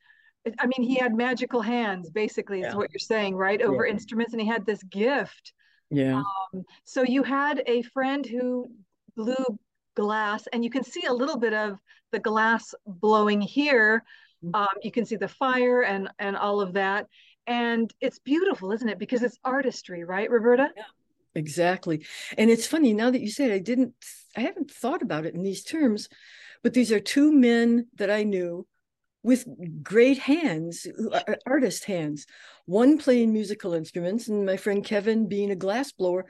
I 0.58 0.66
mean, 0.66 0.88
he 0.88 0.96
had 0.96 1.14
magical 1.14 1.60
hands, 1.60 2.08
basically, 2.10 2.62
is 2.62 2.74
what 2.74 2.90
you're 2.90 2.98
saying, 2.98 3.36
right? 3.36 3.60
Over 3.60 3.84
yeah. 3.84 3.92
instruments, 3.92 4.32
and 4.32 4.40
he 4.40 4.48
had 4.48 4.64
this 4.64 4.82
gift. 4.84 5.52
Yeah. 5.90 6.22
Um, 6.54 6.64
so 6.84 7.02
you 7.02 7.22
had 7.22 7.62
a 7.66 7.82
friend 7.82 8.24
who 8.24 8.70
blew 9.16 9.58
glass, 9.96 10.46
and 10.52 10.64
you 10.64 10.70
can 10.70 10.84
see 10.84 11.04
a 11.06 11.12
little 11.12 11.36
bit 11.36 11.52
of 11.52 11.78
the 12.12 12.18
glass 12.18 12.74
blowing 12.86 13.40
here. 13.40 14.02
Mm-hmm. 14.42 14.54
Um, 14.54 14.68
you 14.82 14.90
can 14.90 15.04
see 15.04 15.16
the 15.16 15.28
fire 15.28 15.82
and 15.82 16.08
and 16.18 16.36
all 16.36 16.62
of 16.62 16.72
that 16.72 17.06
and 17.50 17.92
it's 18.00 18.20
beautiful 18.20 18.72
isn't 18.72 18.88
it? 18.88 18.98
Because 18.98 19.22
it's 19.22 19.36
artistry 19.44 20.04
right 20.04 20.30
roberta? 20.30 20.70
Yeah. 20.76 20.84
Exactly. 21.34 22.04
And 22.38 22.50
it's 22.50 22.66
funny 22.66 22.92
now 22.92 23.10
that 23.10 23.20
you 23.20 23.30
say 23.30 23.44
it 23.50 23.54
i 23.54 23.58
didn't 23.58 23.92
i 24.36 24.40
haven't 24.40 24.70
thought 24.70 25.02
about 25.02 25.26
it 25.26 25.34
in 25.34 25.42
these 25.42 25.62
terms 25.62 26.08
but 26.62 26.74
these 26.74 26.92
are 26.92 27.00
two 27.00 27.32
men 27.32 27.86
that 27.96 28.10
i 28.10 28.22
knew 28.22 28.66
with 29.22 29.46
great 29.82 30.18
hands 30.18 30.86
artist 31.46 31.84
hands. 31.84 32.26
One 32.66 32.98
playing 32.98 33.32
musical 33.32 33.74
instruments 33.74 34.28
and 34.28 34.46
my 34.46 34.56
friend 34.56 34.84
kevin 34.84 35.28
being 35.28 35.50
a 35.50 35.56
glass 35.56 35.92
blower 35.92 36.26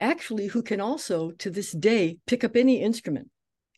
actually 0.00 0.48
who 0.48 0.62
can 0.62 0.80
also 0.80 1.30
to 1.30 1.50
this 1.50 1.70
day 1.72 2.18
pick 2.26 2.42
up 2.44 2.56
any 2.56 2.80
instrument 2.82 3.28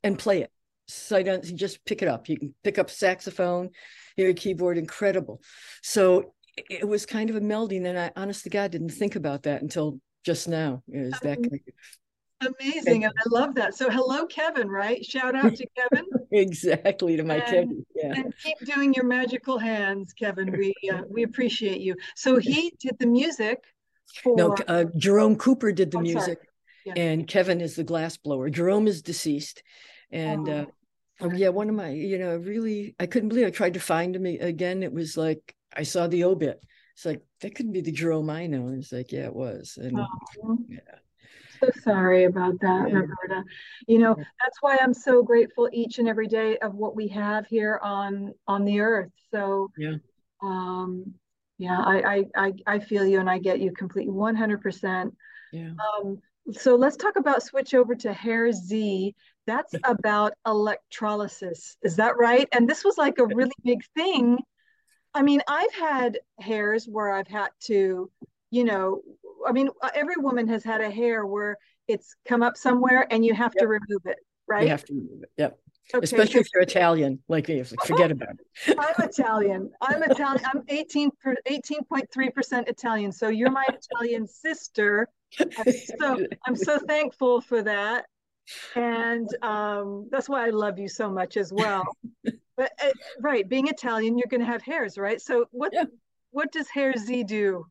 and 0.03 0.19
play 0.19 0.43
it. 0.43 0.51
So 0.87 1.17
I 1.17 1.23
don't 1.23 1.45
just 1.57 1.85
pick 1.85 2.03
it 2.03 2.09
up. 2.09 2.29
You 2.29 2.39
can 2.39 2.55
pick 2.63 2.79
up 2.79 2.91
saxophone, 2.91 3.71
your 4.17 4.33
keyboard, 4.35 4.79
incredible. 4.79 5.41
So 5.83 6.35
it 6.57 6.87
was 6.87 7.05
kind 7.05 7.31
of 7.31 7.37
a 7.37 7.41
melding 7.41 7.87
and 7.87 7.99
i 7.99 8.11
honest 8.17 8.45
to 8.45 8.51
god 8.51 8.71
didn't 8.71 8.91
think 8.91 9.17
about 9.17 9.43
that 9.43 9.63
until 9.63 9.99
just 10.25 10.49
now. 10.49 10.83
Is 10.89 11.13
that 11.21 11.37
kind 11.37 11.61
of 12.41 12.55
amazing 12.61 13.05
and 13.05 13.13
i 13.17 13.29
love 13.29 13.55
that. 13.55 13.75
So 13.75 13.89
hello 13.89 14.27
kevin 14.27 14.69
right? 14.69 15.05
Shout 15.05 15.37
out 15.37 15.55
to 15.55 15.67
kevin. 15.77 16.07
Exactly 16.33 17.17
to 17.17 17.23
my 17.23 17.37
and, 17.37 17.45
kevin 17.45 17.87
yeah. 17.95 18.13
and 18.17 18.35
keep 18.43 18.59
doing 18.67 18.93
your 18.93 19.05
magical 19.05 19.59
hands 19.59 20.13
kevin. 20.13 20.51
We 20.51 20.75
uh, 20.93 21.03
we 21.09 21.23
appreciate 21.23 21.81
you. 21.81 21.95
So 22.17 22.39
he 22.39 22.73
did 22.81 22.97
the 22.99 23.07
music 23.07 23.63
for... 24.23 24.37
no 24.37 24.57
uh, 24.67 24.85
jerome 24.97 25.37
cooper 25.37 25.71
did 25.73 25.91
the 25.91 25.99
oh, 25.99 26.03
music 26.03 26.39
yeah. 26.85 26.95
and 26.97 27.29
kevin 27.29 27.61
is 27.61 27.77
the 27.77 27.85
glass 27.85 28.17
blower. 28.17 28.51
Jerome 28.51 28.89
is 28.89 29.03
deceased 29.03 29.63
and 30.11 30.49
oh. 30.49 30.67
uh, 31.21 31.29
yeah 31.35 31.51
one 31.51 31.69
of 31.69 31.75
my 31.75 31.91
you 31.91 32.19
know 32.19 32.37
really 32.37 32.97
i 32.99 33.07
couldn't 33.07 33.29
believe 33.29 33.47
i 33.47 33.51
tried 33.51 33.75
to 33.75 33.81
find 33.81 34.17
him 34.17 34.27
again. 34.27 34.83
It 34.83 34.93
was 34.93 35.17
like 35.17 35.55
I 35.77 35.83
saw 35.83 36.07
the 36.07 36.25
obit. 36.25 36.63
It's 36.95 37.05
like 37.05 37.23
that 37.41 37.55
couldn't 37.55 37.73
be 37.73 37.81
the 37.81 37.93
Jerome 37.93 38.31
I 38.31 38.47
know. 38.47 38.69
And 38.69 38.83
it's 38.83 38.93
like, 38.93 39.13
yeah, 39.13 39.27
it 39.27 39.35
was. 39.35 39.79
And 39.81 39.99
oh, 39.99 40.59
yeah. 40.69 40.79
So 41.61 41.71
sorry 41.83 42.25
about 42.25 42.61
that, 42.61 42.89
yeah. 42.89 42.97
Roberta. 42.97 43.45
You 43.87 43.99
know, 43.99 44.15
that's 44.15 44.59
why 44.61 44.79
I'm 44.81 44.95
so 44.95 45.23
grateful 45.23 45.69
each 45.73 45.99
and 45.99 46.09
every 46.09 46.29
day 46.29 46.57
of 46.59 46.75
what 46.75 46.95
we 46.95 47.09
have 47.09 47.47
here 47.47 47.81
on 47.83 48.33
on 48.47 48.65
the 48.65 48.81
earth. 48.81 49.11
So 49.31 49.71
yeah. 49.77 49.97
Um, 50.43 51.15
yeah. 51.59 51.81
I 51.81 52.25
I 52.37 52.53
I 52.67 52.79
feel 52.79 53.07
you, 53.07 53.21
and 53.21 53.31
I 53.31 53.39
get 53.39 53.61
you 53.61 53.73
completely, 53.73 54.13
one 54.13 54.37
hundred 54.37 54.63
percent. 54.63 55.15
Yeah. 55.53 55.71
Um, 55.99 56.21
so 56.53 56.77
let's 56.77 56.97
talk 56.97 57.17
about 57.17 57.43
switch 57.43 57.75
over 57.75 57.95
to 57.95 58.13
Hair 58.13 58.53
Z. 58.53 59.15
That's 59.47 59.75
about 59.85 60.35
electrolysis. 60.47 61.77
Is 61.83 61.97
that 61.97 62.17
right? 62.19 62.49
And 62.53 62.69
this 62.69 62.85
was 62.85 62.99
like 62.99 63.19
a 63.19 63.27
really 63.35 63.53
big 63.65 63.81
thing. 63.97 64.39
I 65.15 65.23
mean, 65.23 65.41
I've 65.49 65.73
had 65.73 66.19
hairs 66.39 66.87
where 66.87 67.13
I've 67.13 67.29
had 67.29 67.51
to, 67.65 68.11
you 68.51 68.65
know, 68.65 69.01
I 69.47 69.53
mean, 69.53 69.69
uh, 69.83 69.91
every 69.95 70.17
woman 70.19 70.49
has 70.49 70.65
had 70.65 70.81
a 70.81 70.91
hair 70.91 71.27
where 71.27 71.57
it's 71.87 72.17
come 72.27 72.43
up 72.43 72.57
somewhere 72.57 73.07
and 73.11 73.25
you 73.25 73.35
have 73.35 73.53
yep. 73.55 73.63
to 73.63 73.69
remove 73.69 74.07
it, 74.07 74.19
right? 74.47 74.63
You 74.63 74.69
have 74.71 74.85
to 74.87 74.95
remove 74.95 75.23
it. 75.23 75.31
Yep. 75.37 75.59
Okay, 75.95 76.03
Especially 76.03 76.41
if 76.41 76.47
you're 76.55 76.63
Italian, 76.63 77.19
like 77.29 77.49
me, 77.49 77.63
forget 77.63 78.11
about 78.11 78.37
it. 78.67 78.77
I'm 78.79 79.07
Italian. 79.07 79.71
I'm 79.83 80.03
Italian. 80.03 80.43
I'm 80.47 80.63
18 80.69 81.11
18.3% 81.47 82.69
Italian. 82.69 83.13
So 83.13 83.29
you're 83.29 83.51
my 83.51 83.67
Italian 83.69 84.27
sister. 84.27 85.09
I'm 85.39 85.73
so 85.99 86.27
I'm 86.47 86.57
so 86.57 86.79
thankful 86.79 87.43
for 87.43 87.63
that. 87.63 88.07
And 88.75 89.29
um, 89.43 90.09
that's 90.11 90.29
why 90.29 90.47
I 90.47 90.51
love 90.51 90.79
you 90.79 90.89
so 90.89 91.11
much 91.11 91.37
as 91.37 91.53
well. 91.53 91.85
but 92.57 92.73
uh, 92.83 92.93
right, 93.21 93.49
being 93.49 93.69
Italian, 93.69 94.19
you're 94.19 94.29
going 94.31 94.41
to 94.41 94.47
have 94.47 94.63
hairs, 94.63 94.99
right? 94.99 95.21
So 95.21 95.47
what 95.51 95.73
yeah. 95.73 95.85
what 96.31 96.53
does 96.53 96.69
Hair 96.69 96.95
Z 96.97 97.25
do? 97.25 97.67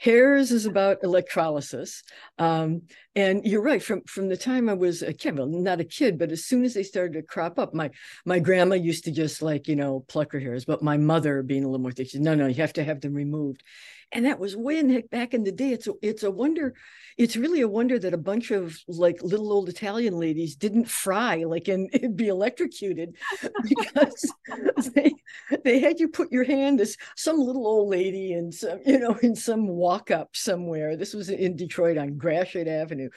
hairs 0.00 0.50
is 0.50 0.66
about 0.66 0.98
electrolysis 1.02 2.02
um, 2.38 2.82
and 3.14 3.44
you're 3.44 3.62
right 3.62 3.82
from 3.82 4.02
from 4.02 4.28
the 4.28 4.36
time 4.36 4.68
i 4.68 4.74
was 4.74 5.02
a 5.02 5.12
kid 5.12 5.38
well 5.38 5.46
not 5.46 5.80
a 5.80 5.84
kid 5.84 6.18
but 6.18 6.32
as 6.32 6.44
soon 6.44 6.64
as 6.64 6.74
they 6.74 6.82
started 6.82 7.12
to 7.12 7.22
crop 7.22 7.58
up 7.58 7.72
my 7.72 7.88
my 8.26 8.38
grandma 8.38 8.74
used 8.74 9.04
to 9.04 9.10
just 9.10 9.40
like 9.40 9.68
you 9.68 9.76
know 9.76 10.04
pluck 10.08 10.32
her 10.32 10.40
hairs 10.40 10.64
but 10.64 10.82
my 10.82 10.96
mother 10.96 11.42
being 11.42 11.64
a 11.64 11.66
little 11.66 11.80
more 11.80 11.92
thick 11.92 12.08
she 12.08 12.16
said 12.16 12.22
no 12.22 12.34
no 12.34 12.46
you 12.46 12.54
have 12.54 12.72
to 12.72 12.84
have 12.84 13.00
them 13.00 13.14
removed 13.14 13.62
and 14.12 14.24
that 14.24 14.38
was 14.38 14.54
in 14.54 15.02
back 15.10 15.34
in 15.34 15.44
the 15.44 15.52
day 15.52 15.70
it's 15.72 15.86
a, 15.86 15.92
it's 16.02 16.22
a 16.22 16.30
wonder 16.30 16.74
it's 17.16 17.36
really 17.36 17.60
a 17.60 17.68
wonder 17.68 17.98
that 17.98 18.14
a 18.14 18.18
bunch 18.18 18.50
of 18.50 18.78
like 18.88 19.22
little 19.22 19.52
old 19.52 19.68
italian 19.68 20.14
ladies 20.14 20.56
didn't 20.56 20.88
fry 20.88 21.44
like 21.44 21.68
and 21.68 21.90
be 22.16 22.28
electrocuted 22.28 23.16
because 23.62 24.32
they 24.94 25.12
they 25.64 25.78
had 25.80 26.00
you 26.00 26.08
put 26.08 26.32
your 26.32 26.44
hand 26.44 26.80
as 26.80 26.96
some 27.16 27.38
little 27.38 27.66
old 27.66 27.88
lady 27.90 28.32
in 28.32 28.50
some 28.50 28.80
you 28.84 28.98
know 28.98 29.16
in 29.22 29.34
some 29.34 29.66
walk 29.68 30.10
up 30.10 30.34
somewhere. 30.34 30.96
This 30.96 31.14
was 31.14 31.28
in 31.28 31.56
detroit 31.56 31.98
on 31.98 32.16
gratiot 32.16 32.68
avenue 32.68 33.10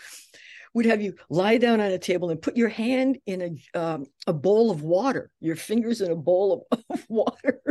would 0.74 0.86
have 0.86 1.02
you 1.02 1.16
lie 1.30 1.58
down 1.58 1.80
on 1.80 1.92
a 1.92 1.98
table 1.98 2.30
and 2.30 2.42
put 2.42 2.58
your 2.58 2.70
hand 2.70 3.18
in 3.26 3.42
a 3.76 3.80
um, 3.80 4.06
a 4.28 4.34
bowl 4.34 4.72
of 4.72 4.82
water, 4.82 5.32
your 5.40 5.56
fingers 5.56 6.02
in 6.02 6.12
a 6.12 6.16
bowl 6.16 6.68
of, 6.72 6.84
of 6.90 7.06
water, 7.10 7.62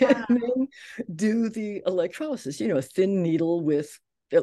and 0.00 0.26
then 0.28 0.68
do 1.14 1.48
the 1.48 1.82
electrolysis. 1.86 2.60
You 2.60 2.68
know, 2.68 2.78
a 2.78 2.82
thin 2.82 3.22
needle 3.22 3.60
with 3.62 3.98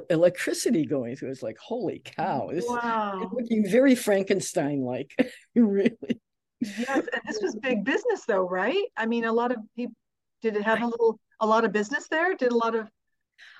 electricity 0.09 0.85
going 0.85 1.15
through. 1.15 1.31
It's 1.31 1.43
like, 1.43 1.57
holy 1.57 2.01
cow! 2.03 2.49
This 2.51 2.65
wow. 2.67 3.21
is 3.23 3.29
looking 3.31 3.69
very 3.69 3.95
Frankenstein-like, 3.95 5.11
really. 5.55 6.21
Yes, 6.61 7.07
and 7.13 7.21
this 7.25 7.39
was 7.41 7.55
big 7.55 7.85
business, 7.85 8.25
though, 8.27 8.47
right? 8.47 8.85
I 8.97 9.05
mean, 9.05 9.25
a 9.25 9.33
lot 9.33 9.51
of 9.51 9.57
people. 9.75 9.95
Did 10.41 10.55
it 10.55 10.63
have 10.63 10.81
a 10.81 10.85
little, 10.85 11.19
a 11.41 11.45
lot 11.45 11.65
of 11.65 11.73
business 11.73 12.07
there? 12.07 12.33
Did 12.33 12.53
a 12.53 12.55
lot 12.55 12.73
of 12.73 12.87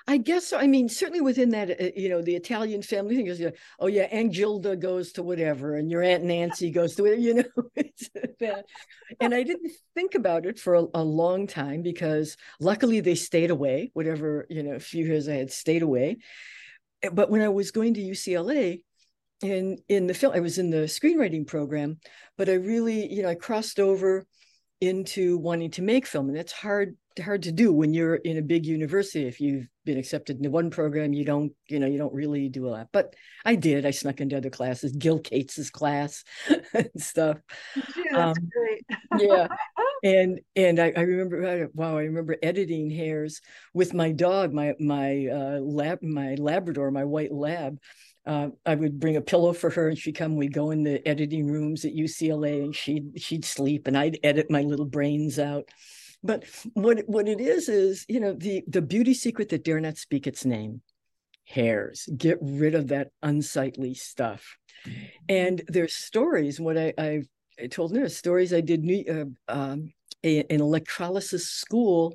I 0.06 0.16
guess 0.16 0.46
so. 0.46 0.58
I 0.58 0.66
mean, 0.66 0.88
certainly 0.88 1.20
within 1.20 1.50
that, 1.50 1.70
uh, 1.70 1.90
you 1.96 2.08
know, 2.08 2.22
the 2.22 2.34
Italian 2.34 2.82
family 2.82 3.16
thing 3.16 3.26
is, 3.26 3.42
oh 3.78 3.86
yeah, 3.86 4.04
Aunt 4.04 4.32
Gilda 4.32 4.76
goes 4.76 5.12
to 5.12 5.22
whatever, 5.22 5.76
and 5.76 5.90
your 5.90 6.02
Aunt 6.02 6.24
Nancy 6.24 6.70
goes 6.70 6.94
to 6.96 7.06
it, 7.06 7.18
you 7.18 7.34
know. 7.34 7.42
And 9.20 9.34
I 9.34 9.42
didn't 9.42 9.72
think 9.94 10.14
about 10.14 10.46
it 10.46 10.58
for 10.58 10.74
a, 10.74 10.84
a, 10.94 11.02
long 11.02 11.46
time 11.46 11.82
because 11.82 12.36
luckily 12.60 13.00
they 13.00 13.16
stayed 13.16 13.50
away. 13.50 13.90
Whatever, 13.92 14.46
you 14.48 14.62
know, 14.62 14.72
a 14.72 14.80
few 14.80 15.04
years 15.04 15.28
I 15.28 15.34
had 15.34 15.50
stayed 15.50 15.82
away. 15.82 16.18
Eh, 17.02 17.10
but 17.12 17.28
when 17.28 17.42
I 17.42 17.48
was 17.48 17.70
going 17.70 17.94
to 17.94 18.00
UCLA, 18.00 18.82
in 19.42 19.78
in 19.88 20.06
the 20.06 20.14
film, 20.14 20.34
I 20.34 20.40
was 20.40 20.58
in 20.58 20.70
the 20.70 20.84
screenwriting 20.84 21.46
program, 21.46 21.98
but 22.36 22.48
I 22.48 22.54
really, 22.54 23.12
you 23.12 23.22
know, 23.22 23.28
I 23.28 23.34
crossed 23.34 23.80
over 23.80 24.26
into 24.80 25.38
wanting 25.38 25.70
to 25.72 25.82
make 25.82 26.06
film, 26.06 26.28
and 26.28 26.38
it's 26.38 26.52
hard 26.52 26.96
hard 27.18 27.42
to 27.42 27.52
do 27.52 27.72
when 27.72 27.92
you're 27.92 28.16
in 28.16 28.38
a 28.38 28.42
big 28.42 28.66
university. 28.66 29.26
If 29.26 29.40
you've 29.40 29.66
been 29.84 29.98
accepted 29.98 30.36
into 30.36 30.50
one 30.50 30.70
program 30.70 31.12
you 31.12 31.24
don't 31.24 31.52
you 31.68 31.80
know 31.80 31.86
you 31.86 31.98
don't 31.98 32.14
really 32.14 32.48
do 32.48 32.66
a 32.66 32.70
lot. 32.70 32.88
But 32.92 33.14
i 33.44 33.54
did. 33.54 33.86
I 33.86 33.90
snuck 33.90 34.20
into 34.20 34.36
other 34.36 34.50
classes 34.50 34.94
gil 34.96 35.18
cates's 35.18 35.70
class 35.70 36.24
and 36.74 36.90
stuff. 36.96 37.38
Yeah, 37.96 38.28
um, 38.28 38.34
great. 38.52 38.84
yeah. 39.18 39.48
And 40.02 40.40
and 40.56 40.80
I, 40.80 40.94
I, 40.96 41.02
remember 41.02 41.68
wow 41.74 41.98
i 41.98 42.04
remember 42.04 42.34
editing 42.42 42.88
hairs 42.88 43.42
with 43.74 43.92
my 43.92 44.12
dog 44.12 44.50
my 44.54 44.72
my 44.80 45.26
uh, 45.26 45.60
lab 45.60 46.02
my 46.02 46.36
labrador 46.36 46.90
my 46.90 47.04
white 47.04 47.30
lab. 47.30 47.78
Uh, 48.26 48.48
I 48.64 48.74
would 48.74 48.98
bring 48.98 49.16
a 49.16 49.20
pillow 49.20 49.52
for 49.52 49.68
her 49.68 49.88
and 49.88 49.98
she'd 49.98 50.16
come. 50.16 50.36
We'd 50.36 50.54
go 50.54 50.70
in 50.70 50.84
the 50.84 51.06
editing 51.06 51.46
rooms 51.46 51.84
at 51.84 51.92
UCLA 51.92 52.62
and 52.64 52.74
she'd 52.74 53.20
she'd 53.20 53.44
sleep 53.44 53.86
and 53.86 53.96
I'd 53.98 54.18
edit 54.22 54.50
my 54.50 54.62
little 54.62 54.86
brains 54.86 55.38
out. 55.38 55.68
But 56.22 56.44
what 56.74 57.00
what 57.06 57.28
it 57.28 57.40
is 57.40 57.68
is, 57.68 58.04
you 58.08 58.20
know, 58.20 58.34
the 58.34 58.62
the 58.68 58.82
beauty 58.82 59.14
secret 59.14 59.48
that 59.50 59.64
dare 59.64 59.80
not 59.80 59.96
speak 59.96 60.26
its 60.26 60.44
name. 60.44 60.82
Hairs. 61.50 62.08
Get 62.16 62.38
rid 62.40 62.74
of 62.74 62.88
that 62.88 63.08
unsightly 63.22 63.94
stuff. 63.94 64.56
And 65.28 65.62
there's 65.66 65.94
stories. 65.94 66.60
What 66.60 66.78
I, 66.78 66.94
I, 66.96 67.66
told 67.70 67.94
her 67.96 68.08
stories. 68.08 68.54
I 68.54 68.60
did 68.60 68.88
uh, 69.08 69.24
um, 69.48 69.92
a, 70.24 70.40
an 70.48 70.60
electrolysis 70.60 71.50
school 71.50 72.14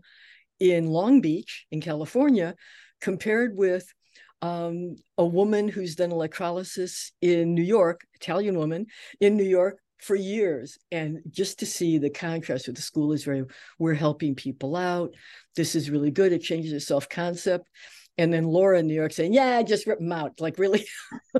in 0.59 0.87
Long 0.87 1.21
Beach 1.21 1.65
in 1.69 1.81
California, 1.81 2.55
compared 3.01 3.57
with 3.57 3.93
um, 4.41 4.95
a 5.17 5.25
woman 5.25 5.67
who's 5.67 5.95
done 5.95 6.11
electrolysis 6.11 7.11
in 7.21 7.53
New 7.53 7.63
York, 7.63 8.01
Italian 8.13 8.57
woman 8.57 8.87
in 9.19 9.35
New 9.37 9.43
York, 9.43 9.79
for 9.99 10.15
years 10.15 10.77
and 10.91 11.19
just 11.29 11.59
to 11.59 11.65
see 11.65 11.97
the 11.97 12.09
contrast 12.09 12.67
with 12.67 12.75
the 12.75 12.81
school 12.81 13.13
is 13.13 13.23
very 13.23 13.45
we're 13.79 13.93
helping 13.93 14.35
people 14.35 14.75
out 14.75 15.13
this 15.55 15.75
is 15.75 15.89
really 15.89 16.11
good 16.11 16.33
it 16.33 16.41
changes 16.41 16.71
the 16.71 16.79
self-concept 16.79 17.69
and 18.17 18.33
then 18.33 18.45
laura 18.45 18.79
in 18.79 18.87
new 18.87 18.93
york 18.93 19.13
saying 19.13 19.33
yeah 19.33 19.61
just 19.61 19.87
rip 19.87 19.99
them 19.99 20.11
out 20.11 20.39
like 20.39 20.57
really 20.57 20.85
i 21.35 21.39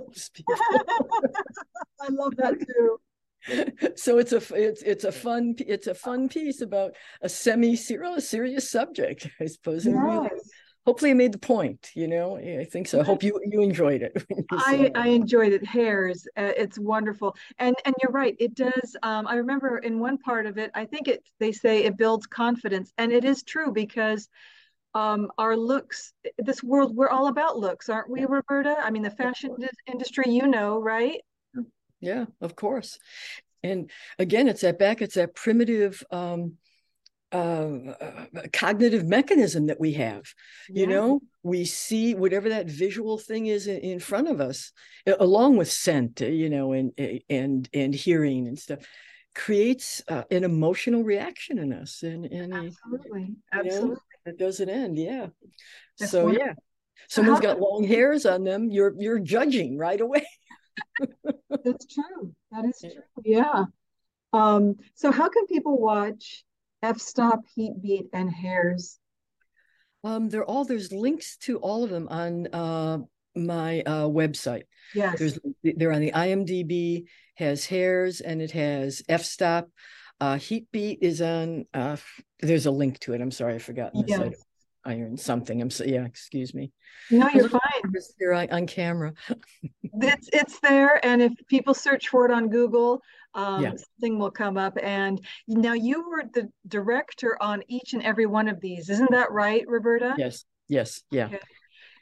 love 2.10 2.36
that 2.38 2.60
too. 2.60 3.00
So 3.96 4.18
it's 4.18 4.32
a 4.32 4.42
it's 4.56 4.82
it's 4.82 5.04
a 5.04 5.12
fun 5.12 5.54
it's 5.60 5.86
a 5.86 5.94
fun 5.94 6.30
piece 6.30 6.62
about 6.62 6.96
a 7.22 7.30
semi 7.30 7.76
serious 7.76 8.72
subject 8.72 9.30
i 9.40 9.46
suppose 9.46 9.86
yes. 9.86 9.94
really 9.96 10.30
hopefully 10.86 11.12
I 11.12 11.16
made 11.16 11.32
the 11.32 11.38
point. 11.40 11.92
You 11.96 12.08
know, 12.08 12.38
I 12.38 12.66
think 12.66 12.88
so. 12.88 13.00
I 13.00 13.04
hope 13.04 13.24
you 13.24 13.40
you 13.46 13.62
enjoyed 13.62 14.02
it. 14.02 14.26
I, 14.52 14.92
I 14.96 15.08
enjoyed 15.10 15.54
it. 15.54 15.66
Hairs, 15.66 16.28
uh, 16.38 16.54
it's 16.56 16.80
wonderful, 16.80 17.36
and 17.60 17.76
and 17.86 17.96
you're 18.02 18.12
right. 18.12 18.36
It 18.40 18.56
does. 18.56 18.96
Um, 19.04 19.28
I 19.28 19.36
remember 19.36 19.80
in 19.80 20.00
one 20.00 20.18
part 20.18 20.46
of 20.46 20.58
it, 20.58 20.72
I 20.74 20.86
think 20.86 21.08
it 21.08 21.24
they 21.40 21.52
say 21.52 21.84
it 21.84 21.98
builds 21.98 22.28
confidence, 22.28 22.94
and 22.98 23.12
it 23.12 23.26
is 23.26 23.44
true 23.44 23.72
because. 23.72 24.30
Um, 24.94 25.30
our 25.38 25.58
looks, 25.58 26.14
this 26.38 26.64
world, 26.64 26.96
we're 26.96 27.10
all 27.10 27.28
about 27.28 27.60
looks, 27.60 27.90
aren't 27.90 28.10
we, 28.10 28.24
Roberta? 28.24 28.78
I 28.80 28.92
mean, 28.92 29.04
the 29.04 29.10
fashion 29.10 29.54
industry, 29.92 30.24
you 30.30 30.48
know, 30.48 30.82
right? 30.82 31.20
Yeah, 32.00 32.28
of 32.40 32.56
course. 32.56 32.98
And 33.62 33.92
again, 34.20 34.48
it's 34.48 34.62
that 34.62 34.80
back, 34.80 35.02
it's 35.02 35.16
that 35.16 35.36
primitive 35.36 36.02
um, 36.12 36.54
uh, 37.32 37.94
cognitive 38.54 39.06
mechanism 39.06 39.68
that 39.68 39.80
we 39.80 39.94
have. 39.94 40.24
Yeah. 40.70 40.82
You 40.82 40.88
know, 40.88 41.22
we 41.44 41.66
see 41.66 42.14
whatever 42.14 42.50
that 42.50 42.68
visual 42.68 43.18
thing 43.18 43.48
is 43.48 43.68
in, 43.68 43.80
in, 43.80 44.00
front 44.00 44.28
of 44.28 44.40
us, 44.40 44.72
along 45.20 45.58
with 45.58 45.72
scent, 45.72 46.22
uh, 46.22 46.26
you 46.26 46.50
know, 46.50 46.74
and 46.74 46.92
and 47.30 47.70
and 47.74 47.94
hearing 47.94 48.48
and 48.48 48.58
stuff, 48.58 48.80
creates 49.34 50.02
uh, 50.08 50.24
an 50.32 50.44
emotional 50.44 51.04
reaction 51.04 51.58
in 51.58 51.74
us. 51.74 52.04
And, 52.04 52.26
and 52.26 52.54
absolutely, 52.54 53.36
absolutely, 53.52 53.90
know, 53.90 53.98
it 54.26 54.38
doesn't 54.38 54.70
end. 54.70 54.98
Yeah. 54.98 55.28
That's 56.00 56.12
so 56.12 56.26
wonderful. 56.26 56.48
yeah, 56.48 56.54
someone's 57.10 57.42
got 57.42 57.60
long 57.60 57.84
hairs 57.84 58.26
on 58.26 58.44
them. 58.44 58.70
You're 58.70 58.94
you're 58.98 59.20
judging 59.20 59.78
right 59.78 60.00
away. 60.00 60.26
That's 61.50 61.86
true. 61.88 62.34
That 62.52 62.66
is 62.66 62.80
true. 62.82 63.04
Yeah. 63.24 63.66
Um, 64.34 64.76
so 64.96 65.12
how 65.12 65.30
can 65.30 65.46
people 65.48 65.80
watch 65.80 66.44
f-stop, 66.86 67.42
heat 67.54 67.74
beat, 67.82 68.08
and 68.14 68.32
hairs? 68.32 69.00
Um, 70.04 70.30
they're 70.30 70.46
all 70.46 70.66
there's 70.66 70.92
links 70.92 71.38
to 71.38 71.58
all 71.58 71.84
of 71.84 71.90
them 71.90 72.08
on 72.10 72.48
uh, 72.54 73.00
my 73.36 73.82
uh, 73.82 74.06
website. 74.06 74.64
Yes, 74.94 75.18
there's 75.18 75.40
they're 75.64 75.92
on 75.92 76.02
the 76.02 76.12
IMDb 76.12 77.06
has 77.36 77.66
hairs 77.66 78.22
and 78.22 78.42
it 78.42 78.52
has 78.52 79.02
f-stop. 79.10 79.68
Uh, 80.22 80.38
heat 80.38 80.68
beat 80.72 81.00
is 81.02 81.22
on. 81.22 81.66
Uh, 81.74 81.98
there's 82.40 82.66
a 82.66 82.72
link 82.72 83.00
to 83.00 83.14
it. 83.14 83.22
I'm 83.22 83.32
sorry, 83.32 83.56
I 83.56 83.60
forgot. 83.60 83.92
Yes. 83.94 84.34
Iron 84.86 85.18
something. 85.18 85.60
I'm 85.62 85.72
so 85.72 85.84
yeah. 85.84 86.06
Excuse 86.06 86.54
me. 86.54 86.72
No, 87.10 87.28
you're 87.34 87.50
fine. 87.50 87.60
You're 88.20 88.34
on 88.34 88.68
camera. 88.68 89.14
it's 89.84 90.30
it's 90.32 90.60
there, 90.60 91.04
and 91.04 91.24
if 91.24 91.34
people 91.48 91.74
search 91.74 92.10
for 92.10 92.26
it 92.26 92.32
on 92.32 92.50
Google, 92.50 93.02
um, 93.36 93.62
yeah. 93.62 93.72
something 93.72 94.18
will 94.18 94.32
come 94.32 94.58
up. 94.58 94.78
And 94.82 95.22
now 95.48 95.74
you 95.74 96.10
were 96.10 96.24
the 96.34 96.50
director 96.68 97.38
on 97.42 97.62
each 97.68 97.94
and 97.94 98.02
every 98.02 98.26
one 98.26 98.48
of 98.48 98.60
these, 98.62 98.90
isn't 98.90 99.12
that 99.12 99.32
right, 99.32 99.64
Roberta? 99.68 100.16
Yes. 100.18 100.46
Yes. 100.68 101.04
Yeah. 101.12 101.26
Okay. 101.26 101.40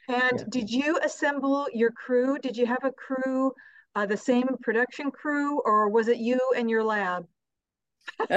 And 0.08 0.38
yeah. 0.38 0.44
did 0.48 0.70
you 0.70 0.98
assemble 1.02 1.66
your 1.72 1.90
crew? 1.90 2.38
Did 2.38 2.56
you 2.56 2.66
have 2.66 2.84
a 2.84 2.92
crew, 2.92 3.52
uh, 3.94 4.06
the 4.06 4.16
same 4.16 4.48
production 4.62 5.10
crew, 5.10 5.60
or 5.64 5.88
was 5.88 6.08
it 6.08 6.18
you 6.18 6.38
and 6.56 6.70
your 6.70 6.84
lab? 6.84 7.26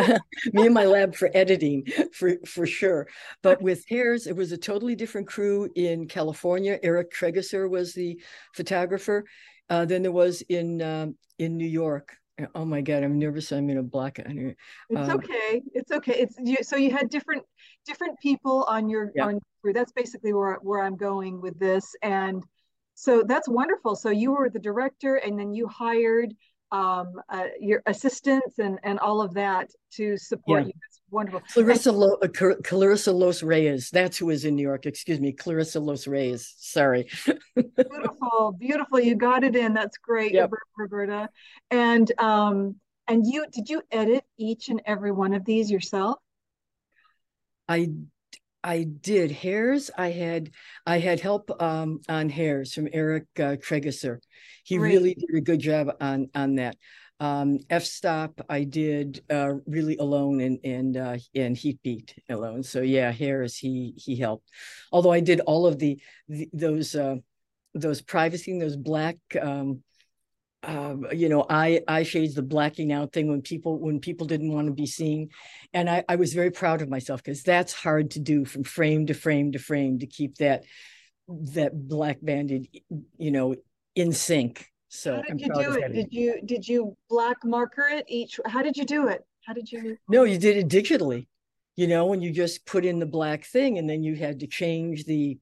me 0.54 0.66
and 0.66 0.74
my 0.74 0.86
lab 0.86 1.14
for 1.14 1.30
editing 1.34 1.86
for 2.14 2.38
for 2.46 2.66
sure 2.66 3.06
but 3.44 3.62
with 3.62 3.84
Hairs 3.90 4.26
it 4.26 4.34
was 4.34 4.54
a 4.54 4.58
totally 4.58 4.96
different 4.96 5.28
crew 5.28 5.70
in 5.76 6.08
california 6.08 6.80
eric 6.84 7.12
tregesser 7.12 7.70
was 7.70 7.94
the 7.94 8.18
photographer 8.54 9.26
uh, 9.70 9.84
than 9.84 10.04
there 10.04 10.12
was 10.14 10.42
in 10.44 10.82
um, 10.82 11.18
in 11.38 11.58
new 11.58 11.68
york 11.68 12.16
oh 12.56 12.66
my 12.66 12.82
god 12.82 13.04
i'm 13.04 13.18
nervous 13.18 13.52
i'm 13.52 13.70
in 13.70 13.78
a 13.78 13.84
block 13.84 14.20
on 14.24 14.32
here 14.32 14.56
it's 14.90 15.10
um, 15.10 15.18
okay 15.18 15.62
it's 15.74 15.92
okay 15.92 16.14
it's 16.14 16.36
you 16.44 16.58
so 16.62 16.76
you 16.76 16.92
had 16.92 17.10
different 17.10 17.44
different 17.86 18.18
people 18.20 18.64
on 18.68 18.88
your 18.90 19.12
yeah. 19.16 19.26
on 19.26 19.32
your 19.34 19.42
crew 19.62 19.74
that's 19.74 19.92
basically 19.92 20.34
where 20.34 20.58
where 20.62 20.84
i'm 20.84 20.96
going 20.96 21.42
with 21.42 21.58
this 21.60 21.96
and 22.04 22.44
so 22.94 23.24
that's 23.24 23.50
wonderful 23.50 23.96
so 23.96 24.10
you 24.10 24.32
were 24.32 24.50
the 24.50 24.60
director 24.60 25.16
and 25.16 25.40
then 25.40 25.54
you 25.54 25.68
hired 25.68 26.34
um, 26.72 27.14
uh, 27.30 27.46
your 27.60 27.82
assistants 27.86 28.60
and 28.60 28.80
and 28.84 29.00
all 29.00 29.22
of 29.22 29.34
that 29.34 29.70
to 29.94 30.18
support 30.18 30.64
yeah. 30.64 30.68
you. 30.68 30.74
Wonderful. 31.10 31.42
Clarissa 31.54 31.92
Lo, 31.92 32.18
uh, 32.22 32.28
Clarissa 32.64 33.14
Los 33.14 33.42
Reyes. 33.42 33.90
That's 33.90 34.18
who 34.18 34.30
is 34.30 34.44
in 34.44 34.56
New 34.56 34.64
York. 34.64 34.86
Excuse 34.86 35.22
me, 35.22 35.32
Clarissa 35.32 35.80
Los 35.80 36.06
Reyes. 36.06 36.54
Sorry. 36.58 37.08
beautiful, 37.56 38.56
beautiful. 38.60 39.00
You 39.00 39.16
got 39.16 39.44
it 39.44 39.56
in. 39.56 39.74
That's 39.74 39.98
great, 39.98 40.34
yep. 40.34 40.52
Roberta. 40.78 41.30
And 41.72 42.12
um, 42.20 42.76
and 43.08 43.26
you 43.26 43.46
did 43.52 43.70
you 43.70 43.82
edit 43.92 44.26
each 44.38 44.68
and 44.68 44.82
every 44.86 45.12
one 45.12 45.34
of 45.34 45.46
these 45.46 45.72
yourself? 45.72 46.18
I 47.70 47.90
I 48.64 48.84
did 48.84 49.32
hairs. 49.32 49.90
I 49.98 50.12
had 50.12 50.52
I 50.86 51.00
had 51.00 51.22
help 51.22 51.62
um, 51.62 52.02
on 52.10 52.30
hairs 52.30 52.74
from 52.74 52.90
Eric 52.92 53.28
uh. 53.40 53.56
He 54.66 54.78
Great. 54.78 54.92
really 54.92 55.14
did 55.14 55.38
a 55.38 55.42
good 55.42 55.60
job 55.60 55.96
on 56.02 56.30
on 56.36 56.56
that. 56.56 56.76
Um, 57.20 57.60
F 57.70 57.84
stop 57.84 58.42
I 58.48 58.64
did 58.64 59.24
uh, 59.30 59.54
really 59.66 59.98
alone 59.98 60.40
and 60.42 60.60
and 60.64 60.98
uh, 60.98 61.18
and 61.36 61.58
heat 61.58 61.80
beat 61.84 62.16
alone. 62.30 62.64
So 62.64 62.82
yeah, 62.82 63.12
Hairs 63.12 63.58
he 63.58 63.94
he 63.98 64.16
helped. 64.16 64.50
Although 64.92 65.12
I 65.12 65.20
did 65.20 65.40
all 65.42 65.66
of 65.66 65.80
the, 65.80 66.00
the 66.30 66.50
those 66.54 66.94
uh, 66.94 67.16
those 67.74 68.02
privacy 68.02 68.52
and 68.52 68.62
those 68.62 68.78
black 68.78 69.18
um, 69.42 69.82
uh, 70.64 70.96
you 71.14 71.30
know, 71.30 71.46
eye 71.50 71.82
eye 71.88 72.04
shades, 72.04 72.36
the 72.36 72.42
blacking 72.42 72.92
out 72.92 73.14
thing 73.14 73.30
when 73.30 73.42
people 73.42 73.80
when 73.80 74.00
people 74.00 74.28
didn't 74.28 74.52
want 74.52 74.68
to 74.68 74.74
be 74.74 74.86
seen, 74.86 75.30
and 75.74 75.90
I, 75.90 76.04
I 76.10 76.16
was 76.16 76.34
very 76.34 76.52
proud 76.52 76.82
of 76.82 76.90
myself 76.90 77.24
because 77.24 77.44
that's 77.44 77.74
hard 77.74 78.12
to 78.12 78.20
do 78.20 78.44
from 78.44 78.64
frame 78.64 79.08
to 79.08 79.14
frame 79.14 79.52
to 79.54 79.60
frame 79.60 80.00
to 80.00 80.08
keep 80.08 80.36
that 80.38 80.64
that 81.28 81.72
black 81.74 82.18
banded, 82.22 82.68
you 83.18 83.32
know, 83.32 83.56
in 83.96 84.12
sync. 84.14 84.68
So 84.90 85.16
how 85.16 85.22
did 85.22 85.42
you 85.42 85.54
do 85.54 85.72
it? 85.74 85.94
Did 85.94 86.08
you 86.12 86.42
did 86.46 86.68
you 86.68 86.96
black 87.10 87.38
marker 87.44 87.88
it 87.90 88.06
each? 88.08 88.40
How 88.46 88.62
did 88.62 88.78
you 88.78 88.86
do 88.86 89.08
it? 89.08 89.22
How 89.46 89.54
did 89.54 89.72
you? 89.72 89.98
No, 90.08 90.24
you 90.24 90.38
did 90.38 90.58
it 90.58 90.68
digitally. 90.68 91.28
You 91.76 91.88
know, 91.88 92.06
when 92.06 92.22
you 92.22 92.32
just 92.32 92.66
put 92.66 92.86
in 92.86 93.00
the 93.00 93.06
black 93.06 93.46
thing, 93.46 93.78
and 93.78 93.90
then 93.90 94.04
you 94.04 94.16
had 94.16 94.40
to 94.40 94.48
change 94.48 95.06
the 95.06 95.38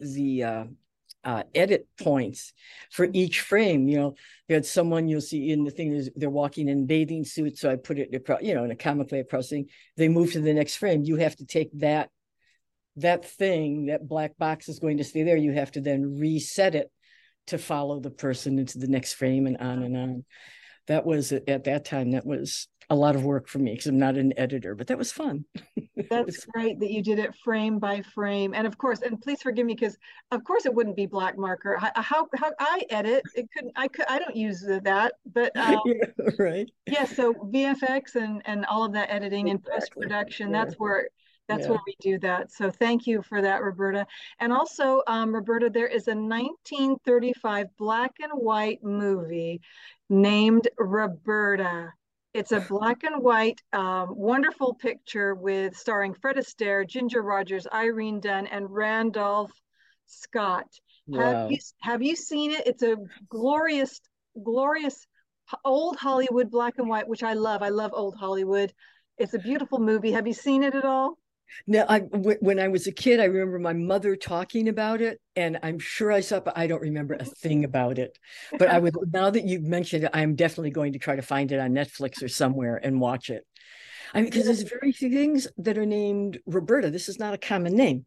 the 0.00 0.44
uh, 0.44 0.64
uh, 1.24 1.42
edit 1.54 1.88
points 1.98 2.52
for 2.90 3.08
each 3.12 3.40
frame. 3.40 3.88
You 3.88 3.98
know, 3.98 4.14
you 4.48 4.54
had 4.54 4.66
someone 4.66 5.08
you'll 5.08 5.20
see 5.20 5.50
in 5.50 5.64
the 5.64 5.70
thing 5.70 6.06
they're 6.14 6.30
walking 6.30 6.68
in 6.68 6.86
bathing 6.86 7.24
suits, 7.24 7.60
so 7.60 7.70
I 7.70 7.76
put 7.76 7.98
it 7.98 8.14
across, 8.14 8.42
you 8.42 8.54
know, 8.54 8.64
in 8.64 8.70
a 8.70 8.76
comically 8.76 9.20
across 9.20 9.48
thing. 9.48 9.68
They 9.96 10.08
move 10.08 10.32
to 10.32 10.40
the 10.40 10.54
next 10.54 10.76
frame. 10.76 11.02
You 11.02 11.16
have 11.16 11.36
to 11.36 11.46
take 11.46 11.70
that 11.80 12.10
that 12.96 13.24
thing, 13.24 13.86
that 13.86 14.06
black 14.06 14.36
box 14.36 14.68
is 14.68 14.78
going 14.78 14.98
to 14.98 15.04
stay 15.04 15.24
there. 15.24 15.36
You 15.36 15.52
have 15.52 15.72
to 15.72 15.80
then 15.80 16.18
reset 16.18 16.74
it 16.74 16.90
to 17.48 17.58
follow 17.58 18.00
the 18.00 18.10
person 18.10 18.58
into 18.58 18.78
the 18.78 18.88
next 18.88 19.14
frame 19.14 19.46
and 19.46 19.56
on 19.58 19.82
and 19.82 19.96
on. 19.96 20.24
That 20.86 21.06
was 21.06 21.32
at 21.32 21.64
that 21.64 21.84
time. 21.84 22.10
That 22.10 22.26
was 22.26 22.68
a 22.90 22.94
lot 22.94 23.16
of 23.16 23.24
work 23.24 23.48
for 23.48 23.58
me 23.58 23.72
because 23.72 23.86
I'm 23.86 23.98
not 23.98 24.16
an 24.16 24.32
editor, 24.36 24.74
but 24.74 24.88
that 24.88 24.98
was 24.98 25.10
fun. 25.10 25.44
That's 26.10 26.44
great 26.46 26.80
that 26.80 26.90
you 26.90 27.02
did 27.02 27.18
it 27.18 27.34
frame 27.36 27.78
by 27.78 28.02
frame. 28.02 28.52
And 28.54 28.66
of 28.66 28.76
course, 28.76 29.00
and 29.00 29.20
please 29.20 29.40
forgive 29.42 29.66
me 29.66 29.74
because 29.74 29.96
of 30.30 30.44
course 30.44 30.66
it 30.66 30.74
wouldn't 30.74 30.96
be 30.96 31.06
black 31.06 31.38
marker. 31.38 31.76
How 31.76 31.90
how, 31.94 32.28
how 32.36 32.52
I 32.58 32.82
edit 32.90 33.22
it 33.34 33.48
couldn't 33.54 33.72
I 33.76 33.88
could 33.88 34.04
I 34.08 34.18
don't 34.18 34.36
use 34.36 34.60
that, 34.60 35.14
but 35.32 35.56
um, 35.56 35.80
yeah, 35.86 36.30
right. 36.38 36.70
Yeah, 36.86 37.04
so 37.04 37.32
VFX 37.32 38.16
and 38.16 38.42
and 38.44 38.66
all 38.66 38.84
of 38.84 38.92
that 38.92 39.10
editing 39.10 39.48
exactly. 39.48 39.72
and 39.72 39.80
post 39.80 39.92
production, 39.92 40.50
yeah. 40.50 40.64
that's 40.64 40.74
where 40.74 41.08
that's 41.48 41.64
yeah. 41.64 41.70
where 41.70 41.80
we 41.86 41.94
do 42.00 42.18
that. 42.20 42.50
So 42.50 42.70
thank 42.70 43.06
you 43.06 43.22
for 43.22 43.42
that, 43.42 43.62
Roberta. 43.62 44.06
And 44.40 44.52
also, 44.52 45.02
um, 45.06 45.34
Roberta, 45.34 45.68
there 45.70 45.86
is 45.86 46.08
a 46.08 46.14
1935 46.14 47.66
black 47.76 48.12
and 48.20 48.32
white 48.32 48.82
movie 48.82 49.60
named 50.08 50.68
Roberta. 50.78 51.92
It's 52.32 52.52
a 52.52 52.60
black 52.60 53.04
and 53.04 53.22
white, 53.22 53.60
um, 53.72 54.14
wonderful 54.16 54.74
picture 54.74 55.34
with 55.34 55.76
starring 55.76 56.14
Fred 56.14 56.36
Astaire, 56.36 56.86
Ginger 56.88 57.22
Rogers, 57.22 57.66
Irene 57.72 58.20
Dunne, 58.20 58.46
and 58.48 58.68
Randolph 58.68 59.52
Scott. 60.06 60.66
Wow. 61.06 61.20
Have 61.20 61.52
you 61.52 61.58
have 61.80 62.02
you 62.02 62.16
seen 62.16 62.50
it? 62.50 62.66
It's 62.66 62.82
a 62.82 62.96
glorious, 63.28 64.00
glorious 64.42 65.06
old 65.64 65.96
Hollywood 65.96 66.50
black 66.50 66.74
and 66.78 66.88
white, 66.88 67.06
which 67.06 67.22
I 67.22 67.34
love. 67.34 67.62
I 67.62 67.68
love 67.68 67.92
old 67.94 68.16
Hollywood. 68.16 68.72
It's 69.18 69.34
a 69.34 69.38
beautiful 69.38 69.78
movie. 69.78 70.12
Have 70.12 70.26
you 70.26 70.32
seen 70.32 70.64
it 70.64 70.74
at 70.74 70.84
all? 70.84 71.18
Now, 71.66 71.86
I, 71.88 72.00
w- 72.00 72.38
when 72.40 72.58
I 72.58 72.68
was 72.68 72.86
a 72.86 72.92
kid, 72.92 73.20
I 73.20 73.24
remember 73.24 73.58
my 73.58 73.72
mother 73.72 74.16
talking 74.16 74.68
about 74.68 75.00
it, 75.00 75.20
and 75.36 75.58
I'm 75.62 75.78
sure 75.78 76.12
I 76.12 76.20
saw, 76.20 76.40
but 76.40 76.56
I 76.56 76.66
don't 76.66 76.82
remember 76.82 77.14
a 77.14 77.24
thing 77.24 77.64
about 77.64 77.98
it. 77.98 78.18
But 78.58 78.68
I 78.68 78.78
would 78.78 78.94
now 79.12 79.30
that 79.30 79.44
you've 79.44 79.62
mentioned 79.62 80.04
it, 80.04 80.10
I'm 80.12 80.34
definitely 80.34 80.70
going 80.70 80.92
to 80.94 80.98
try 80.98 81.16
to 81.16 81.22
find 81.22 81.50
it 81.52 81.60
on 81.60 81.72
Netflix 81.72 82.22
or 82.22 82.28
somewhere 82.28 82.80
and 82.82 83.00
watch 83.00 83.30
it. 83.30 83.46
I 84.12 84.20
mean, 84.20 84.30
because 84.30 84.44
there's 84.44 84.62
very 84.62 84.92
few 84.92 85.10
things 85.10 85.48
that 85.58 85.78
are 85.78 85.86
named 85.86 86.38
Roberta. 86.46 86.90
This 86.90 87.08
is 87.08 87.18
not 87.18 87.34
a 87.34 87.38
common 87.38 87.74
name, 87.76 88.06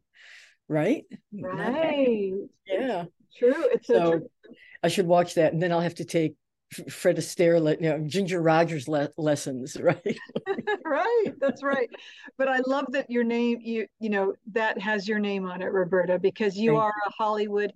right? 0.68 1.04
Right. 1.32 2.32
Yeah. 2.66 3.04
True. 3.38 3.68
It's 3.72 3.86
so, 3.86 3.94
so 3.94 4.10
true. 4.10 4.28
I 4.82 4.88
should 4.88 5.06
watch 5.06 5.34
that, 5.34 5.52
and 5.52 5.62
then 5.62 5.72
I'll 5.72 5.80
have 5.80 5.96
to 5.96 6.04
take 6.04 6.34
Fred 6.90 7.16
Astaire, 7.16 7.80
you 7.80 7.88
know, 7.88 7.98
Ginger 8.06 8.42
Rogers 8.42 8.88
le- 8.88 9.10
lessons, 9.16 9.76
right? 9.80 10.18
right, 10.84 11.32
that's 11.40 11.62
right. 11.62 11.88
But 12.36 12.48
I 12.48 12.60
love 12.66 12.86
that 12.90 13.10
your 13.10 13.24
name, 13.24 13.58
you 13.62 13.86
you 14.00 14.10
know, 14.10 14.34
that 14.52 14.80
has 14.80 15.08
your 15.08 15.18
name 15.18 15.46
on 15.46 15.62
it, 15.62 15.72
Roberta, 15.72 16.18
because 16.18 16.56
you 16.56 16.72
Thank 16.72 16.82
are 16.82 16.94
you. 16.94 17.02
a 17.06 17.10
Hollywood 17.22 17.72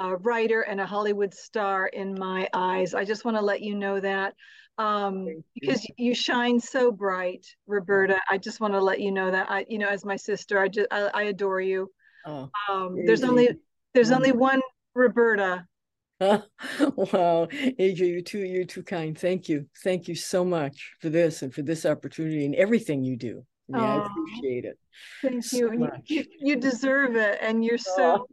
uh, 0.00 0.16
writer 0.18 0.62
and 0.62 0.80
a 0.80 0.86
Hollywood 0.86 1.32
star 1.32 1.86
in 1.86 2.14
my 2.18 2.48
eyes. 2.52 2.94
I 2.94 3.04
just 3.04 3.24
want 3.24 3.36
to 3.36 3.42
let 3.42 3.62
you 3.62 3.74
know 3.74 4.00
that 4.00 4.34
um, 4.78 5.26
because 5.54 5.84
you. 5.84 5.94
you 6.08 6.14
shine 6.14 6.58
so 6.60 6.90
bright, 6.90 7.46
Roberta. 7.66 8.20
I 8.30 8.38
just 8.38 8.60
want 8.60 8.74
to 8.74 8.80
let 8.80 9.00
you 9.00 9.12
know 9.12 9.30
that 9.30 9.50
I, 9.50 9.64
you 9.68 9.78
know, 9.78 9.88
as 9.88 10.04
my 10.04 10.16
sister, 10.16 10.58
I 10.58 10.68
just 10.68 10.88
I, 10.90 11.10
I 11.14 11.22
adore 11.24 11.60
you. 11.60 11.90
Oh, 12.26 12.50
um, 12.70 12.96
there's 13.04 13.22
only 13.22 13.50
there's 13.92 14.10
only 14.10 14.32
one 14.32 14.60
Roberta 14.94 15.64
wow, 16.20 17.48
AJ, 17.50 17.98
you're 17.98 18.20
too 18.20 18.38
you're 18.38 18.64
too 18.64 18.84
kind. 18.84 19.18
Thank 19.18 19.48
you, 19.48 19.66
thank 19.82 20.06
you 20.06 20.14
so 20.14 20.44
much 20.44 20.94
for 21.00 21.10
this 21.10 21.42
and 21.42 21.52
for 21.52 21.62
this 21.62 21.84
opportunity 21.84 22.44
and 22.44 22.54
everything 22.54 23.02
you 23.02 23.16
do. 23.16 23.44
Yeah, 23.68 23.78
oh, 23.78 24.00
I 24.02 24.06
appreciate 24.06 24.64
it. 24.64 24.78
Thank 25.22 25.44
so 25.44 25.72
you. 25.72 25.90
you. 26.06 26.24
You 26.38 26.56
deserve 26.56 27.16
it, 27.16 27.38
and 27.40 27.64
you're 27.64 27.78
so 27.78 28.28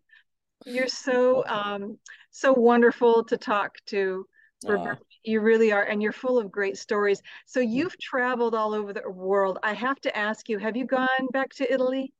you're 0.66 0.88
so 0.88 1.44
um 1.48 1.98
so 2.30 2.54
wonderful 2.54 3.24
to 3.26 3.38
talk 3.38 3.76
to. 3.88 4.26
Oh. 4.68 4.94
You 5.24 5.42
really 5.42 5.72
are, 5.72 5.84
and 5.84 6.02
you're 6.02 6.12
full 6.12 6.38
of 6.38 6.52
great 6.52 6.78
stories. 6.78 7.22
So 7.46 7.60
you've 7.60 7.98
traveled 8.00 8.56
all 8.56 8.74
over 8.74 8.94
the 8.94 9.10
world. 9.10 9.58
I 9.64 9.74
have 9.74 10.00
to 10.02 10.16
ask 10.16 10.50
you: 10.50 10.60
Have 10.60 10.78
you 10.78 10.86
gone 10.86 11.08
back 11.34 11.50
to 11.56 11.72
Italy? 11.72 12.14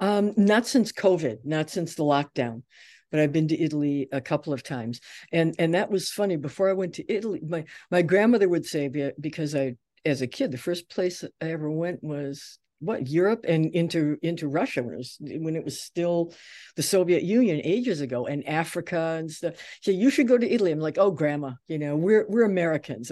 Um, 0.00 0.32
not 0.36 0.66
since 0.66 0.90
COVID, 0.90 1.38
not 1.44 1.68
since 1.68 1.94
the 1.94 2.04
lockdown 2.04 2.62
but 3.10 3.20
I've 3.20 3.32
been 3.32 3.48
to 3.48 3.60
Italy 3.60 4.08
a 4.12 4.20
couple 4.20 4.52
of 4.52 4.62
times. 4.62 5.00
And 5.32 5.54
and 5.58 5.74
that 5.74 5.90
was 5.90 6.10
funny. 6.10 6.36
Before 6.36 6.68
I 6.68 6.74
went 6.74 6.94
to 6.94 7.12
Italy, 7.12 7.40
my 7.46 7.64
my 7.90 8.02
grandmother 8.02 8.48
would 8.48 8.66
say 8.66 8.88
because 9.20 9.54
I 9.54 9.76
as 10.04 10.22
a 10.22 10.26
kid, 10.26 10.52
the 10.52 10.58
first 10.58 10.88
place 10.88 11.24
I 11.40 11.50
ever 11.50 11.70
went 11.70 12.02
was 12.02 12.58
what 12.80 13.08
Europe 13.08 13.44
and 13.48 13.74
into 13.74 14.16
into 14.22 14.46
Russia 14.46 14.82
when 14.82 14.94
it 14.94 14.98
was 14.98 15.16
when 15.20 15.56
it 15.56 15.64
was 15.64 15.80
still 15.80 16.32
the 16.76 16.82
Soviet 16.82 17.22
Union 17.24 17.60
ages 17.64 18.00
ago 18.00 18.26
and 18.26 18.46
Africa 18.46 19.16
and 19.18 19.30
stuff. 19.30 19.54
So 19.82 19.90
you 19.90 20.10
should 20.10 20.28
go 20.28 20.38
to 20.38 20.48
Italy. 20.48 20.70
I'm 20.70 20.78
like, 20.78 20.98
oh, 20.98 21.10
grandma, 21.10 21.52
you 21.66 21.78
know, 21.78 21.96
we're 21.96 22.26
we're 22.28 22.44
Americans. 22.44 23.10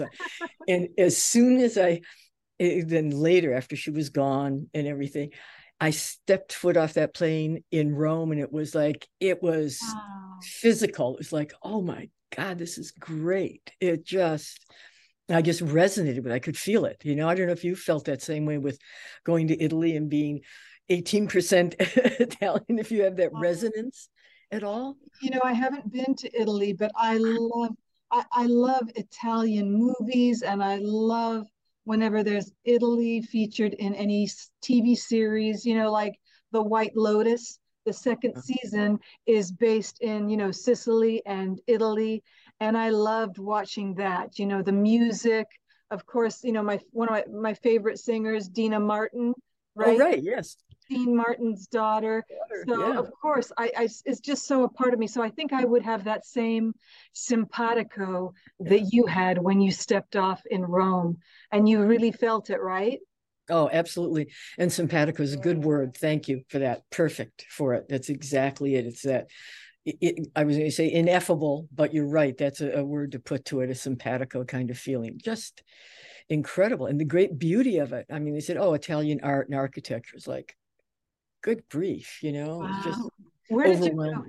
and 0.67 0.87
as 0.97 1.21
soon 1.21 1.59
as 1.59 1.77
I 1.77 2.01
eh, 2.59 2.83
then 2.85 3.09
later 3.09 3.53
after 3.53 3.75
she 3.75 3.91
was 3.91 4.09
gone 4.09 4.69
and 4.73 4.87
everything, 4.87 5.31
I 5.79 5.91
stepped 5.91 6.53
foot 6.53 6.77
off 6.77 6.93
that 6.93 7.13
plane 7.13 7.63
in 7.71 7.95
Rome 7.95 8.31
and 8.31 8.41
it 8.41 8.51
was 8.51 8.73
like, 8.73 9.07
it 9.19 9.43
was 9.43 9.79
wow. 9.81 10.39
physical. 10.41 11.13
It 11.13 11.19
was 11.19 11.33
like, 11.33 11.53
oh 11.61 11.81
my 11.81 12.09
God, 12.35 12.57
this 12.57 12.77
is 12.77 12.91
great. 12.91 13.71
It 13.79 14.03
just, 14.03 14.65
I 15.29 15.41
just 15.41 15.63
resonated 15.63 16.23
with. 16.23 16.27
It. 16.27 16.35
I 16.35 16.39
could 16.39 16.57
feel 16.57 16.85
it. 16.85 16.97
You 17.03 17.15
know, 17.15 17.29
I 17.29 17.35
don't 17.35 17.47
know 17.47 17.53
if 17.53 17.63
you 17.63 17.75
felt 17.75 18.05
that 18.05 18.21
same 18.21 18.45
way 18.45 18.57
with 18.57 18.79
going 19.23 19.49
to 19.49 19.61
Italy 19.61 19.95
and 19.95 20.09
being 20.09 20.41
18% 20.89 21.75
Italian, 22.19 22.79
if 22.79 22.91
you 22.91 23.03
have 23.03 23.17
that 23.17 23.31
resonance 23.33 24.09
at 24.51 24.63
all. 24.63 24.97
You 25.21 25.31
know, 25.31 25.41
I 25.43 25.53
haven't 25.53 25.91
been 25.91 26.15
to 26.15 26.39
Italy, 26.41 26.73
but 26.73 26.91
I 26.95 27.17
love 27.19 27.75
I, 28.09 28.23
I 28.31 28.45
love 28.45 28.89
Italian 28.95 29.73
movies 29.73 30.41
and 30.41 30.63
I 30.63 30.79
love 30.81 31.45
whenever 31.87 32.23
there's 32.23 32.51
Italy 32.65 33.21
featured 33.21 33.73
in 33.73 33.95
any 33.95 34.27
TV 34.61 34.95
series, 34.95 35.65
you 35.65 35.75
know, 35.75 35.91
like 35.91 36.19
The 36.51 36.61
White 36.61 36.95
Lotus. 36.95 37.59
The 37.85 37.93
second 37.93 38.35
season 38.43 38.99
is 39.25 39.51
based 39.53 40.01
in, 40.01 40.29
you 40.29 40.35
know, 40.35 40.51
Sicily 40.51 41.25
and 41.25 41.61
Italy 41.67 42.21
and 42.59 42.77
I 42.77 42.89
loved 42.89 43.37
watching 43.37 43.93
that. 43.95 44.39
You 44.39 44.45
know, 44.45 44.61
the 44.61 44.71
music, 44.71 45.47
of 45.91 46.05
course. 46.05 46.43
You 46.43 46.51
know, 46.51 46.63
my 46.63 46.79
one 46.91 47.07
of 47.09 47.13
my, 47.13 47.23
my 47.31 47.53
favorite 47.53 47.99
singers, 47.99 48.47
Deana 48.49 48.79
Martin. 48.79 49.33
Right. 49.77 49.95
Oh, 50.01 50.05
right. 50.05 50.21
Yes. 50.21 50.57
Dean 50.89 51.15
Martin's 51.15 51.67
daughter. 51.67 52.25
daughter 52.29 52.65
so 52.67 52.93
yeah. 52.93 52.99
of 52.99 53.11
course, 53.21 53.51
I, 53.57 53.71
I 53.77 53.83
it's 54.05 54.19
just 54.19 54.47
so 54.47 54.63
a 54.63 54.69
part 54.69 54.93
of 54.93 54.99
me. 54.99 55.07
So 55.07 55.21
I 55.21 55.29
think 55.29 55.53
I 55.53 55.65
would 55.65 55.83
have 55.83 56.05
that 56.05 56.25
same 56.25 56.73
simpatico 57.13 58.33
yeah. 58.59 58.69
that 58.69 58.89
you 58.91 59.05
had 59.05 59.37
when 59.37 59.61
you 59.61 59.71
stepped 59.71 60.15
off 60.15 60.41
in 60.49 60.61
Rome, 60.63 61.17
and 61.51 61.67
you 61.67 61.83
really 61.83 62.11
felt 62.11 62.49
it, 62.49 62.61
right? 62.61 62.99
Oh, 63.49 63.69
absolutely. 63.71 64.31
And 64.57 64.71
simpatico 64.71 65.23
is 65.23 65.33
a 65.33 65.37
good 65.37 65.63
word. 65.63 65.95
Thank 65.95 66.27
you 66.27 66.41
for 66.49 66.59
that. 66.59 66.81
Perfect 66.89 67.45
for 67.49 67.75
it. 67.75 67.85
That's 67.87 68.09
exactly 68.09 68.75
it. 68.75 68.85
It's 68.85 69.03
that 69.03 69.27
it, 69.85 70.27
I 70.35 70.43
was 70.43 70.57
going 70.57 70.69
to 70.69 70.75
say 70.75 70.91
ineffable, 70.91 71.69
but 71.73 71.93
you're 71.93 72.07
right. 72.07 72.37
That's 72.37 72.59
a, 72.59 72.79
a, 72.79 72.83
word 72.83 73.13
to 73.13 73.19
put 73.19 73.45
to 73.45 73.61
it, 73.61 73.69
a 73.69 73.75
simpatico 73.75 74.43
kind 74.43 74.69
of 74.69 74.77
feeling. 74.77 75.19
Just 75.23 75.63
incredible. 76.29 76.85
And 76.87 76.99
the 76.99 77.05
great 77.05 77.37
beauty 77.37 77.77
of 77.77 77.93
it. 77.93 78.05
I 78.11 78.19
mean, 78.19 78.33
they 78.33 78.41
said, 78.41 78.57
oh, 78.57 78.73
Italian 78.73 79.19
art 79.23 79.47
and 79.47 79.57
architecture 79.57 80.17
is 80.17 80.27
like, 80.27 80.55
good 81.41 81.63
grief, 81.69 82.19
you 82.21 82.33
know, 82.33 82.59
wow. 82.59 82.81
just 82.83 83.01
where 83.49 83.67
did 83.67 83.85
you 83.85 83.93
go? 83.95 84.23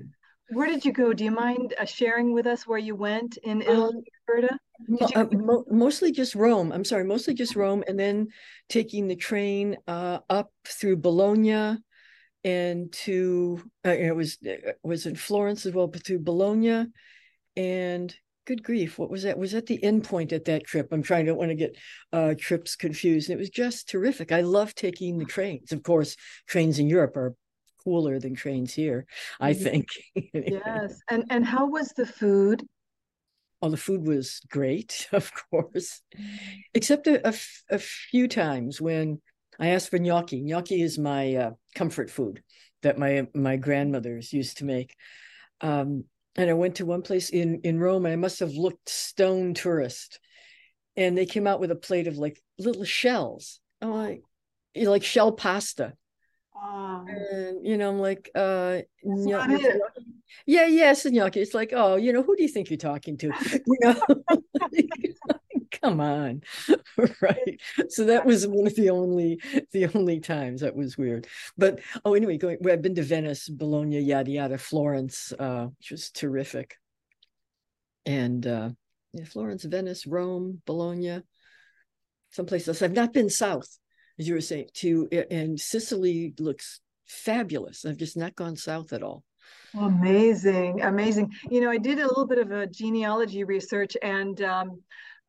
Where 0.51 0.67
did 0.67 0.85
you 0.85 0.93
go? 0.93 1.13
Do 1.13 1.25
you 1.25 1.31
mind 1.31 1.75
uh, 1.79 1.85
sharing 1.85 2.33
with 2.33 2.47
us 2.47 2.67
where 2.67 2.79
you 2.79 2.95
went 2.95 3.37
in 3.43 3.61
Italy, 3.61 3.97
um, 3.97 4.03
Roberta? 4.29 4.59
Uh, 5.15 5.27
mo- 5.33 5.65
mostly 5.71 6.11
just 6.11 6.35
Rome. 6.35 6.73
I'm 6.73 6.85
sorry, 6.85 7.05
mostly 7.05 7.35
just 7.35 7.57
Rome, 7.57 7.85
and 7.87 7.99
then 7.99 8.29
taking 8.69 9.09
the 9.09 9.17
train 9.17 9.77
uh, 9.87 10.21
up 10.31 10.51
through 10.65 10.99
Bologna, 10.99 11.77
and 12.45 12.91
to 12.93 13.63
uh, 13.85 13.91
it 13.91 14.17
was 14.17 14.39
it 14.41 14.79
was 14.83 15.05
in 15.05 15.17
Florence 15.17 15.67
as 15.67 15.75
well, 15.75 15.87
but 15.87 16.07
through 16.07 16.21
Bologna, 16.21 16.87
and 17.57 18.15
good 18.49 18.65
grief, 18.65 18.99
what 18.99 19.11
was 19.11 19.25
that? 19.25 19.39
Was 19.39 19.53
that 19.53 19.67
the 19.67 19.83
end 19.85 20.05
point 20.05 20.33
at 20.33 20.47
that 20.47 20.65
trip? 20.65 20.89
I'm 20.91 21.03
trying 21.03 21.27
to 21.27 21.35
want 21.35 21.51
to 21.51 21.55
get 21.55 21.77
uh, 22.15 22.35
trips 22.37 22.77
confused. 22.77 23.29
And 23.29 23.39
it 23.39 23.41
was 23.41 23.51
just 23.51 23.91
terrific. 23.91 24.33
I 24.33 24.41
love 24.41 24.75
taking 24.75 25.19
the 25.19 25.27
trains. 25.27 25.71
Of 25.71 25.83
course, 25.83 26.17
trains 26.47 26.79
in 26.79 26.89
Europe 26.89 27.17
are 27.19 27.37
cooler 27.85 28.19
than 28.19 28.35
trains 28.35 28.73
here. 28.73 29.07
I 29.39 29.53
mm-hmm. 29.53 29.63
think. 29.63 29.87
yes, 30.33 30.99
and 31.11 31.25
and 31.29 31.45
how 31.45 31.67
was 31.67 31.93
the 31.95 32.07
food? 32.07 32.67
Oh, 33.61 33.69
the 33.69 33.77
food 33.77 34.07
was 34.07 34.41
great, 34.51 35.09
of 35.13 35.31
course, 35.51 36.01
except 36.73 37.07
a, 37.07 37.29
a, 37.29 37.35
a 37.71 37.79
few 37.79 38.29
times 38.29 38.81
when 38.81 39.21
I 39.61 39.69
asked 39.69 39.91
for 39.91 39.99
gnocchi. 39.99 40.41
Gnocchi 40.41 40.81
is 40.81 40.99
my 40.99 41.35
uh, 41.35 41.51
comfort 41.75 42.11
food 42.11 42.43
that 42.83 42.97
my 42.97 43.27
my 43.35 43.57
grandmothers 43.57 44.33
used 44.33 44.59
to 44.59 44.65
make. 44.65 44.95
Um, 45.61 46.05
and 46.39 46.49
I 46.49 46.55
went 46.55 46.77
to 46.77 46.87
one 46.87 47.03
place 47.03 47.31
in 47.31 47.61
in 47.65 47.81
Rome, 47.81 48.07
and 48.07 48.13
I 48.13 48.17
must 48.17 48.41
have 48.41 48.53
looked 48.53 48.89
stone 48.89 49.55
tourist. 49.55 50.21
And 50.97 51.17
they 51.19 51.27
came 51.27 51.47
out 51.47 51.61
with 51.61 51.71
a 51.71 51.77
plate 51.77 52.07
of 52.07 52.17
like 52.17 52.41
little 52.59 52.85
shells. 52.85 53.61
I'm 53.83 53.91
like, 53.91 54.23
like 54.75 55.05
shell 55.05 55.33
pasta. 55.33 55.95
Oh. 56.57 57.05
And 57.07 57.67
you 57.67 57.77
know, 57.77 57.91
I'm 57.91 58.01
like, 58.01 58.31
uh, 58.35 58.79
gnocchi. 59.05 59.65
yeah, 60.47 60.67
yes, 60.67 61.05
yeah, 61.05 61.11
gnocchi. 61.11 61.41
It's 61.41 61.55
like, 61.55 61.73
oh, 61.75 61.97
you 61.97 62.13
know, 62.13 62.23
who 62.23 62.37
do 62.37 62.43
you 62.43 62.49
think 62.49 62.71
you're 62.71 62.79
talking 62.79 63.17
to? 63.19 63.27
you 63.67 63.79
know, 63.81 64.01
come 65.83 66.01
on 66.01 66.43
right. 67.21 67.61
So 67.89 68.05
that 68.05 68.27
was 68.27 68.47
one 68.47 68.67
of 68.67 68.75
the 68.75 68.91
only 68.91 69.41
the 69.73 69.87
only 69.95 70.21
times. 70.21 70.61
That 70.61 70.75
was 70.75 70.99
weird. 70.99 71.27
But 71.57 71.81
oh 72.05 72.15
anyway 72.15 72.39
going 72.39 72.59
i've 72.69 72.83
been 72.83 72.95
to 72.97 73.03
venice 73.03 73.49
bologna 73.49 74.01
yada 74.01 74.31
yada 74.31 74.59
florence 74.59 75.33
uh 75.39 75.69
which 75.79 75.91
was 75.91 76.11
terrific. 76.11 76.77
And 78.05 78.47
uh 78.47 78.71
yeah, 79.13 79.25
florence 79.25 79.65
venice 79.65 80.07
rome 80.07 80.63
bologna 80.67 81.23
someplace 82.31 82.69
else. 82.69 82.83
I've 82.83 82.93
not 82.93 83.13
been 83.13 83.31
south 83.31 83.69
as 84.19 84.29
you 84.29 84.35
were 84.35 84.41
saying 84.41 84.69
to 84.75 85.09
and 85.31 85.59
sicily 85.59 86.35
looks 86.39 86.81
fabulous. 87.07 87.85
I've 87.85 87.97
just 87.97 88.17
not 88.17 88.35
gone 88.35 88.57
south 88.57 88.93
at 88.93 89.03
all. 89.03 89.25
Amazing, 89.79 90.83
amazing. 90.83 91.33
You 91.51 91.61
know, 91.61 91.71
I 91.71 91.79
did 91.79 91.99
a 91.99 92.07
little 92.07 92.27
bit 92.27 92.39
of 92.39 92.51
a 92.51 92.67
genealogy 92.67 93.45
research, 93.45 93.97
and 94.03 94.41
um, 94.43 94.83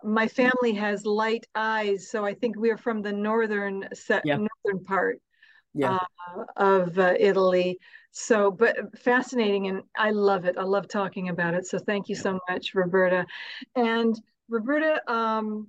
my 0.03 0.27
family 0.27 0.73
has 0.73 1.05
light 1.05 1.45
eyes, 1.55 2.09
so 2.09 2.25
I 2.25 2.33
think 2.33 2.55
we're 2.57 2.77
from 2.77 3.01
the 3.01 3.11
northern 3.11 3.87
set, 3.93 4.25
yeah. 4.25 4.37
northern 4.37 4.85
part 4.85 5.19
yeah. 5.73 5.99
uh, 6.35 6.43
of 6.55 6.97
uh, 6.97 7.15
Italy. 7.19 7.79
So, 8.11 8.51
but 8.51 8.77
fascinating, 8.99 9.67
and 9.67 9.83
I 9.95 10.11
love 10.11 10.45
it. 10.45 10.55
I 10.57 10.63
love 10.63 10.87
talking 10.87 11.29
about 11.29 11.53
it. 11.53 11.67
So, 11.67 11.79
thank 11.79 12.09
you 12.09 12.15
so 12.15 12.39
much, 12.49 12.73
Roberta. 12.73 13.25
And 13.75 14.19
Roberta, 14.49 15.01
um, 15.11 15.67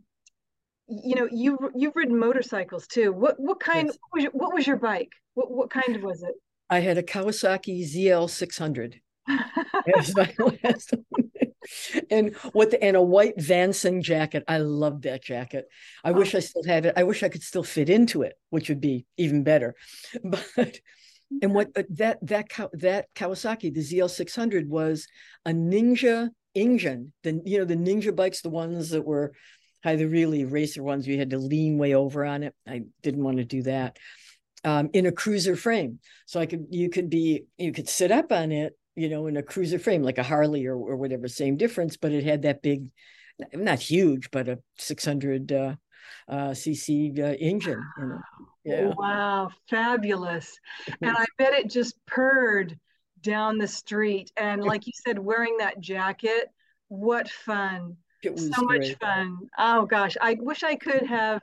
you 0.89 1.17
know, 1.17 1.29
you 1.31 1.59
you've 1.75 1.97
ridden 1.97 2.19
motorcycles 2.19 2.87
too. 2.87 3.13
What 3.13 3.39
what 3.39 3.61
kind? 3.61 3.89
Yes. 3.89 3.99
What, 4.01 4.15
was 4.15 4.23
your, 4.23 4.33
what 4.33 4.55
was 4.55 4.67
your 4.67 4.77
bike? 4.77 5.13
What 5.35 5.51
what 5.51 5.71
kind 5.71 6.03
was 6.03 6.23
it? 6.23 6.35
I 6.71 6.81
had 6.81 6.99
a 6.99 7.03
Kawasaki 7.03 7.85
ZL 7.85 8.31
600. 8.31 9.01
and 12.11 12.35
what 12.53 12.71
the, 12.71 12.83
and 12.83 12.97
a 12.97 13.03
white 13.03 13.37
Vanson 13.37 14.03
jacket. 14.03 14.45
I 14.49 14.59
love 14.59 15.03
that 15.03 15.23
jacket. 15.23 15.67
I 16.05 16.11
oh. 16.11 16.15
wish 16.15 16.35
I 16.35 16.41
still 16.41 16.65
had 16.65 16.87
it. 16.87 16.95
I 16.97 17.05
wish 17.05 17.23
I 17.23 17.29
could 17.29 17.43
still 17.43 17.63
fit 17.63 17.89
into 17.91 18.23
it, 18.23 18.35
which 18.51 18.69
would 18.69 18.81
be 18.81 19.07
even 19.17 19.45
better. 19.45 19.75
But 20.23 20.81
and 21.43 21.55
what 21.55 21.73
that 21.75 22.19
that 22.27 22.49
that 22.75 23.15
Kawasaki, 23.15 23.73
the 23.73 23.81
ZL600, 23.81 24.67
was 24.67 25.07
a 25.45 25.51
Ninja 25.51 26.31
engine. 26.55 27.13
The 27.23 27.41
you 27.45 27.59
know 27.59 27.65
the 27.65 27.77
Ninja 27.77 28.15
bikes, 28.15 28.41
the 28.41 28.51
ones 28.51 28.91
that 28.91 29.05
were 29.05 29.33
either 29.85 30.09
really 30.09 30.45
racer 30.45 30.83
ones, 30.83 31.07
you 31.07 31.19
had 31.19 31.31
to 31.31 31.39
lean 31.39 31.79
way 31.79 31.95
over 31.95 32.25
on 32.25 32.43
it. 32.43 32.55
I 32.67 32.83
didn't 33.03 33.23
want 33.23 33.39
to 33.39 33.45
do 33.45 33.63
that. 33.63 33.97
Um, 34.63 34.91
in 34.93 35.07
a 35.07 35.13
cruiser 35.13 35.57
frame, 35.57 36.01
so 36.27 36.39
I 36.39 36.47
could 36.47 36.67
you 36.71 36.91
could 36.91 37.09
be 37.09 37.45
you 37.57 37.73
could 37.73 37.89
sit 37.89 38.11
up 38.11 38.31
on 38.31 38.53
it 38.53 38.75
you 39.01 39.09
know, 39.09 39.27
in 39.29 39.39
a 39.39 39.43
cruiser 39.43 39.79
frame, 39.79 40.03
like 40.03 40.19
a 40.19 40.23
Harley 40.23 40.67
or, 40.67 40.75
or 40.75 40.95
whatever, 40.95 41.27
same 41.27 41.57
difference, 41.57 41.97
but 41.97 42.13
it 42.13 42.23
had 42.23 42.43
that 42.43 42.61
big, 42.61 42.91
not 43.55 43.79
huge, 43.79 44.31
but 44.31 44.47
a 44.47 44.59
600 44.77 45.51
uh, 45.53 45.75
uh, 46.29 46.51
cc 46.51 47.19
uh, 47.19 47.33
engine. 47.41 47.83
You 47.99 48.05
know? 48.07 48.21
Yeah. 48.65 48.93
Wow, 48.95 49.49
fabulous. 49.71 50.55
and 51.01 51.17
I 51.17 51.25
bet 51.39 51.55
it 51.55 51.71
just 51.71 51.95
purred 52.07 52.79
down 53.23 53.57
the 53.57 53.69
street. 53.69 54.31
And 54.37 54.63
like 54.63 54.87
you 54.87 54.93
said, 55.07 55.19
wearing 55.19 55.57
that 55.61 55.81
jacket, 55.81 56.51
what 56.89 57.31
fun. 57.31 57.97
so 58.23 58.67
great. 58.67 58.81
much 58.81 58.99
fun. 58.99 59.39
Oh 59.59 59.87
gosh, 59.87 60.19
I 60.21 60.37
wish 60.39 60.63
I 60.63 60.75
could 60.75 61.07
have 61.07 61.41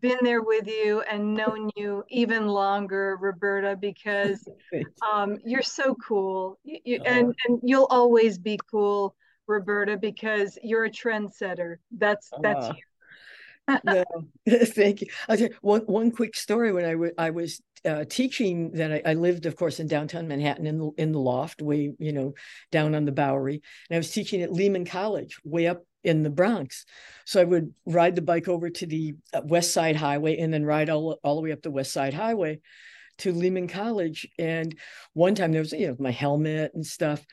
been 0.00 0.18
there 0.22 0.42
with 0.42 0.66
you 0.66 1.02
and 1.10 1.34
known 1.34 1.70
you 1.76 2.04
even 2.08 2.46
longer, 2.46 3.16
Roberta, 3.20 3.76
because 3.76 4.46
um, 5.12 5.38
you're 5.44 5.62
so 5.62 5.94
cool. 5.94 6.58
You, 6.64 6.78
you, 6.84 7.02
and, 7.04 7.34
and 7.46 7.60
you'll 7.62 7.88
always 7.90 8.38
be 8.38 8.58
cool, 8.70 9.14
Roberta, 9.46 9.96
because 9.96 10.58
you're 10.62 10.84
a 10.84 10.90
trendsetter. 10.90 11.76
That's 11.90 12.30
that's 12.42 12.66
uh, 12.66 12.74
you. 12.76 13.78
no, 13.84 14.04
thank 14.66 15.00
you. 15.00 15.08
I'll 15.28 15.36
tell 15.36 15.48
you 15.48 15.54
one 15.62 15.82
one 15.82 16.10
quick 16.10 16.36
story. 16.36 16.72
When 16.72 16.84
I, 16.84 16.92
w- 16.92 17.14
I 17.16 17.30
was 17.30 17.60
uh, 17.84 18.04
teaching, 18.04 18.72
then 18.72 18.92
I, 18.92 19.02
I, 19.04 19.14
lived, 19.14 19.46
of 19.46 19.56
course, 19.56 19.80
in 19.80 19.86
downtown 19.86 20.28
Manhattan 20.28 20.66
in 20.66 20.78
the 20.78 20.90
in 20.98 21.12
the 21.12 21.20
loft, 21.20 21.62
way 21.62 21.92
you 21.98 22.12
know, 22.12 22.34
down 22.70 22.94
on 22.94 23.04
the 23.04 23.12
Bowery, 23.12 23.62
and 23.88 23.96
I 23.96 23.98
was 23.98 24.10
teaching 24.10 24.42
at 24.42 24.52
Lehman 24.52 24.84
College, 24.84 25.38
way 25.44 25.66
up 25.66 25.82
in 26.04 26.22
the 26.22 26.30
Bronx. 26.30 26.84
So 27.24 27.40
I 27.40 27.44
would 27.44 27.74
ride 27.86 28.16
the 28.16 28.22
bike 28.22 28.48
over 28.48 28.70
to 28.70 28.86
the 28.86 29.16
uh, 29.32 29.42
West 29.44 29.72
Side 29.72 29.96
Highway 29.96 30.38
and 30.38 30.52
then 30.52 30.64
ride 30.64 30.90
all, 30.90 31.18
all 31.22 31.36
the 31.36 31.42
way 31.42 31.52
up 31.52 31.62
the 31.62 31.70
West 31.70 31.92
Side 31.92 32.14
Highway 32.14 32.60
to 33.18 33.32
Lehman 33.32 33.68
College. 33.68 34.26
And 34.38 34.76
one 35.12 35.34
time 35.34 35.52
there 35.52 35.60
was, 35.60 35.72
you 35.72 35.88
know, 35.88 35.96
my 35.98 36.10
helmet 36.10 36.72
and 36.74 36.86
stuff. 36.86 37.24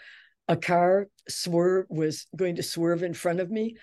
A 0.47 0.55
car 0.55 1.07
swerve 1.27 1.85
was 1.89 2.27
going 2.35 2.57
to 2.57 2.63
swerve 2.63 3.03
in 3.03 3.13
front 3.13 3.39
of 3.39 3.49
me. 3.49 3.77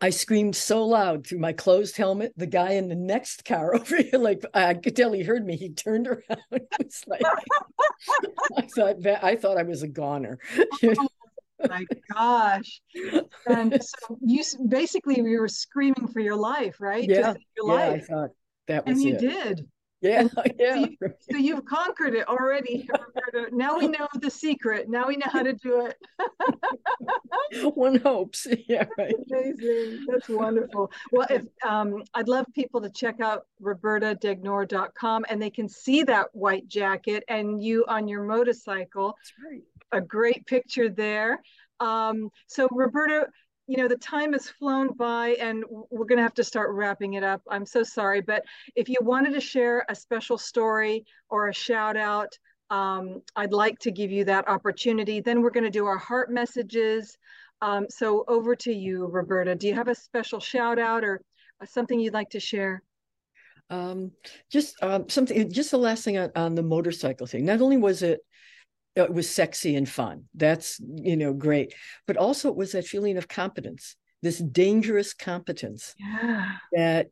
I 0.00 0.10
screamed 0.10 0.54
so 0.54 0.86
loud 0.86 1.26
through 1.26 1.40
my 1.40 1.52
closed 1.52 1.96
helmet. 1.96 2.32
The 2.36 2.46
guy 2.46 2.72
in 2.72 2.88
the 2.88 2.94
next 2.94 3.44
car 3.44 3.74
over 3.74 3.96
here, 3.96 4.18
like 4.18 4.44
I 4.54 4.74
could 4.74 4.94
tell 4.94 5.12
he 5.12 5.22
heard 5.22 5.44
me. 5.44 5.56
He 5.56 5.70
turned 5.70 6.06
around. 6.06 6.22
It 6.52 6.68
was 6.78 7.02
like 7.06 7.22
I 8.56 8.62
thought 8.62 9.06
I 9.06 9.36
thought 9.36 9.58
I 9.58 9.64
was 9.64 9.82
a 9.82 9.88
goner. 9.88 10.38
You 10.80 10.94
know? 10.94 11.08
My 11.68 11.84
gosh. 12.12 12.80
And 13.46 13.82
so 13.82 14.18
you 14.20 14.42
basically 14.68 15.16
you 15.16 15.40
were 15.40 15.48
screaming 15.48 16.08
for 16.08 16.20
your 16.20 16.36
life, 16.36 16.80
right? 16.80 17.08
Yeah. 17.08 17.34
Your 17.56 17.68
yeah, 17.68 17.88
life. 17.88 18.04
I 18.10 18.12
thought 18.12 18.30
that 18.68 18.86
was 18.86 18.92
and 18.92 19.02
you 19.02 19.14
it. 19.14 19.20
did. 19.20 19.66
Yeah, 20.00 20.28
yeah. 20.58 20.74
So, 20.74 20.80
you, 20.80 20.96
so 21.30 21.36
you've 21.36 21.64
conquered 21.64 22.14
it 22.14 22.28
already. 22.28 22.88
now 23.52 23.78
we 23.78 23.88
know 23.88 24.06
the 24.14 24.30
secret. 24.30 24.88
Now 24.88 25.08
we 25.08 25.16
know 25.16 25.26
how 25.30 25.42
to 25.42 25.52
do 25.52 25.86
it. 25.86 25.96
One 27.74 27.96
hopes. 27.96 28.46
Yeah, 28.68 28.84
right. 28.96 29.14
Amazing. 29.30 30.06
That's 30.08 30.28
wonderful. 30.28 30.90
Well, 31.12 31.26
if 31.30 31.44
um, 31.66 32.02
I'd 32.14 32.28
love 32.28 32.46
people 32.54 32.80
to 32.80 32.90
check 32.90 33.20
out 33.20 33.46
robertadegnore.com 33.62 35.26
and 35.28 35.42
they 35.42 35.50
can 35.50 35.68
see 35.68 36.02
that 36.04 36.28
white 36.32 36.68
jacket 36.68 37.24
and 37.28 37.62
you 37.62 37.84
on 37.88 38.06
your 38.06 38.22
motorcycle. 38.24 39.16
That's 39.18 39.52
right. 39.52 39.62
A 39.92 40.00
great 40.00 40.46
picture 40.46 40.88
there. 40.88 41.40
Um, 41.80 42.30
so 42.46 42.68
Roberta, 42.70 43.28
you 43.68 43.76
know, 43.76 43.86
the 43.86 43.96
time 43.96 44.32
has 44.32 44.48
flown 44.48 44.94
by 44.94 45.36
and 45.40 45.62
we're 45.68 46.06
going 46.06 46.16
to 46.16 46.22
have 46.22 46.34
to 46.34 46.42
start 46.42 46.70
wrapping 46.72 47.14
it 47.14 47.22
up. 47.22 47.42
I'm 47.50 47.66
so 47.66 47.82
sorry. 47.82 48.22
But 48.22 48.42
if 48.74 48.88
you 48.88 48.96
wanted 49.02 49.34
to 49.34 49.40
share 49.40 49.84
a 49.90 49.94
special 49.94 50.38
story 50.38 51.04
or 51.28 51.48
a 51.48 51.54
shout 51.54 51.96
out, 51.96 52.36
um, 52.70 53.20
I'd 53.36 53.52
like 53.52 53.78
to 53.80 53.90
give 53.90 54.10
you 54.10 54.24
that 54.24 54.48
opportunity. 54.48 55.20
Then 55.20 55.42
we're 55.42 55.50
going 55.50 55.64
to 55.64 55.70
do 55.70 55.84
our 55.84 55.98
heart 55.98 56.30
messages. 56.30 57.18
Um, 57.60 57.86
so 57.90 58.24
over 58.26 58.56
to 58.56 58.72
you, 58.72 59.06
Roberta. 59.06 59.54
Do 59.54 59.66
you 59.66 59.74
have 59.74 59.88
a 59.88 59.94
special 59.94 60.40
shout 60.40 60.78
out 60.78 61.04
or 61.04 61.20
something 61.66 62.00
you'd 62.00 62.14
like 62.14 62.30
to 62.30 62.40
share? 62.40 62.82
Um, 63.68 64.12
just 64.50 64.82
um, 64.82 65.10
something, 65.10 65.52
just 65.52 65.72
the 65.72 65.76
last 65.76 66.04
thing 66.04 66.16
on, 66.16 66.30
on 66.34 66.54
the 66.54 66.62
motorcycle 66.62 67.26
thing. 67.26 67.44
Not 67.44 67.60
only 67.60 67.76
was 67.76 68.02
it 68.02 68.20
Uh, 68.96 69.04
it 69.04 69.12
was 69.12 69.28
sexy 69.28 69.76
and 69.76 69.88
fun. 69.88 70.24
That's, 70.34 70.80
you 70.80 71.16
know, 71.16 71.32
great. 71.32 71.74
But 72.06 72.16
also 72.16 72.48
it 72.48 72.56
was 72.56 72.72
that 72.72 72.86
feeling 72.86 73.16
of 73.16 73.28
competence, 73.28 73.96
this 74.22 74.38
dangerous 74.38 75.14
competence 75.14 75.94
yeah. 75.98 76.56
that 76.72 77.08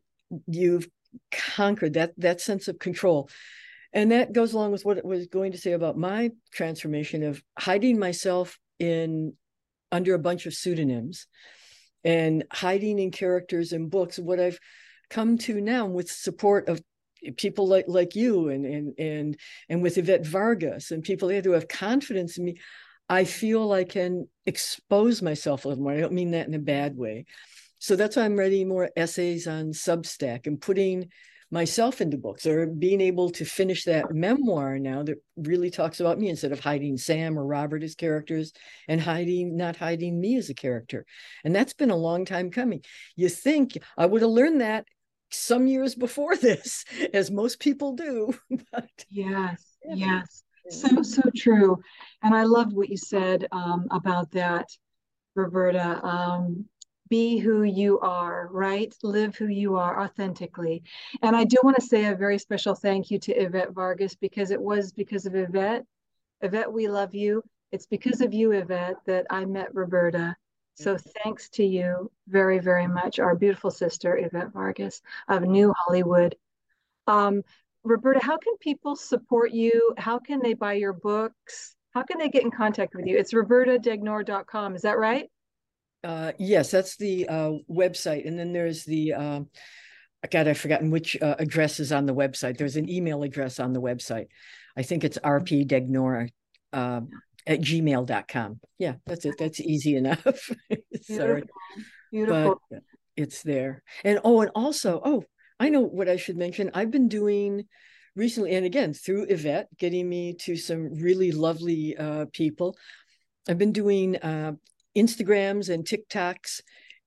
you've 0.47 0.87
conquered, 1.31 1.93
that 1.93 2.13
that 2.17 2.41
sense 2.41 2.67
of 2.67 2.79
control. 2.79 3.29
And 3.93 4.11
that 4.11 4.33
goes 4.33 4.53
along 4.53 4.71
with 4.71 4.85
what 4.85 4.97
I 4.97 5.07
was 5.07 5.27
going 5.27 5.53
to 5.53 5.57
say 5.57 5.71
about 5.71 5.97
my 5.97 6.31
transformation 6.53 7.23
of 7.23 7.41
hiding 7.57 7.97
myself 7.97 8.59
in 8.79 9.33
under 9.91 10.13
a 10.13 10.19
bunch 10.19 10.45
of 10.45 10.53
pseudonyms 10.53 11.27
and 12.03 12.43
hiding 12.51 12.99
in 12.99 13.11
characters 13.11 13.71
and 13.71 13.89
books. 13.89 14.19
What 14.19 14.39
I've 14.39 14.59
come 15.09 15.37
to 15.39 15.61
now 15.61 15.85
with 15.85 16.11
support 16.11 16.67
of 16.67 16.81
people 17.35 17.67
like 17.67 17.85
like 17.87 18.15
you 18.15 18.49
and 18.49 18.65
and 18.65 18.93
and 18.99 19.37
and 19.69 19.81
with 19.81 19.97
Yvette 19.97 20.25
Vargas 20.25 20.91
and 20.91 21.03
people 21.03 21.27
there 21.27 21.41
who 21.41 21.51
have 21.51 21.67
confidence 21.67 22.37
in 22.37 22.45
me, 22.45 22.55
I 23.09 23.23
feel 23.23 23.71
I 23.71 23.83
can 23.83 24.27
expose 24.45 25.21
myself 25.21 25.65
a 25.65 25.69
little 25.69 25.83
more. 25.83 25.93
I 25.93 25.99
don't 25.99 26.13
mean 26.13 26.31
that 26.31 26.47
in 26.47 26.53
a 26.53 26.59
bad 26.59 26.95
way. 26.95 27.25
So 27.79 27.95
that's 27.95 28.15
why 28.15 28.23
I'm 28.23 28.37
writing 28.37 28.67
more 28.67 28.89
essays 28.95 29.47
on 29.47 29.71
Substack 29.71 30.47
and 30.47 30.59
putting 30.59 31.09
myself 31.49 32.01
into 32.01 32.17
books 32.17 32.45
or 32.45 32.65
being 32.65 32.99
able 32.99 33.29
to 33.29 33.45
finish 33.45 33.85
that 33.85 34.13
memoir 34.13 34.77
now 34.79 35.03
that 35.03 35.23
really 35.37 35.69
talks 35.69 35.99
about 35.99 36.19
me 36.19 36.27
instead 36.29 36.51
of 36.51 36.59
hiding 36.59 36.97
Sam 36.97 37.39
or 37.39 37.45
Robert 37.45 37.83
as 37.83 37.95
characters 37.95 38.51
and 38.87 38.99
hiding 38.99 39.55
not 39.55 39.77
hiding 39.77 40.19
me 40.19 40.37
as 40.37 40.49
a 40.49 40.53
character. 40.53 41.05
And 41.45 41.55
that's 41.55 41.73
been 41.73 41.89
a 41.89 41.95
long 41.95 42.25
time 42.25 42.51
coming. 42.51 42.81
You 43.15 43.29
think 43.29 43.77
I 43.97 44.05
would 44.05 44.21
have 44.21 44.31
learned 44.31 44.61
that 44.61 44.85
some 45.29 45.67
years 45.67 45.95
before 45.95 46.35
this, 46.37 46.85
as 47.13 47.31
most 47.31 47.59
people 47.59 47.93
do. 47.93 48.33
but, 48.71 48.89
yes, 49.09 49.77
yeah. 49.85 49.95
yes. 49.95 50.43
So, 50.69 51.01
so 51.01 51.21
true. 51.35 51.77
And 52.23 52.35
I 52.35 52.43
loved 52.43 52.73
what 52.73 52.89
you 52.89 52.97
said 52.97 53.47
um, 53.51 53.87
about 53.89 54.31
that, 54.31 54.67
Roberta. 55.35 56.03
Um, 56.03 56.65
be 57.09 57.37
who 57.37 57.63
you 57.63 57.99
are, 57.99 58.49
right? 58.51 58.93
Live 59.01 59.35
who 59.35 59.47
you 59.47 59.77
are 59.77 60.01
authentically. 60.03 60.83
And 61.21 61.35
I 61.35 61.45
do 61.45 61.57
want 61.63 61.77
to 61.77 61.85
say 61.85 62.05
a 62.05 62.15
very 62.15 62.37
special 62.37 62.75
thank 62.75 63.09
you 63.09 63.19
to 63.19 63.31
Yvette 63.31 63.71
Vargas 63.71 64.15
because 64.15 64.51
it 64.51 64.61
was 64.61 64.91
because 64.91 65.25
of 65.25 65.35
Yvette. 65.35 65.85
Yvette, 66.41 66.71
we 66.71 66.87
love 66.87 67.15
you. 67.15 67.43
It's 67.71 67.85
because 67.85 68.21
of 68.21 68.33
you, 68.33 68.51
Yvette, 68.51 68.97
that 69.05 69.25
I 69.29 69.45
met 69.45 69.73
Roberta. 69.73 70.35
So 70.77 70.95
thanks 71.23 71.49
to 71.49 71.63
you 71.63 72.11
very, 72.27 72.59
very 72.59 72.85
much, 72.85 73.17
our 73.17 73.35
beautiful 73.35 73.71
sister, 73.71 74.15
Yvette 74.15 74.53
Vargas 74.53 75.01
of 75.27 75.41
New 75.41 75.73
Hollywood. 75.75 76.35
Um, 77.07 77.41
Roberta, 77.83 78.23
how 78.23 78.37
can 78.37 78.55
people 78.59 78.95
support 78.95 79.51
you? 79.51 79.95
How 79.97 80.19
can 80.19 80.39
they 80.39 80.53
buy 80.53 80.73
your 80.73 80.93
books? 80.93 81.75
How 81.95 82.03
can 82.03 82.19
they 82.19 82.29
get 82.29 82.43
in 82.43 82.51
contact 82.51 82.93
with 82.93 83.07
you? 83.07 83.17
It's 83.17 83.33
robertadegnore.com. 83.33 84.75
Is 84.75 84.83
that 84.83 84.99
right? 84.99 85.27
Uh, 86.03 86.33
yes, 86.37 86.69
that's 86.69 86.95
the 86.97 87.27
uh, 87.27 87.51
website. 87.67 88.27
And 88.27 88.37
then 88.37 88.53
there's 88.53 88.85
the, 88.85 89.13
uh, 89.13 89.39
God, 90.29 90.47
I've 90.47 90.59
forgotten 90.59 90.91
which 90.91 91.19
uh, 91.19 91.37
address 91.39 91.79
is 91.79 91.91
on 91.91 92.05
the 92.05 92.13
website. 92.13 92.57
There's 92.57 92.75
an 92.75 92.87
email 92.87 93.23
address 93.23 93.59
on 93.59 93.73
the 93.73 93.81
website. 93.81 94.27
I 94.77 94.83
think 94.83 95.03
it's 95.03 95.17
rpdegnore. 95.17 96.29
Uh, 96.71 97.01
at 97.47 97.61
gmail.com. 97.61 98.59
Yeah, 98.77 98.95
that's 99.05 99.25
it. 99.25 99.35
That's 99.39 99.59
easy 99.59 99.95
enough. 99.95 100.51
Sorry. 101.01 101.43
Beautiful. 102.11 102.61
But 102.69 102.81
it's 103.15 103.41
there. 103.41 103.83
And 104.03 104.19
oh, 104.23 104.41
and 104.41 104.51
also, 104.53 105.01
oh, 105.03 105.23
I 105.59 105.69
know 105.69 105.81
what 105.81 106.09
I 106.09 106.17
should 106.17 106.37
mention. 106.37 106.69
I've 106.73 106.91
been 106.91 107.07
doing 107.07 107.65
recently, 108.15 108.53
and 108.53 108.65
again, 108.65 108.93
through 108.93 109.27
Yvette, 109.29 109.69
getting 109.77 110.07
me 110.07 110.33
to 110.41 110.55
some 110.55 110.93
really 110.95 111.31
lovely 111.31 111.97
uh, 111.97 112.25
people. 112.33 112.77
I've 113.49 113.57
been 113.57 113.71
doing 113.71 114.17
uh, 114.17 114.53
Instagrams 114.95 115.69
and 115.69 115.85
TikToks 115.85 116.61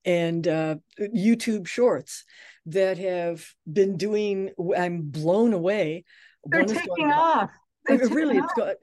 and 0.04 0.48
uh, 0.48 0.76
YouTube 0.98 1.66
shorts 1.66 2.24
that 2.66 2.98
have 2.98 3.46
been 3.70 3.96
doing, 3.96 4.50
I'm 4.76 5.02
blown 5.02 5.52
away. 5.52 6.04
They're 6.46 6.64
taking 6.64 7.12
off 7.12 7.50
really 7.88 8.38
it's 8.38 8.52
got 8.54 8.76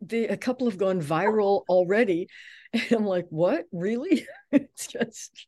they, 0.00 0.28
a 0.28 0.36
couple 0.36 0.68
have 0.68 0.78
gone 0.78 1.00
viral 1.00 1.62
already 1.68 2.28
and 2.72 2.92
i'm 2.92 3.06
like 3.06 3.26
what? 3.30 3.66
Really? 3.72 4.26
It's 4.52 4.88
just 4.88 5.46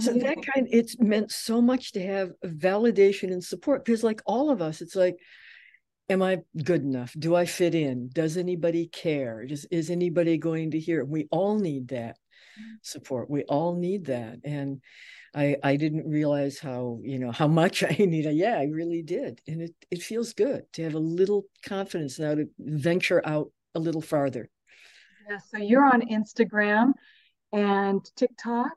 so 0.00 0.12
that 0.14 0.44
kind 0.44 0.66
it's 0.72 0.98
meant 0.98 1.30
so 1.30 1.62
much 1.62 1.92
to 1.92 2.04
have 2.04 2.32
validation 2.44 3.32
and 3.32 3.44
support 3.44 3.84
because 3.84 4.02
like 4.02 4.20
all 4.26 4.50
of 4.50 4.60
us 4.60 4.80
it's 4.80 4.96
like 4.96 5.16
am 6.08 6.22
i 6.22 6.38
good 6.64 6.82
enough? 6.82 7.14
Do 7.16 7.36
i 7.36 7.44
fit 7.44 7.74
in? 7.74 8.10
Does 8.12 8.36
anybody 8.36 8.88
care? 8.88 9.42
Is, 9.42 9.66
is 9.70 9.90
anybody 9.90 10.36
going 10.38 10.72
to 10.72 10.80
hear? 10.80 11.04
We 11.04 11.28
all 11.30 11.58
need 11.58 11.88
that 11.88 12.16
mm. 12.60 12.76
support. 12.82 13.30
We 13.30 13.44
all 13.44 13.76
need 13.76 14.06
that 14.06 14.38
and 14.42 14.80
I 15.36 15.56
I 15.62 15.76
didn't 15.76 16.08
realize 16.08 16.58
how 16.58 16.98
you 17.02 17.18
know 17.18 17.30
how 17.30 17.46
much 17.46 17.82
I 17.84 17.96
needed. 17.98 18.34
Yeah, 18.34 18.58
I 18.58 18.64
really 18.64 19.02
did, 19.02 19.40
and 19.46 19.62
it 19.62 19.74
it 19.90 20.02
feels 20.02 20.32
good 20.32 20.64
to 20.72 20.82
have 20.82 20.94
a 20.94 20.98
little 20.98 21.44
confidence 21.64 22.18
now 22.18 22.34
to 22.34 22.48
venture 22.58 23.22
out 23.24 23.50
a 23.74 23.78
little 23.78 24.00
farther. 24.00 24.48
Yeah, 25.28 25.38
so 25.38 25.58
you're 25.58 25.84
on 25.84 26.02
Instagram 26.08 26.92
and 27.52 28.00
TikTok. 28.16 28.72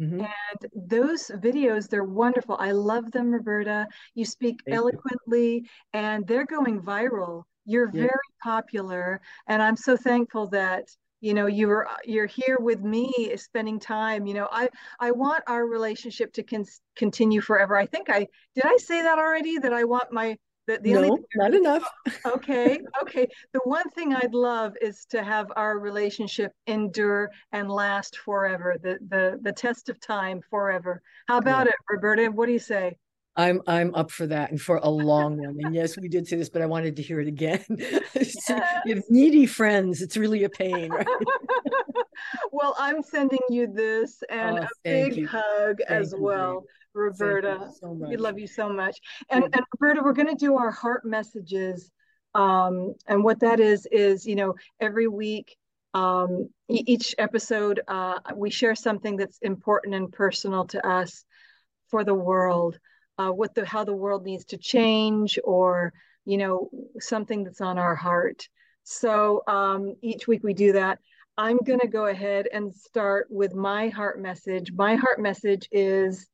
Mm-hmm. 0.00 0.20
And 0.20 0.88
those 0.88 1.30
videos, 1.36 1.88
they're 1.88 2.02
wonderful. 2.02 2.56
I 2.58 2.72
love 2.72 3.12
them, 3.12 3.30
Roberta. 3.30 3.86
You 4.14 4.24
speak 4.24 4.60
Thank 4.64 4.76
eloquently 4.76 5.54
you. 5.54 5.64
and 5.92 6.26
they're 6.26 6.46
going 6.46 6.80
viral. 6.80 7.44
You're 7.66 7.90
yeah. 7.92 8.02
very 8.02 8.30
popular. 8.42 9.20
And 9.46 9.62
I'm 9.62 9.76
so 9.76 9.96
thankful 9.96 10.48
that 10.48 10.88
you 11.22 11.32
know 11.32 11.46
you're 11.46 11.88
uh, 11.88 11.96
you're 12.04 12.26
here 12.26 12.58
with 12.60 12.82
me 12.82 13.34
spending 13.36 13.80
time 13.80 14.26
you 14.26 14.34
know 14.34 14.48
i 14.52 14.68
i 15.00 15.10
want 15.10 15.42
our 15.46 15.66
relationship 15.66 16.32
to 16.34 16.42
con- 16.42 16.66
continue 16.96 17.40
forever. 17.40 17.76
I 17.76 17.86
think 17.86 18.10
i 18.10 18.26
did 18.54 18.64
i 18.66 18.76
say 18.76 19.00
that 19.02 19.18
already 19.18 19.58
that 19.58 19.72
i 19.72 19.84
want 19.84 20.12
my 20.12 20.36
the, 20.66 20.78
the 20.82 20.92
no, 20.92 21.04
only 21.04 21.22
not 21.34 21.54
enough. 21.54 21.84
okay 22.26 22.78
okay 23.02 23.26
the 23.52 23.60
one 23.64 23.88
thing 23.90 24.14
i'd 24.14 24.34
love 24.34 24.74
is 24.80 25.06
to 25.06 25.22
have 25.22 25.50
our 25.56 25.78
relationship 25.78 26.52
endure 26.68 27.30
and 27.50 27.70
last 27.70 28.18
forever 28.18 28.76
the 28.82 28.98
the 29.08 29.38
the 29.42 29.52
test 29.52 29.88
of 29.88 29.98
time 30.00 30.40
forever. 30.50 31.02
How 31.28 31.38
about 31.38 31.66
yeah. 31.66 31.72
it 31.72 31.76
roberta? 31.90 32.26
What 32.30 32.46
do 32.46 32.52
you 32.52 32.58
say 32.58 32.96
I'm 33.34 33.62
I'm 33.66 33.94
up 33.94 34.10
for 34.10 34.26
that 34.26 34.50
and 34.50 34.60
for 34.60 34.76
a 34.82 34.88
long 34.88 35.38
one. 35.38 35.56
And 35.60 35.74
yes, 35.74 35.96
we 35.96 36.08
did 36.08 36.26
say 36.26 36.36
this, 36.36 36.50
but 36.50 36.60
I 36.60 36.66
wanted 36.66 36.96
to 36.96 37.02
hear 37.02 37.18
it 37.20 37.28
again. 37.28 37.64
so 38.22 38.60
you 38.84 38.96
have 38.96 39.04
needy 39.08 39.46
friends. 39.46 40.02
It's 40.02 40.16
really 40.16 40.44
a 40.44 40.50
pain, 40.50 40.90
right? 40.90 41.06
well, 42.52 42.74
I'm 42.78 43.02
sending 43.02 43.40
you 43.48 43.72
this 43.72 44.22
and 44.28 44.58
oh, 44.58 44.62
a 44.62 44.68
big 44.84 45.16
you. 45.16 45.26
hug 45.26 45.78
thank 45.78 45.90
as 45.90 46.14
well, 46.16 46.64
Roberta. 46.92 47.70
So 47.80 47.92
we 47.92 48.16
love 48.16 48.38
you 48.38 48.46
so 48.46 48.68
much. 48.68 48.98
And, 49.30 49.44
and 49.44 49.62
Roberta, 49.80 50.02
we're 50.04 50.12
going 50.12 50.28
to 50.28 50.34
do 50.34 50.56
our 50.56 50.70
heart 50.70 51.04
messages. 51.06 51.90
Um, 52.34 52.94
and 53.06 53.24
what 53.24 53.40
that 53.40 53.60
is 53.60 53.86
is, 53.90 54.26
you 54.26 54.36
know, 54.36 54.54
every 54.80 55.08
week 55.08 55.56
um, 55.94 56.48
each 56.68 57.14
episode, 57.18 57.80
uh, 57.88 58.18
we 58.34 58.50
share 58.50 58.74
something 58.74 59.16
that's 59.16 59.38
important 59.40 59.94
and 59.94 60.12
personal 60.12 60.66
to 60.66 60.86
us 60.86 61.24
for 61.90 62.04
the 62.04 62.14
world 62.14 62.78
uh, 63.28 63.32
what 63.32 63.54
the 63.54 63.64
how 63.64 63.84
the 63.84 63.92
world 63.92 64.24
needs 64.24 64.44
to 64.44 64.56
change 64.56 65.38
or 65.44 65.92
you 66.24 66.36
know 66.36 66.70
something 66.98 67.44
that's 67.44 67.60
on 67.60 67.78
our 67.78 67.94
heart 67.94 68.48
so 68.84 69.42
um, 69.46 69.94
each 70.02 70.26
week 70.26 70.42
we 70.42 70.54
do 70.54 70.72
that 70.72 70.98
I'm 71.38 71.58
going 71.58 71.80
to 71.80 71.88
go 71.88 72.06
ahead 72.06 72.46
and 72.52 72.74
start 72.74 73.26
with 73.30 73.54
my 73.54 73.88
heart 73.88 74.20
message. 74.20 74.70
My 74.72 74.96
heart 74.96 75.18
message 75.18 75.66
is 75.72 76.28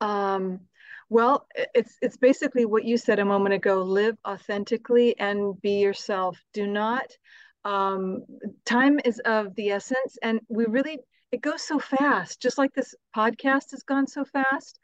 um, 0.00 0.60
well, 1.08 1.46
it's 1.74 1.96
it's 2.00 2.16
basically 2.16 2.64
what 2.64 2.84
you 2.84 2.96
said 2.96 3.18
a 3.18 3.24
moment 3.24 3.54
ago. 3.54 3.82
Live 3.82 4.16
authentically 4.26 5.18
and 5.18 5.60
be 5.60 5.80
yourself. 5.80 6.38
Do 6.52 6.66
not. 6.66 7.10
Um, 7.64 8.24
time 8.64 9.00
is 9.04 9.18
of 9.24 9.54
the 9.56 9.70
essence, 9.70 10.16
and 10.22 10.40
we 10.48 10.66
really 10.66 10.98
it 11.32 11.40
goes 11.40 11.62
so 11.62 11.78
fast. 11.78 12.40
Just 12.40 12.58
like 12.58 12.72
this 12.74 12.94
podcast 13.16 13.72
has 13.72 13.82
gone 13.82 14.06
so 14.06 14.24
fast. 14.24 14.78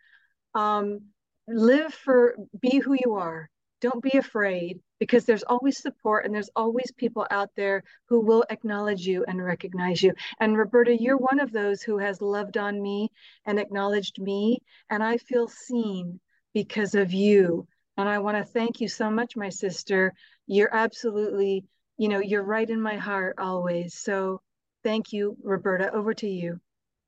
Um, 0.56 1.00
live 1.46 1.92
for 1.92 2.34
be 2.60 2.78
who 2.78 2.94
you 3.04 3.14
are. 3.14 3.50
Don't 3.82 4.02
be 4.02 4.16
afraid 4.16 4.80
because 4.98 5.26
there's 5.26 5.42
always 5.42 5.76
support 5.76 6.24
and 6.24 6.34
there's 6.34 6.48
always 6.56 6.90
people 6.96 7.26
out 7.30 7.50
there 7.56 7.82
who 8.08 8.20
will 8.20 8.42
acknowledge 8.48 9.06
you 9.06 9.22
and 9.28 9.44
recognize 9.44 10.02
you. 10.02 10.14
And 10.40 10.56
Roberta, 10.56 10.96
you're 10.98 11.18
one 11.18 11.40
of 11.40 11.52
those 11.52 11.82
who 11.82 11.98
has 11.98 12.22
loved 12.22 12.56
on 12.56 12.80
me 12.80 13.10
and 13.44 13.60
acknowledged 13.60 14.18
me. 14.18 14.60
And 14.88 15.04
I 15.04 15.18
feel 15.18 15.46
seen 15.46 16.20
because 16.54 16.94
of 16.94 17.12
you. 17.12 17.68
And 17.98 18.08
I 18.08 18.18
want 18.18 18.38
to 18.38 18.44
thank 18.44 18.80
you 18.80 18.88
so 18.88 19.10
much, 19.10 19.36
my 19.36 19.50
sister. 19.50 20.14
You're 20.46 20.74
absolutely, 20.74 21.66
you 21.98 22.08
know, 22.08 22.20
you're 22.20 22.42
right 22.42 22.68
in 22.68 22.80
my 22.80 22.96
heart 22.96 23.36
always. 23.38 23.94
So 23.94 24.40
thank 24.82 25.12
you, 25.12 25.36
Roberta. 25.42 25.92
Over 25.92 26.14
to 26.14 26.28
you. 26.28 26.60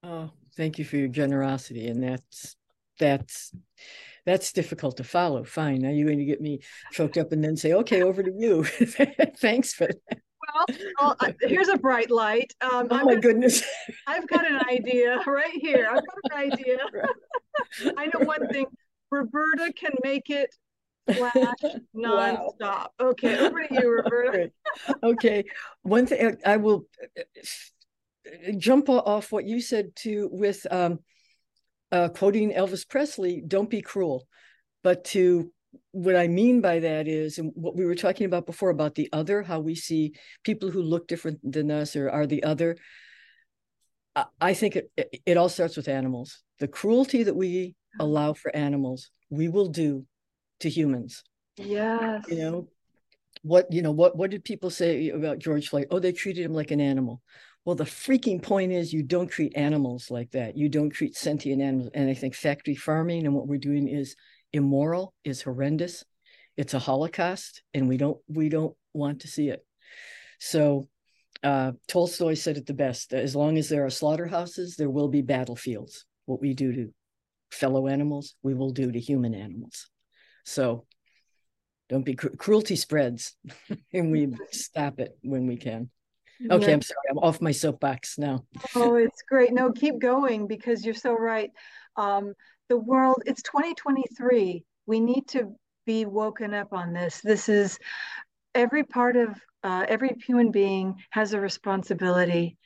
Oh, 0.03 0.31
thank 0.55 0.79
you 0.79 0.85
for 0.85 0.99
your 0.99 1.09
generosity. 1.09 1.89
And 1.89 2.03
that's, 2.03 2.58
that's, 2.99 3.53
that's 4.27 4.53
difficult 4.53 4.99
to 4.99 5.05
follow. 5.05 5.45
Fine. 5.45 5.83
Now 5.83 5.91
you're 5.91 6.07
going 6.07 6.19
to 6.19 6.25
get 6.25 6.41
me 6.41 6.61
choked 6.93 7.17
up 7.17 7.33
and 7.33 7.43
then 7.43 7.57
say, 7.57 7.73
okay, 7.73 8.03
over 8.03 8.23
to 8.23 8.33
you. 8.37 8.65
Thanks 9.39 9.73
for 9.73 9.87
that. 9.87 10.19
Well, 10.49 10.79
well 11.01 11.17
uh, 11.21 11.33
here's 11.41 11.69
a 11.69 11.79
bright 11.79 12.11
light. 12.11 12.53
Um, 12.61 12.89
oh 12.91 12.97
I'm 12.97 13.07
my 13.07 13.13
gonna, 13.13 13.21
goodness. 13.21 13.63
I've 14.07 14.27
got 14.29 14.51
an 14.51 14.61
idea 14.69 15.19
right 15.27 15.53
here. 15.55 15.89
I've 15.91 16.05
got 16.07 16.19
an 16.25 16.53
idea. 16.53 16.79
I 17.97 18.07
know 18.07 18.25
one 18.25 18.49
thing. 18.49 18.67
Roberta 19.11 19.73
can 19.73 19.93
make 20.05 20.29
it 20.29 20.55
flash 21.11 21.35
nonstop. 21.97 22.51
Wow. 22.61 22.91
Okay, 23.01 23.39
over 23.39 23.67
to 23.67 23.75
you, 23.75 23.91
Roberta. 23.91 24.51
okay. 25.03 25.45
One 25.83 26.07
thing 26.07 26.37
I 26.45 26.59
will 26.59 26.85
uh, 27.19 28.53
jump 28.59 28.89
off 28.89 29.33
what 29.33 29.45
you 29.45 29.61
said 29.61 29.97
too 29.97 30.29
with 30.31 30.67
um, 30.71 30.99
uh, 31.93 32.09
quoting 32.09 32.53
Elvis 32.53 32.89
Presley, 32.89 33.43
don't 33.47 33.71
be 33.71 33.83
cruel. 33.83 34.27
But 34.83 35.05
to 35.07 35.53
what 35.93 36.17
I 36.17 36.29
mean 36.29 36.61
by 36.61 36.79
that 36.81 37.09
is, 37.09 37.39
and 37.39 37.53
what 37.55 37.77
we 37.77 37.85
were 37.85 37.95
talking 37.95 38.27
about 38.27 38.47
before 38.47 38.71
about 38.71 38.95
the 38.95 39.09
other, 39.13 39.43
how 39.43 39.61
we 39.61 39.75
see 39.75 40.15
people 40.45 40.71
who 40.71 40.83
look 40.83 41.09
different 41.09 41.41
than 41.43 41.71
us 41.71 41.97
or 41.97 42.11
are 42.11 42.27
the 42.27 42.45
other. 42.45 42.77
I 44.41 44.55
think 44.55 44.75
it, 44.75 44.91
it 45.25 45.37
all 45.37 45.49
starts 45.49 45.77
with 45.77 45.87
animals. 45.87 46.43
The 46.59 46.67
cruelty 46.67 47.23
that 47.23 47.37
we 47.37 47.77
allow 48.01 48.33
for 48.33 48.55
animals, 48.55 49.11
we 49.31 49.49
will 49.49 49.69
do 49.69 50.07
to 50.61 50.69
humans. 50.69 51.23
Yes. 51.57 52.25
You 52.29 52.37
know, 52.39 52.69
what 53.43 53.73
you 53.73 53.83
know 53.83 53.93
what 53.93 54.17
what 54.17 54.31
did 54.31 54.45
people 54.45 54.71
say 54.71 55.11
about 55.11 55.39
George 55.39 55.69
Floyd? 55.69 55.87
Oh, 55.91 55.99
they 56.01 56.13
treated 56.13 56.45
him 56.45 56.55
like 56.55 56.71
an 56.71 56.81
animal. 56.81 57.23
Well, 57.65 57.77
the 57.77 57.85
freaking 57.85 58.43
point 58.43 58.73
is 58.73 58.93
you 58.93 59.03
don't 59.03 59.29
treat 59.29 59.57
animals 59.57 60.11
like 60.11 60.31
that. 60.31 60.57
You 60.57 60.69
don't 60.69 60.91
treat 60.91 61.17
sentient 61.17 61.61
animals. 61.61 61.91
And 61.93 62.09
I 62.09 62.15
think 62.15 62.35
factory 62.35 62.75
farming 62.75 63.27
and 63.27 63.35
what 63.35 63.47
we're 63.47 63.59
doing 63.59 63.89
is 63.89 64.17
immoral, 64.53 65.15
is 65.25 65.43
horrendous. 65.43 66.05
It's 66.57 66.75
a 66.75 66.79
holocaust, 66.79 67.63
and 67.73 67.89
we 67.89 67.97
don't 67.97 68.19
we 68.27 68.49
don't 68.49 68.75
want 68.93 69.21
to 69.21 69.29
see 69.29 69.49
it. 69.49 69.65
So 70.41 70.89
uh, 71.45 71.73
Tolstoy 71.87 72.35
said 72.35 72.57
it 72.57 72.67
the 72.67 72.75
best: 72.75 73.13
as 73.13 73.37
long 73.37 73.59
as 73.59 73.69
there 73.69 73.85
are 73.85 73.91
slaughterhouses, 73.91 74.77
there 74.77 74.91
will 74.91 75.09
be 75.09 75.23
battlefields. 75.23 76.05
What 76.27 76.41
we 76.41 76.55
do 76.55 76.73
to 76.73 76.95
fellow 77.51 77.87
animals, 77.87 78.35
we 78.43 78.55
will 78.55 78.71
do 78.71 78.91
to 78.91 78.99
human 78.99 79.35
animals. 79.35 79.89
So 80.45 80.85
don't 81.89 82.05
be 82.05 82.15
cru- 82.15 82.37
cruelty 82.37 82.77
spreads, 82.77 83.37
and 83.93 84.11
we 84.11 84.35
stop 84.51 84.99
it 84.99 85.17
when 85.23 85.47
we 85.47 85.57
can. 85.57 85.91
Okay, 86.51 86.67
yeah. 86.67 86.73
I'm 86.73 86.83
sorry. 86.83 87.01
I'm 87.11 87.19
off 87.19 87.41
my 87.41 87.53
soapbox 87.53 88.19
now. 88.19 88.45
oh, 88.75 88.95
it's 88.97 89.23
great. 89.23 89.53
No, 89.53 89.73
keep 89.73 89.99
going 89.99 90.47
because 90.47 90.85
you're 90.85 90.95
so 90.95 91.15
right. 91.15 91.51
Um, 91.97 92.35
the 92.69 92.77
world, 92.77 93.23
it's 93.27 93.43
2023. 93.43 94.65
We 94.87 95.01
need 95.01 95.27
to 95.29 95.55
be 95.87 96.05
woken 96.05 96.55
up 96.55 96.73
on 96.73 96.93
this. 96.93 97.21
This 97.23 97.49
is 97.49 97.79
every 98.55 98.85
part 98.85 99.17
of 99.17 99.41
uh, 99.63 99.87
every 99.89 100.15
human 100.25 100.51
being 100.51 100.97
has 101.11 101.33
a 101.33 101.41
responsibility. 101.41 102.57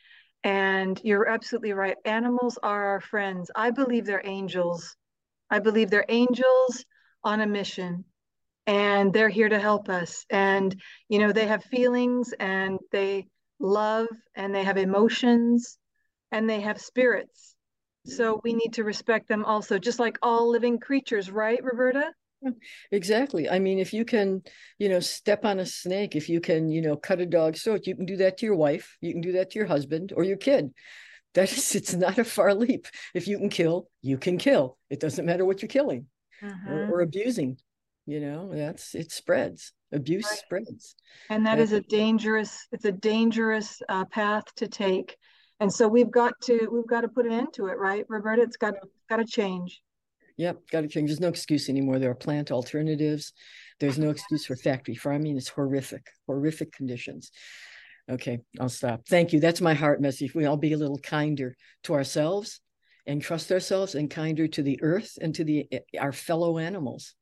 And 0.44 1.00
you're 1.04 1.28
absolutely 1.28 1.72
right. 1.72 1.96
Animals 2.04 2.58
are 2.62 2.84
our 2.86 3.00
friends. 3.00 3.50
I 3.54 3.70
believe 3.70 4.04
they're 4.04 4.22
angels. 4.24 4.96
I 5.50 5.60
believe 5.60 5.88
they're 5.88 6.04
angels 6.08 6.84
on 7.22 7.40
a 7.40 7.46
mission 7.46 8.04
and 8.66 9.12
they're 9.12 9.28
here 9.28 9.48
to 9.48 9.58
help 9.58 9.88
us. 9.88 10.24
And, 10.30 10.74
you 11.08 11.18
know, 11.18 11.32
they 11.32 11.46
have 11.46 11.64
feelings 11.64 12.32
and 12.38 12.78
they, 12.90 13.28
love 13.62 14.08
and 14.34 14.54
they 14.54 14.64
have 14.64 14.76
emotions 14.76 15.78
and 16.30 16.48
they 16.48 16.60
have 16.60 16.80
spirits. 16.80 17.54
So 18.04 18.40
we 18.42 18.52
need 18.52 18.72
to 18.74 18.84
respect 18.84 19.28
them 19.28 19.44
also, 19.44 19.78
just 19.78 20.00
like 20.00 20.18
all 20.22 20.50
living 20.50 20.80
creatures, 20.80 21.30
right, 21.30 21.62
Roberta? 21.62 22.10
Exactly. 22.90 23.48
I 23.48 23.60
mean, 23.60 23.78
if 23.78 23.92
you 23.92 24.04
can, 24.04 24.42
you 24.78 24.88
know, 24.88 24.98
step 24.98 25.44
on 25.44 25.60
a 25.60 25.66
snake, 25.66 26.16
if 26.16 26.28
you 26.28 26.40
can, 26.40 26.68
you 26.68 26.82
know, 26.82 26.96
cut 26.96 27.20
a 27.20 27.26
dog's 27.26 27.62
throat, 27.62 27.86
you 27.86 27.94
can 27.94 28.04
do 28.04 28.16
that 28.16 28.38
to 28.38 28.46
your 28.46 28.56
wife, 28.56 28.96
you 29.00 29.12
can 29.12 29.20
do 29.20 29.32
that 29.32 29.50
to 29.50 29.58
your 29.60 29.68
husband 29.68 30.12
or 30.16 30.24
your 30.24 30.36
kid. 30.36 30.72
That 31.34 31.52
is, 31.52 31.74
it's 31.76 31.94
not 31.94 32.18
a 32.18 32.24
far 32.24 32.52
leap. 32.54 32.88
If 33.14 33.28
you 33.28 33.38
can 33.38 33.48
kill, 33.48 33.88
you 34.00 34.18
can 34.18 34.38
kill. 34.38 34.76
It 34.90 34.98
doesn't 34.98 35.24
matter 35.24 35.44
what 35.44 35.62
you're 35.62 35.68
killing 35.68 36.06
uh-huh. 36.42 36.72
or, 36.72 36.96
or 36.96 37.00
abusing. 37.02 37.58
You 38.06 38.18
know, 38.18 38.50
that's 38.52 38.96
it 38.96 39.12
spreads 39.12 39.72
abuse 39.93 40.24
right. 40.24 40.38
spreads. 40.38 40.95
And 41.30 41.47
that 41.47 41.59
is 41.59 41.72
a 41.72 41.80
dangerous 41.80 42.66
it's 42.72 42.84
a 42.84 42.93
dangerous 42.93 43.80
uh, 43.88 44.05
path 44.07 44.45
to 44.57 44.68
take. 44.68 45.16
And 45.61 45.72
so 45.72 45.86
we've 45.86 46.11
got 46.11 46.34
to 46.45 46.68
we've 46.72 46.86
got 46.86 47.03
to 47.03 47.09
put 47.09 47.26
an 47.26 47.32
end 47.32 47.53
to 47.55 47.66
it 47.66 47.78
right 47.78 48.05
roberta? 48.09 48.43
It's 48.43 48.57
got 48.57 48.74
got 49.09 49.16
to 49.16 49.24
change. 49.24 49.82
Yep 50.36 50.68
got 50.70 50.80
to 50.80 50.88
change. 50.88 51.09
There's 51.09 51.20
no 51.20 51.28
excuse 51.28 51.68
anymore. 51.68 51.99
There 51.99 52.11
are 52.11 52.16
plant 52.16 52.51
alternatives. 52.51 53.32
There's 53.80 53.99
no 53.99 54.11
excuse 54.11 54.47
for 54.47 54.57
factory 54.57 54.95
farming. 54.95 55.36
It's 55.36 55.49
horrific 55.49 56.07
horrific 56.26 56.72
conditions. 56.72 57.30
Okay 58.11 58.40
i'll 58.59 58.68
stop. 58.68 59.07
Thank 59.07 59.32
you. 59.32 59.40
That's 59.40 59.61
my 59.61 59.74
heart 59.74 60.01
message. 60.01 60.34
We 60.34 60.47
all 60.47 60.57
be 60.57 60.72
a 60.72 60.78
little 60.78 60.99
kinder 60.99 61.55
to 61.84 61.95
ourselves 61.95 62.61
and 63.07 63.20
trust 63.20 63.51
ourselves 63.51 63.95
and 63.95 64.11
kinder 64.11 64.47
to 64.49 64.62
the 64.62 64.80
earth 64.82 65.18
and 65.20 65.34
to 65.34 65.45
the 65.45 65.68
our 65.99 66.12
fellow 66.12 66.59
animals 66.59 67.14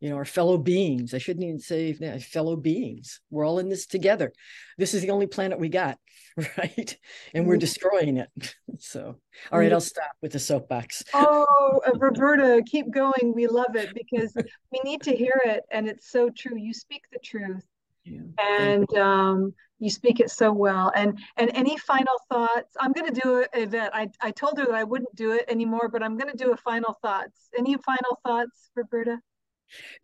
you 0.00 0.10
know, 0.10 0.16
our 0.16 0.24
fellow 0.24 0.58
beings. 0.58 1.14
I 1.14 1.18
shouldn't 1.18 1.44
even 1.44 1.58
say 1.58 1.92
fellow 2.20 2.56
beings. 2.56 3.20
We're 3.30 3.46
all 3.46 3.58
in 3.58 3.68
this 3.68 3.86
together. 3.86 4.32
This 4.78 4.94
is 4.94 5.02
the 5.02 5.10
only 5.10 5.26
planet 5.26 5.58
we 5.58 5.68
got, 5.68 5.98
right? 6.58 6.96
And 7.34 7.46
we're 7.46 7.54
mm-hmm. 7.54 7.60
destroying 7.60 8.16
it. 8.18 8.30
So, 8.78 9.16
all 9.50 9.58
right, 9.58 9.72
I'll 9.72 9.80
stop 9.80 10.12
with 10.20 10.32
the 10.32 10.38
soapbox. 10.38 11.02
Oh, 11.14 11.80
uh, 11.86 11.92
Roberta, 11.98 12.62
keep 12.66 12.90
going. 12.90 13.32
We 13.34 13.46
love 13.46 13.74
it 13.74 13.94
because 13.94 14.36
we 14.36 14.80
need 14.84 15.00
to 15.04 15.16
hear 15.16 15.32
it. 15.46 15.62
And 15.70 15.88
it's 15.88 16.10
so 16.10 16.28
true. 16.28 16.58
You 16.58 16.74
speak 16.74 17.00
the 17.10 17.18
truth. 17.24 17.64
Yeah, 18.04 18.20
and 18.38 18.86
you. 18.92 19.00
um, 19.00 19.54
you 19.78 19.88
speak 19.88 20.20
it 20.20 20.30
so 20.30 20.52
well. 20.52 20.92
And 20.94 21.18
and 21.36 21.50
any 21.54 21.76
final 21.78 22.14
thoughts? 22.30 22.76
I'm 22.78 22.92
going 22.92 23.12
to 23.12 23.20
do 23.20 23.46
a 23.54 23.62
Yvette. 23.62 23.94
I, 23.94 24.10
I 24.20 24.30
told 24.30 24.58
her 24.58 24.66
that 24.66 24.74
I 24.74 24.84
wouldn't 24.84 25.14
do 25.14 25.32
it 25.32 25.46
anymore, 25.48 25.88
but 25.90 26.02
I'm 26.02 26.18
going 26.18 26.30
to 26.30 26.36
do 26.36 26.52
a 26.52 26.56
final 26.56 26.94
thoughts. 27.00 27.48
Any 27.56 27.76
final 27.78 28.20
thoughts, 28.24 28.70
Roberta? 28.74 29.18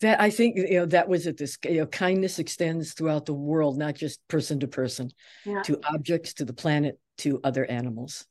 That 0.01 0.21
I 0.21 0.31
think 0.31 0.57
you 0.57 0.75
know 0.75 0.87
that 0.87 1.09
was 1.09 1.27
at 1.27 1.37
this 1.37 1.57
you 1.65 1.79
know 1.79 1.87
kindness 1.87 2.39
extends 2.39 2.93
throughout 2.95 3.27
the 3.27 3.35
world, 3.35 3.79
not 3.79 3.95
just 3.95 4.27
person 4.29 4.61
to 4.61 4.69
person, 4.69 5.11
yeah. 5.45 5.63
to 5.63 5.81
objects, 5.93 6.35
to 6.35 6.45
the 6.45 6.53
planet, 6.53 6.99
to 7.19 7.41
other 7.45 7.65
animals. 7.65 8.27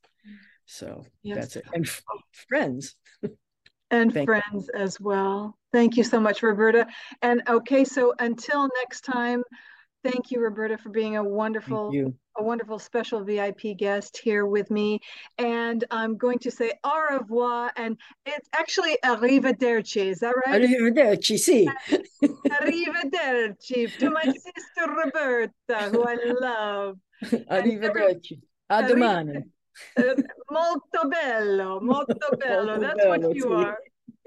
So 0.66 1.06
yes. 1.24 1.38
that's 1.38 1.56
it, 1.58 1.66
and 1.74 1.86
f- 1.86 2.04
friends. 2.48 2.96
and 3.92 4.14
friends 4.14 4.70
you. 4.74 4.80
as 4.80 5.00
well. 5.00 5.58
Thank 5.74 5.98
you 5.98 6.04
so 6.04 6.20
much, 6.20 6.44
Roberta. 6.44 6.88
And 7.22 7.44
okay, 7.48 7.84
so 7.84 8.14
until 8.20 8.70
next 8.82 9.02
time, 9.02 9.44
thank 10.04 10.32
you, 10.32 10.42
Roberta, 10.42 10.78
for 10.78 10.90
being 10.90 11.18
a 11.18 11.24
wonderful 11.24 11.92
a 12.38 12.44
wonderful 12.44 12.80
special 12.80 13.24
VIP 13.24 13.78
guest 13.78 14.18
here 14.18 14.46
with 14.46 14.72
me. 14.72 15.00
And 15.38 15.84
I'm 15.92 16.18
going 16.18 16.40
to 16.40 16.52
say 16.52 16.72
au 16.84 17.00
revoir. 17.12 17.72
And 17.76 17.98
it's 18.26 18.50
actually 18.54 18.98
arrivederci. 19.04 20.06
Is 20.06 20.20
that 20.20 20.36
right? 20.46 20.62
Arrivederci, 20.62 21.38
sì. 21.38 21.68
arrivederci 22.22 23.98
to 24.00 24.10
my 24.10 24.24
sister 24.26 24.88
Roberta, 24.88 25.90
who 25.92 26.04
I 26.04 26.18
love. 26.40 26.98
Arrivederci. 27.50 28.40
A 28.70 28.84
domani. 28.84 29.44
Uh, 29.98 30.16
molto 30.50 31.08
bello, 31.08 31.80
molto 31.82 32.30
bello. 32.38 32.78
That's 32.80 32.96
bello, 32.96 33.10
what 33.10 33.36
you 33.36 33.44
sì. 33.44 33.66
are. 33.66 33.78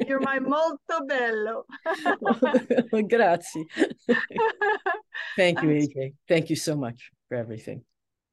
You're 0.07 0.21
my 0.21 0.41
molto 0.41 1.05
bello. 1.07 1.67
Grazie. 3.07 3.67
Thank 5.37 5.63
you, 5.63 5.69
AJ. 5.69 6.15
Thank 6.27 6.51
you 6.51 6.57
so 6.57 6.77
much 6.77 7.13
for 7.29 7.37
everything. 7.37 7.85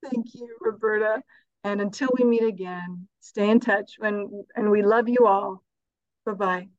Thank 0.03 0.33
you, 0.33 0.57
Roberta. 0.61 1.21
And 1.63 1.79
until 1.79 2.09
we 2.17 2.25
meet 2.25 2.43
again, 2.43 3.07
stay 3.19 3.49
in 3.49 3.59
touch 3.59 3.97
and, 4.01 4.45
and 4.55 4.71
we 4.71 4.81
love 4.81 5.07
you 5.07 5.27
all. 5.27 5.63
Bye-bye. 6.25 6.69